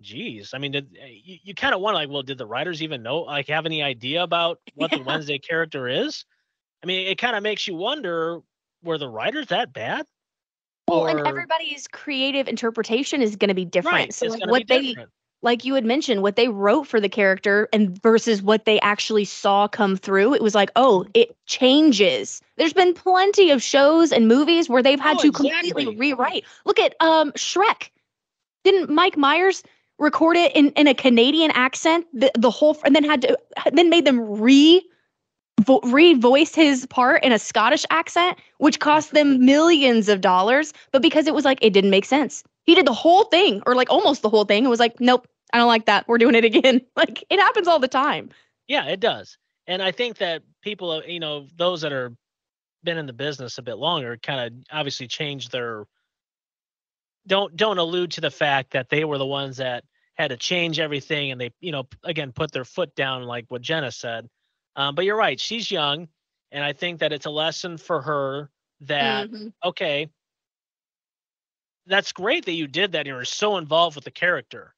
geez, 0.00 0.52
I 0.54 0.58
mean, 0.58 0.72
did, 0.72 0.96
eh, 1.00 1.08
you, 1.22 1.38
you 1.44 1.54
kind 1.54 1.74
of 1.74 1.80
want 1.80 1.94
like, 1.94 2.08
well, 2.08 2.22
did 2.22 2.38
the 2.38 2.46
writers 2.46 2.82
even 2.82 3.02
know, 3.02 3.20
like, 3.20 3.48
have 3.48 3.66
any 3.66 3.82
idea 3.82 4.22
about 4.22 4.60
what 4.74 4.90
the 4.90 5.02
Wednesday 5.06 5.38
character 5.38 5.86
is? 5.86 6.24
I 6.82 6.86
mean, 6.86 7.06
it 7.06 7.18
kind 7.18 7.36
of 7.36 7.42
makes 7.42 7.66
you 7.66 7.74
wonder, 7.74 8.40
were 8.86 8.98
the 8.98 9.08
writers 9.08 9.48
that 9.48 9.72
bad? 9.72 10.06
well 10.88 11.06
and 11.06 11.26
everybody's 11.26 11.88
creative 11.88 12.46
interpretation 12.46 13.20
is 13.20 13.34
going 13.34 13.48
to 13.48 13.54
be 13.54 13.64
different 13.64 13.94
Right. 13.96 14.14
so 14.14 14.26
like 14.28 14.46
what 14.46 14.68
they 14.68 14.82
different. 14.88 15.10
like 15.42 15.64
you 15.64 15.74
had 15.74 15.84
mentioned 15.84 16.22
what 16.22 16.36
they 16.36 16.46
wrote 16.46 16.84
for 16.86 17.00
the 17.00 17.08
character 17.08 17.68
and 17.72 18.00
versus 18.02 18.40
what 18.40 18.66
they 18.66 18.78
actually 18.80 19.24
saw 19.24 19.66
come 19.66 19.96
through 19.96 20.32
it 20.34 20.42
was 20.42 20.54
like 20.54 20.70
oh 20.76 21.04
it 21.12 21.36
changes 21.46 22.40
there's 22.56 22.72
been 22.72 22.94
plenty 22.94 23.50
of 23.50 23.60
shows 23.62 24.12
and 24.12 24.28
movies 24.28 24.68
where 24.68 24.80
they've 24.82 25.00
had 25.00 25.16
Oh, 25.18 25.22
to 25.22 25.32
completely 25.32 25.96
rewrite 25.96 26.44
look 26.64 26.78
at 26.78 26.94
um 27.00 27.32
shrek 27.32 27.90
didn't 28.62 28.88
mike 28.88 29.16
myers 29.16 29.64
record 29.98 30.36
it 30.36 30.54
in, 30.54 30.70
in 30.76 30.86
a 30.86 30.94
canadian 30.94 31.50
accent 31.50 32.06
the, 32.12 32.30
the 32.38 32.50
whole 32.50 32.76
and 32.84 32.94
then 32.94 33.02
had 33.02 33.22
to 33.22 33.36
then 33.72 33.90
made 33.90 34.04
them 34.04 34.20
re 34.40 34.88
vo- 35.60 35.80
re-voice 35.84 36.54
his 36.54 36.86
part 36.86 37.24
in 37.24 37.32
a 37.32 37.38
scottish 37.38 37.84
accent 37.90 38.38
which 38.58 38.80
cost 38.80 39.12
them 39.12 39.44
millions 39.44 40.08
of 40.08 40.20
dollars 40.20 40.72
but 40.92 41.02
because 41.02 41.26
it 41.26 41.34
was 41.34 41.44
like 41.44 41.58
it 41.62 41.72
didn't 41.72 41.90
make 41.90 42.04
sense 42.04 42.44
he 42.64 42.74
did 42.74 42.86
the 42.86 42.92
whole 42.92 43.24
thing 43.24 43.62
or 43.66 43.74
like 43.74 43.90
almost 43.90 44.22
the 44.22 44.28
whole 44.30 44.44
thing 44.44 44.64
and 44.64 44.70
was 44.70 44.80
like 44.80 45.00
nope 45.00 45.26
i 45.52 45.58
don't 45.58 45.68
like 45.68 45.86
that 45.86 46.06
we're 46.08 46.18
doing 46.18 46.34
it 46.34 46.44
again 46.44 46.80
like 46.96 47.24
it 47.30 47.38
happens 47.40 47.68
all 47.68 47.78
the 47.78 47.88
time 47.88 48.30
Yeah, 48.68 48.86
it 48.86 49.00
does. 49.00 49.38
And 49.66 49.82
I 49.82 49.92
think 49.92 50.18
that 50.18 50.42
people, 50.62 50.90
uh, 50.92 51.02
you 51.06 51.20
know, 51.20 51.46
those 51.56 51.82
that 51.82 51.92
are 51.92 52.12
been 52.84 52.98
in 52.98 53.06
the 53.06 53.12
business 53.12 53.58
a 53.58 53.62
bit 53.62 53.78
longer, 53.78 54.16
kind 54.16 54.40
of 54.40 54.64
obviously 54.72 55.06
change 55.08 55.48
their. 55.50 55.86
Don't 57.26 57.56
don't 57.56 57.78
allude 57.78 58.12
to 58.12 58.20
the 58.20 58.30
fact 58.30 58.72
that 58.72 58.88
they 58.88 59.04
were 59.04 59.18
the 59.18 59.26
ones 59.26 59.56
that 59.58 59.84
had 60.14 60.30
to 60.30 60.36
change 60.36 60.78
everything, 60.80 61.32
and 61.32 61.40
they, 61.40 61.50
you 61.60 61.72
know, 61.72 61.88
again 62.04 62.32
put 62.32 62.52
their 62.52 62.64
foot 62.64 62.94
down, 62.94 63.24
like 63.24 63.46
what 63.48 63.62
Jenna 63.62 63.90
said. 63.92 64.28
Um, 64.76 64.94
but 64.94 65.04
you're 65.04 65.16
right, 65.16 65.40
she's 65.40 65.70
young, 65.70 66.08
and 66.52 66.64
I 66.64 66.72
think 66.72 67.00
that 67.00 67.12
it's 67.12 67.26
a 67.26 67.30
lesson 67.30 67.78
for 67.78 68.02
her 68.02 68.50
that 68.82 69.30
Mhm. 69.30 69.52
okay, 69.64 70.10
that's 71.86 72.12
great 72.12 72.44
that 72.46 72.52
you 72.52 72.66
did 72.66 72.92
that. 72.92 73.00
and 73.00 73.08
You 73.08 73.14
were 73.14 73.24
so 73.24 73.56
involved 73.56 73.96
with 73.96 74.04
the 74.04 74.10
character. 74.10 74.74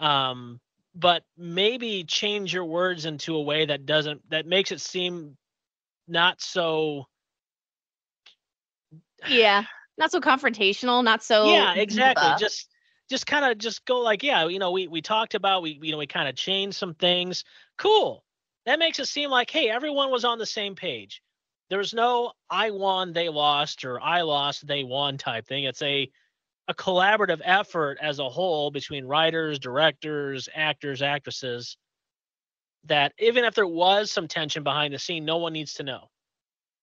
Um, 0.00 0.60
but 0.94 1.24
maybe 1.36 2.04
change 2.04 2.52
your 2.52 2.64
words 2.64 3.06
into 3.06 3.36
a 3.36 3.42
way 3.42 3.66
that 3.66 3.86
doesn't 3.86 4.28
that 4.30 4.46
makes 4.46 4.72
it 4.72 4.80
seem 4.80 5.36
not 6.08 6.40
so 6.40 7.06
yeah 9.26 9.64
not 9.98 10.10
so 10.10 10.20
confrontational 10.20 11.04
not 11.04 11.22
so 11.22 11.46
yeah 11.46 11.74
exactly 11.74 12.32
diva. 12.32 12.38
just 12.38 12.68
just 13.10 13.26
kind 13.26 13.44
of 13.44 13.58
just 13.58 13.84
go 13.84 14.00
like, 14.00 14.22
yeah, 14.22 14.46
you 14.48 14.58
know, 14.58 14.70
we 14.70 14.88
we 14.88 15.02
talked 15.02 15.34
about 15.34 15.62
we 15.62 15.78
you 15.82 15.92
know 15.92 15.98
we 15.98 16.06
kind 16.06 16.28
of 16.28 16.34
changed 16.36 16.76
some 16.76 16.94
things. 16.94 17.44
Cool. 17.76 18.24
That 18.66 18.78
makes 18.78 18.98
it 18.98 19.06
seem 19.06 19.30
like, 19.30 19.50
hey, 19.50 19.68
everyone 19.68 20.10
was 20.10 20.24
on 20.24 20.38
the 20.38 20.46
same 20.46 20.74
page. 20.74 21.22
There's 21.70 21.94
no 21.94 22.32
I 22.50 22.70
won, 22.70 23.12
they 23.12 23.28
lost, 23.28 23.84
or 23.84 24.00
I 24.00 24.22
lost, 24.22 24.66
they 24.66 24.84
won 24.84 25.16
type 25.18 25.46
thing. 25.46 25.64
It's 25.64 25.82
a 25.82 26.10
a 26.68 26.74
collaborative 26.74 27.40
effort 27.44 27.98
as 28.00 28.18
a 28.20 28.28
whole 28.28 28.70
between 28.70 29.04
writers, 29.04 29.58
directors, 29.58 30.48
actors, 30.54 31.02
actresses. 31.02 31.76
That 32.84 33.12
even 33.18 33.44
if 33.44 33.54
there 33.54 33.66
was 33.66 34.10
some 34.10 34.28
tension 34.28 34.62
behind 34.62 34.94
the 34.94 34.98
scene, 34.98 35.24
no 35.24 35.38
one 35.38 35.52
needs 35.52 35.74
to 35.74 35.82
know. 35.82 36.08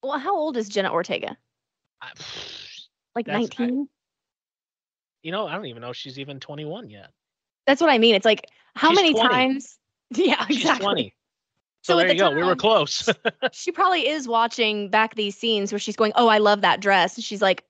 Well, 0.02 0.18
how 0.18 0.36
old 0.36 0.58
is 0.58 0.70
Jenna 0.70 0.92
Ortega? 0.92 1.38
I, 2.02 2.12
Like 3.16 3.28
19? 3.28 3.88
you 5.24 5.32
know, 5.32 5.48
I 5.48 5.56
don't 5.56 5.66
even 5.66 5.82
know 5.82 5.90
if 5.90 5.98
she's 5.98 6.20
even 6.20 6.40
21 6.40 6.90
yet. 6.90 7.12
That's 7.68 7.82
what 7.82 7.90
I 7.90 7.98
mean. 7.98 8.16
It's 8.16 8.26
like 8.26 8.46
how 8.76 8.90
She's 8.90 8.96
many 8.96 9.14
20. 9.14 9.30
times? 9.30 9.76
Yeah, 10.16 10.44
She's 10.48 10.58
exactly. 10.58 10.86
20. 10.86 11.16
So, 11.82 11.94
So 11.94 11.98
there 11.98 12.08
you 12.10 12.14
the 12.16 12.20
go. 12.30 12.32
We 12.36 12.44
were 12.44 12.56
close. 12.56 13.10
She 13.52 13.72
probably 13.72 14.08
is 14.08 14.28
watching 14.28 14.90
back 14.90 15.16
these 15.16 15.38
scenes 15.38 15.72
where 15.72 15.80
she's 15.80 15.96
going, 15.96 16.12
"Oh, 16.16 16.28
I 16.28 16.38
love 16.40 16.62
that 16.62 16.82
dress." 16.82 17.16
And 17.16 17.24
she's 17.24 17.42
like, 17.42 17.64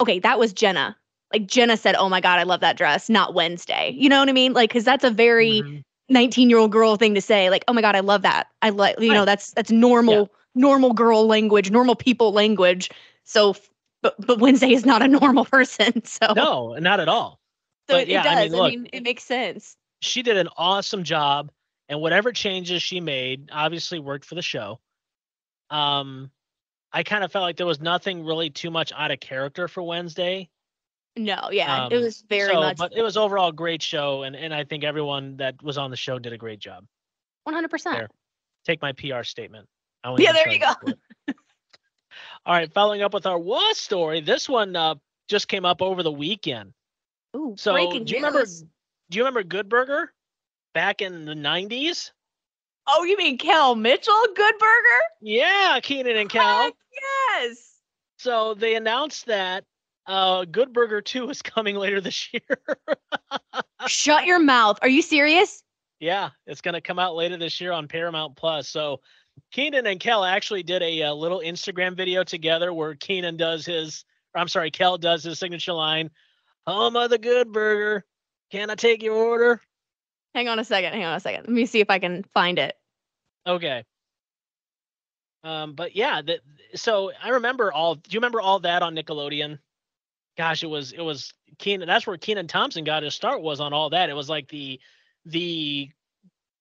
"Okay, 0.00 0.18
that 0.20 0.38
was 0.38 0.52
Jenna." 0.52 0.96
Like 1.32 1.46
Jenna 1.46 1.76
said, 1.76 1.94
"Oh 1.96 2.08
my 2.08 2.20
god, 2.20 2.38
I 2.38 2.42
love 2.44 2.60
that 2.60 2.76
dress," 2.76 3.08
not 3.08 3.34
Wednesday. 3.34 3.94
You 3.96 4.08
know 4.08 4.20
what 4.20 4.28
I 4.28 4.32
mean? 4.32 4.52
Like 4.52 4.70
cuz 4.70 4.84
that's 4.84 5.04
a 5.04 5.10
very 5.10 5.62
Mhm. 5.62 5.82
19-year-old 6.10 6.70
girl 6.70 6.96
thing 6.96 7.14
to 7.14 7.20
say. 7.20 7.50
Like, 7.50 7.64
"Oh 7.68 7.72
my 7.72 7.80
god, 7.80 7.96
I 7.96 8.00
love 8.00 8.22
that." 8.22 8.48
I 8.62 8.70
like 8.70 8.98
you 9.00 9.12
know, 9.12 9.24
that's 9.24 9.52
that's 9.52 9.70
normal 9.70 10.30
normal 10.54 10.92
girl 10.92 11.26
language, 11.26 11.70
normal 11.70 11.94
people 11.96 12.32
language. 12.32 12.90
So 13.24 13.54
but 14.02 14.14
but 14.26 14.38
Wednesday 14.38 14.72
is 14.72 14.84
not 14.84 15.02
a 15.02 15.08
normal 15.20 15.44
person. 15.44 16.04
So 16.04 16.32
No, 16.34 16.74
not 16.74 17.00
at 17.00 17.08
all. 17.08 17.40
so 17.88 17.96
but 17.96 18.02
it, 18.02 18.08
yeah, 18.08 18.22
it 18.22 18.26
I 18.26 18.34
does. 18.48 18.52
mean, 18.52 18.60
I 18.62 18.68
mean, 18.70 18.88
it 18.92 19.02
makes 19.02 19.24
sense. 19.24 19.76
She 20.00 20.22
did 20.22 20.36
an 20.36 20.48
awesome 20.56 21.02
job, 21.04 21.50
and 21.88 22.00
whatever 22.00 22.32
changes 22.32 22.82
she 22.82 23.00
made 23.00 23.50
obviously 23.52 23.98
worked 23.98 24.24
for 24.24 24.34
the 24.34 24.42
show. 24.42 24.80
Um, 25.70 26.30
I 26.92 27.02
kind 27.02 27.24
of 27.24 27.32
felt 27.32 27.42
like 27.42 27.56
there 27.56 27.66
was 27.66 27.80
nothing 27.80 28.24
really 28.24 28.50
too 28.50 28.70
much 28.70 28.92
out 28.94 29.10
of 29.10 29.20
character 29.20 29.68
for 29.68 29.82
Wednesday. 29.82 30.48
No, 31.16 31.48
yeah, 31.50 31.86
it 31.86 31.92
Um, 31.94 32.02
was 32.02 32.22
very 32.28 32.52
so, 32.52 32.60
much 32.60 32.76
but 32.76 32.92
it 32.94 33.02
was 33.02 33.16
overall 33.16 33.48
a 33.48 33.52
great 33.52 33.82
show, 33.82 34.22
and 34.22 34.36
and 34.36 34.54
I 34.54 34.64
think 34.64 34.84
everyone 34.84 35.36
that 35.38 35.62
was 35.62 35.78
on 35.78 35.90
the 35.90 35.96
show 35.96 36.18
did 36.18 36.32
a 36.32 36.38
great 36.38 36.58
job. 36.58 36.84
100%. 37.48 37.84
There. 37.84 38.08
Take 38.64 38.82
my 38.82 38.92
PR 38.92 39.22
statement. 39.22 39.66
I 40.04 40.14
Yeah, 40.18 40.32
there 40.32 40.48
you 40.50 40.58
go. 40.58 40.72
All 42.44 42.54
right, 42.54 42.72
following 42.72 43.02
up 43.02 43.14
with 43.14 43.26
our 43.26 43.38
was 43.38 43.78
story. 43.78 44.20
This 44.20 44.48
one 44.48 44.76
uh, 44.76 44.96
just 45.28 45.48
came 45.48 45.64
up 45.64 45.82
over 45.82 46.02
the 46.02 46.12
weekend. 46.12 46.72
Ooh, 47.34 47.54
So, 47.58 47.74
do 47.76 47.98
you 47.98 48.16
remember- 48.16 48.44
Do 48.44 49.18
you 49.18 49.22
remember 49.22 49.42
Good 49.42 49.68
Burger 49.68 50.12
back 50.76 51.00
in 51.00 51.24
the 51.24 51.32
'90s? 51.32 52.10
Oh, 52.86 53.02
you 53.04 53.16
mean 53.16 53.38
Kel 53.38 53.74
Mitchell, 53.74 54.26
Good 54.34 54.54
Burger? 54.58 55.02
Yeah, 55.22 55.80
Kenan 55.82 56.16
and 56.16 56.28
Kel. 56.28 56.64
Heck 56.64 56.74
yes. 56.92 57.78
So 58.18 58.52
they 58.52 58.74
announced 58.76 59.24
that 59.24 59.64
uh, 60.06 60.44
Good 60.44 60.74
Burger 60.74 61.00
2 61.00 61.30
is 61.30 61.40
coming 61.40 61.76
later 61.76 62.02
this 62.02 62.28
year. 62.30 62.42
Shut 63.86 64.26
your 64.26 64.38
mouth. 64.38 64.78
Are 64.82 64.88
you 64.88 65.00
serious? 65.00 65.62
yeah, 65.98 66.28
it's 66.46 66.60
going 66.60 66.74
to 66.74 66.82
come 66.82 66.98
out 66.98 67.16
later 67.16 67.38
this 67.38 67.58
year 67.58 67.72
on 67.72 67.88
Paramount 67.88 68.36
Plus. 68.36 68.68
So 68.68 69.00
Kenan 69.52 69.86
and 69.86 69.98
Kel 69.98 70.24
actually 70.24 70.62
did 70.62 70.82
a, 70.82 71.04
uh 71.04 71.14
little 71.14 71.40
Instagram 71.40 71.96
video 71.96 72.22
together 72.22 72.70
where 72.70 72.94
Kenan 72.94 73.38
does 73.38 73.64
his, 73.64 74.04
or 74.34 74.42
I'm 74.42 74.48
sorry, 74.48 74.70
Kel 74.70 74.98
does 74.98 75.24
his 75.24 75.38
signature 75.38 75.72
line, 75.72 76.10
"Home 76.66 76.96
of 76.96 77.08
the 77.08 77.16
Good 77.18 77.50
Burger, 77.50 78.04
can 78.50 78.68
I 78.68 78.74
take 78.74 79.02
your 79.02 79.14
order?" 79.14 79.62
Hang 80.36 80.48
on 80.48 80.58
a 80.58 80.64
second. 80.64 80.92
Hang 80.92 81.02
on 81.06 81.16
a 81.16 81.20
second. 81.20 81.44
Let 81.44 81.48
me 81.50 81.64
see 81.64 81.80
if 81.80 81.88
I 81.88 81.98
can 81.98 82.22
find 82.34 82.58
it. 82.58 82.76
Okay. 83.46 83.84
Um, 85.42 85.72
but 85.72 85.96
yeah, 85.96 86.20
that 86.20 86.40
so 86.74 87.10
I 87.22 87.30
remember 87.30 87.72
all. 87.72 87.94
Do 87.94 88.10
you 88.10 88.18
remember 88.18 88.42
all 88.42 88.60
that 88.60 88.82
on 88.82 88.94
Nickelodeon? 88.94 89.58
Gosh, 90.36 90.62
it 90.62 90.66
was 90.66 90.92
it 90.92 91.00
was 91.00 91.32
Kenan. 91.58 91.88
That's 91.88 92.06
where 92.06 92.18
Kenan 92.18 92.48
Thompson 92.48 92.84
got 92.84 93.02
his 93.02 93.14
start. 93.14 93.40
Was 93.40 93.60
on 93.60 93.72
all 93.72 93.88
that. 93.88 94.10
It 94.10 94.12
was 94.12 94.28
like 94.28 94.48
the 94.48 94.78
the 95.24 95.88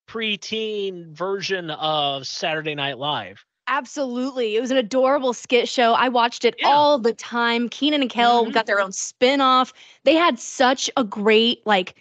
preteen 0.07 1.11
version 1.11 1.69
of 1.69 2.25
Saturday 2.25 2.75
Night 2.75 2.97
Live. 2.97 3.43
Absolutely. 3.67 4.55
It 4.55 4.61
was 4.61 4.71
an 4.71 4.77
adorable 4.77 5.33
skit 5.33 5.67
show. 5.67 5.91
I 5.95 6.07
watched 6.07 6.45
it 6.45 6.55
Yeah. 6.59 6.69
all 6.69 6.97
the 6.97 7.13
time. 7.13 7.67
Kenan 7.67 8.03
and 8.03 8.09
Kel 8.09 8.45
Mhm. 8.45 8.53
got 8.53 8.67
their 8.67 8.79
own 8.79 8.93
spin-off. 8.93 9.73
They 10.05 10.13
had 10.13 10.39
such 10.39 10.89
a 10.95 11.03
great 11.03 11.65
like 11.65 11.95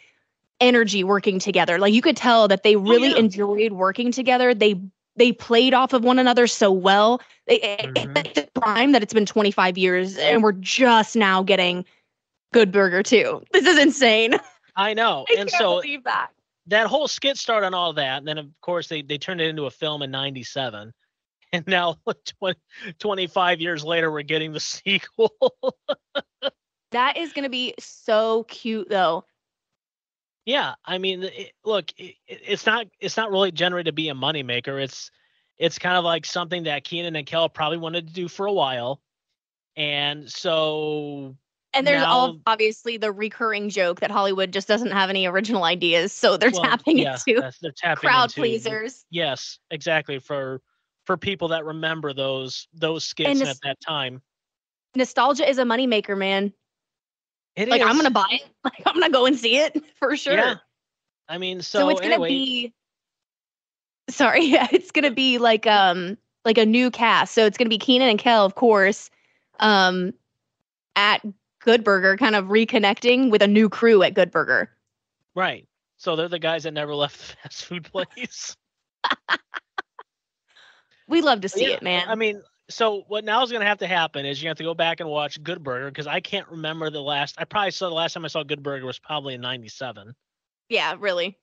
energy 0.64 1.04
working 1.04 1.38
together. 1.38 1.78
Like 1.78 1.92
you 1.92 2.02
could 2.02 2.16
tell 2.16 2.48
that 2.48 2.62
they 2.62 2.76
really 2.76 3.10
yeah. 3.10 3.18
enjoyed 3.18 3.72
working 3.72 4.10
together. 4.10 4.54
They 4.54 4.80
they 5.16 5.30
played 5.30 5.74
off 5.74 5.92
of 5.92 6.02
one 6.02 6.18
another 6.18 6.46
so 6.46 6.72
well. 6.72 7.20
They 7.46 7.58
Mhm. 7.60 8.26
it's 8.26 8.38
a 8.40 8.60
crime 8.60 8.92
that 8.92 9.02
it's 9.02 9.14
been 9.14 9.26
25 9.26 9.78
years 9.78 10.16
and 10.16 10.42
we're 10.42 10.52
just 10.52 11.14
now 11.14 11.42
getting 11.42 11.84
Good 12.52 12.72
Burger 12.72 13.02
too. 13.02 13.42
This 13.52 13.66
is 13.66 13.78
insane. 13.78 14.34
I 14.76 14.94
know, 14.94 15.24
I 15.30 15.34
and 15.38 15.50
so 15.50 15.80
believe 15.80 16.02
that. 16.04 16.30
that 16.66 16.86
whole 16.88 17.06
skit 17.06 17.36
started 17.36 17.66
on 17.66 17.74
all 17.74 17.92
that. 17.92 18.18
And 18.18 18.26
then 18.26 18.38
of 18.38 18.48
course 18.60 18.88
they 18.88 19.02
they 19.02 19.18
turned 19.18 19.40
it 19.40 19.48
into 19.48 19.66
a 19.66 19.70
film 19.70 20.02
in 20.02 20.10
'97. 20.10 20.92
And 21.52 21.64
now 21.68 21.96
20, 22.40 22.58
25 22.98 23.60
years 23.60 23.84
later, 23.84 24.10
we're 24.10 24.22
getting 24.22 24.52
the 24.52 24.58
sequel. 24.58 25.30
That 26.90 27.16
is 27.16 27.32
going 27.32 27.44
to 27.44 27.48
be 27.50 27.74
so 27.78 28.44
cute 28.44 28.88
though. 28.88 29.24
Yeah, 30.46 30.74
I 30.84 30.98
mean, 30.98 31.22
it, 31.22 31.52
look, 31.64 31.90
it, 31.96 32.16
it- 32.26 32.42
it's 32.46 32.66
not 32.66 32.86
it's 33.00 33.16
not 33.16 33.30
really 33.30 33.52
generated 33.52 33.86
to 33.86 33.92
be 33.92 34.08
a 34.10 34.14
moneymaker. 34.14 34.82
It's 34.82 35.10
it's 35.58 35.78
kind 35.78 35.96
of 35.96 36.04
like 36.04 36.26
something 36.26 36.64
that 36.64 36.84
Kenan 36.84 37.16
and 37.16 37.26
Kel 37.26 37.48
probably 37.48 37.78
wanted 37.78 38.08
to 38.08 38.12
do 38.12 38.28
for 38.28 38.46
a 38.46 38.52
while, 38.52 39.00
and 39.76 40.30
so 40.30 41.36
And 41.72 41.86
there's 41.86 42.02
all 42.02 42.38
obviously 42.46 42.96
the 42.96 43.12
recurring 43.12 43.68
joke 43.70 44.00
that 44.00 44.10
Hollywood 44.10 44.52
just 44.52 44.68
doesn't 44.68 44.90
have 44.90 45.10
any 45.10 45.26
original 45.26 45.64
ideas, 45.64 46.12
so 46.12 46.36
they're 46.36 46.50
well, 46.50 46.62
tapping 46.62 46.98
yeah, 46.98 47.18
into 47.26 47.50
they're 47.62 47.72
tapping 47.76 48.08
crowd 48.08 48.24
into- 48.24 48.40
pleasers. 48.40 49.04
Yes, 49.10 49.58
exactly 49.70 50.18
for 50.18 50.60
for 51.06 51.16
people 51.16 51.48
that 51.48 51.64
remember 51.64 52.12
those 52.12 52.68
those 52.74 53.04
skits 53.04 53.40
at 53.40 53.56
that 53.62 53.80
time. 53.80 54.20
Nostalgia 54.96 55.48
is 55.48 55.58
a 55.58 55.64
moneymaker, 55.64 56.16
man. 56.16 56.52
It 57.56 57.68
like 57.68 57.82
I'm 57.82 57.96
gonna 57.96 58.10
buy 58.10 58.26
it. 58.30 58.42
Like 58.64 58.82
I'm 58.86 58.94
gonna 58.94 59.10
go 59.10 59.26
and 59.26 59.38
see 59.38 59.58
it 59.58 59.82
for 59.98 60.16
sure. 60.16 60.34
Yeah. 60.34 60.54
I 61.28 61.38
mean, 61.38 61.62
so, 61.62 61.80
So, 61.80 61.88
it's 61.90 62.00
gonna 62.00 62.14
anyway, 62.14 62.28
be 62.28 62.74
sorry, 64.10 64.44
yeah, 64.46 64.68
it's 64.72 64.90
gonna 64.90 65.10
be 65.10 65.38
like 65.38 65.66
um 65.66 66.16
like 66.44 66.58
a 66.58 66.66
new 66.66 66.90
cast. 66.90 67.34
So 67.34 67.46
it's 67.46 67.56
gonna 67.58 67.70
be 67.70 67.78
Kenan 67.78 68.08
and 68.08 68.18
Kel, 68.18 68.44
of 68.44 68.54
course, 68.54 69.10
um 69.60 70.14
at 70.96 71.22
Good 71.60 71.84
Burger, 71.84 72.16
kind 72.16 72.34
of 72.36 72.46
reconnecting 72.46 73.30
with 73.30 73.42
a 73.42 73.48
new 73.48 73.68
crew 73.68 74.02
at 74.02 74.14
Good 74.14 74.30
Burger. 74.30 74.70
right. 75.34 75.66
So 75.96 76.16
they're 76.16 76.28
the 76.28 76.38
guys 76.38 76.64
that 76.64 76.72
never 76.72 76.94
left 76.94 77.18
the 77.18 77.36
fast 77.36 77.64
food 77.64 77.84
place. 77.84 78.56
We 81.06 81.20
love 81.20 81.42
to 81.42 81.48
see 81.48 81.68
yeah, 81.68 81.74
it, 81.74 81.82
man. 81.82 82.08
I 82.08 82.14
mean, 82.14 82.42
so 82.68 83.04
what 83.08 83.24
now 83.24 83.42
is 83.42 83.50
going 83.50 83.60
to 83.60 83.66
have 83.66 83.78
to 83.78 83.86
happen 83.86 84.24
is 84.24 84.42
you 84.42 84.48
have 84.48 84.56
to 84.58 84.64
go 84.64 84.74
back 84.74 85.00
and 85.00 85.08
watch 85.08 85.42
Good 85.42 85.62
Burger 85.62 85.90
because 85.90 86.06
I 86.06 86.20
can't 86.20 86.48
remember 86.48 86.90
the 86.90 87.02
last. 87.02 87.34
I 87.38 87.44
probably 87.44 87.70
saw 87.70 87.88
the 87.88 87.94
last 87.94 88.14
time 88.14 88.24
I 88.24 88.28
saw 88.28 88.42
Good 88.42 88.62
Burger 88.62 88.86
was 88.86 88.98
probably 88.98 89.34
in 89.34 89.40
'97. 89.40 90.14
yeah, 90.68 90.94
really. 90.98 91.38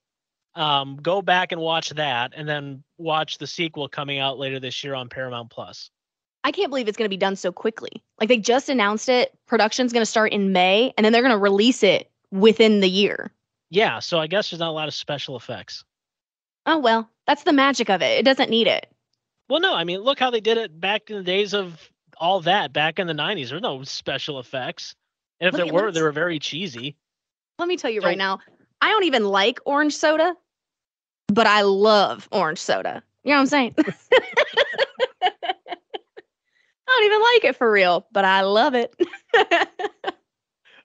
Um, 0.54 0.96
go 0.96 1.22
back 1.22 1.52
and 1.52 1.60
watch 1.60 1.90
that, 1.90 2.32
and 2.36 2.46
then 2.46 2.82
watch 2.98 3.38
the 3.38 3.46
sequel 3.46 3.88
coming 3.88 4.18
out 4.18 4.38
later 4.38 4.60
this 4.60 4.84
year 4.84 4.94
on 4.94 5.08
Paramount 5.08 5.50
Plus. 5.50 5.90
I 6.44 6.50
can't 6.50 6.70
believe 6.70 6.88
it's 6.88 6.96
going 6.98 7.06
to 7.06 7.14
be 7.14 7.16
done 7.16 7.36
so 7.36 7.52
quickly. 7.52 8.02
Like 8.20 8.28
they 8.28 8.38
just 8.38 8.68
announced 8.68 9.08
it. 9.08 9.32
Production's 9.46 9.92
going 9.92 10.02
to 10.02 10.10
start 10.10 10.32
in 10.32 10.52
May, 10.52 10.92
and 10.96 11.04
then 11.04 11.12
they're 11.12 11.22
going 11.22 11.32
to 11.32 11.38
release 11.38 11.82
it 11.82 12.10
within 12.30 12.80
the 12.80 12.88
year. 12.88 13.32
Yeah, 13.70 14.00
so 14.00 14.18
I 14.18 14.26
guess 14.26 14.50
there's 14.50 14.60
not 14.60 14.68
a 14.68 14.72
lot 14.72 14.88
of 14.88 14.94
special 14.94 15.36
effects. 15.36 15.84
Oh 16.66 16.78
well, 16.78 17.08
that's 17.26 17.44
the 17.44 17.52
magic 17.52 17.88
of 17.88 18.02
it. 18.02 18.18
It 18.18 18.24
doesn't 18.24 18.50
need 18.50 18.66
it. 18.66 18.91
Well, 19.52 19.60
no, 19.60 19.74
I 19.74 19.84
mean, 19.84 20.00
look 20.00 20.18
how 20.18 20.30
they 20.30 20.40
did 20.40 20.56
it 20.56 20.80
back 20.80 21.10
in 21.10 21.16
the 21.18 21.22
days 21.22 21.52
of 21.52 21.78
all 22.16 22.40
that 22.40 22.72
back 22.72 22.98
in 22.98 23.06
the 23.06 23.12
'90s. 23.12 23.50
There 23.50 23.58
were 23.58 23.60
no 23.60 23.82
special 23.82 24.38
effects, 24.38 24.94
and 25.40 25.48
if 25.48 25.52
Let 25.52 25.58
there 25.58 25.66
me- 25.66 25.72
were, 25.72 25.92
they 25.92 26.00
were 26.00 26.10
very 26.10 26.38
cheesy. 26.38 26.96
Let 27.58 27.68
me 27.68 27.76
tell 27.76 27.90
you 27.90 28.00
So- 28.00 28.06
right 28.06 28.16
oh. 28.16 28.18
now, 28.18 28.38
I 28.80 28.88
don't 28.88 29.04
even 29.04 29.26
like 29.26 29.60
orange 29.66 29.94
soda, 29.94 30.34
but 31.28 31.46
I 31.46 31.60
love 31.60 32.30
orange 32.32 32.60
soda. 32.60 33.02
You 33.24 33.32
know 33.32 33.36
what 33.36 33.40
I'm 33.40 33.46
saying? 33.48 33.74
I 33.76 33.90
don't 36.86 37.04
even 37.04 37.20
like 37.20 37.44
it 37.44 37.56
for 37.56 37.70
real, 37.70 38.06
but 38.10 38.24
I 38.24 38.40
love 38.40 38.74
it. 38.74 38.96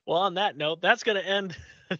Well, 0.05 0.22
on 0.22 0.36
that 0.36 0.55
note, 0.55 0.82
that's 0.82 1.03
going 1.03 1.18
to 1.22 1.26
end 1.26 1.55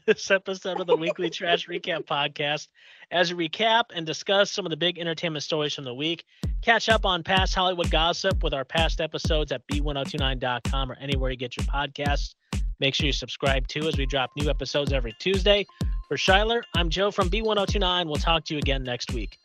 this 0.05 0.32
episode 0.32 0.80
of 0.80 0.88
the 0.88 0.95
Weekly 0.95 1.30
Trash 1.30 1.68
Recap 1.68 2.05
Podcast. 2.05 2.70
As 3.12 3.34
we 3.34 3.47
recap 3.47 3.86
and 3.95 4.05
discuss 4.05 4.51
some 4.51 4.66
of 4.66 4.70
the 4.70 4.76
big 4.76 4.99
entertainment 4.99 5.41
stories 5.41 5.74
from 5.74 5.86
the 5.86 5.93
week, 5.93 6.26
catch 6.62 6.89
up 6.89 7.05
on 7.05 7.24
past 7.24 7.55
Hollywood 7.55 7.89
gossip 7.89 8.43
with 8.43 8.53
our 8.53 8.66
past 8.66 8.99
episodes 8.99 9.53
at 9.53 9.66
b1029.com 9.72 10.91
or 10.91 10.97
anywhere 10.99 11.32
you 11.32 11.38
get 11.38 11.55
your 11.55 11.66
podcasts. 11.68 12.36
Make 12.82 12.95
sure 12.95 13.05
you 13.05 13.14
subscribe 13.14 13.66
too 13.70 13.88
as 13.88 13.97
we 13.97 14.05
drop 14.05 14.32
new 14.36 14.49
episodes 14.49 14.91
every 14.91 15.16
Tuesday. 15.20 15.66
For 16.10 16.18
Shyler, 16.18 16.64
I'm 16.76 16.89
Joe 16.89 17.10
from 17.12 17.30
B1029. 17.30 18.08
We'll 18.08 18.16
talk 18.16 18.43
to 18.45 18.53
you 18.53 18.60
again 18.60 18.84
next 18.84 19.14
week. 19.14 19.38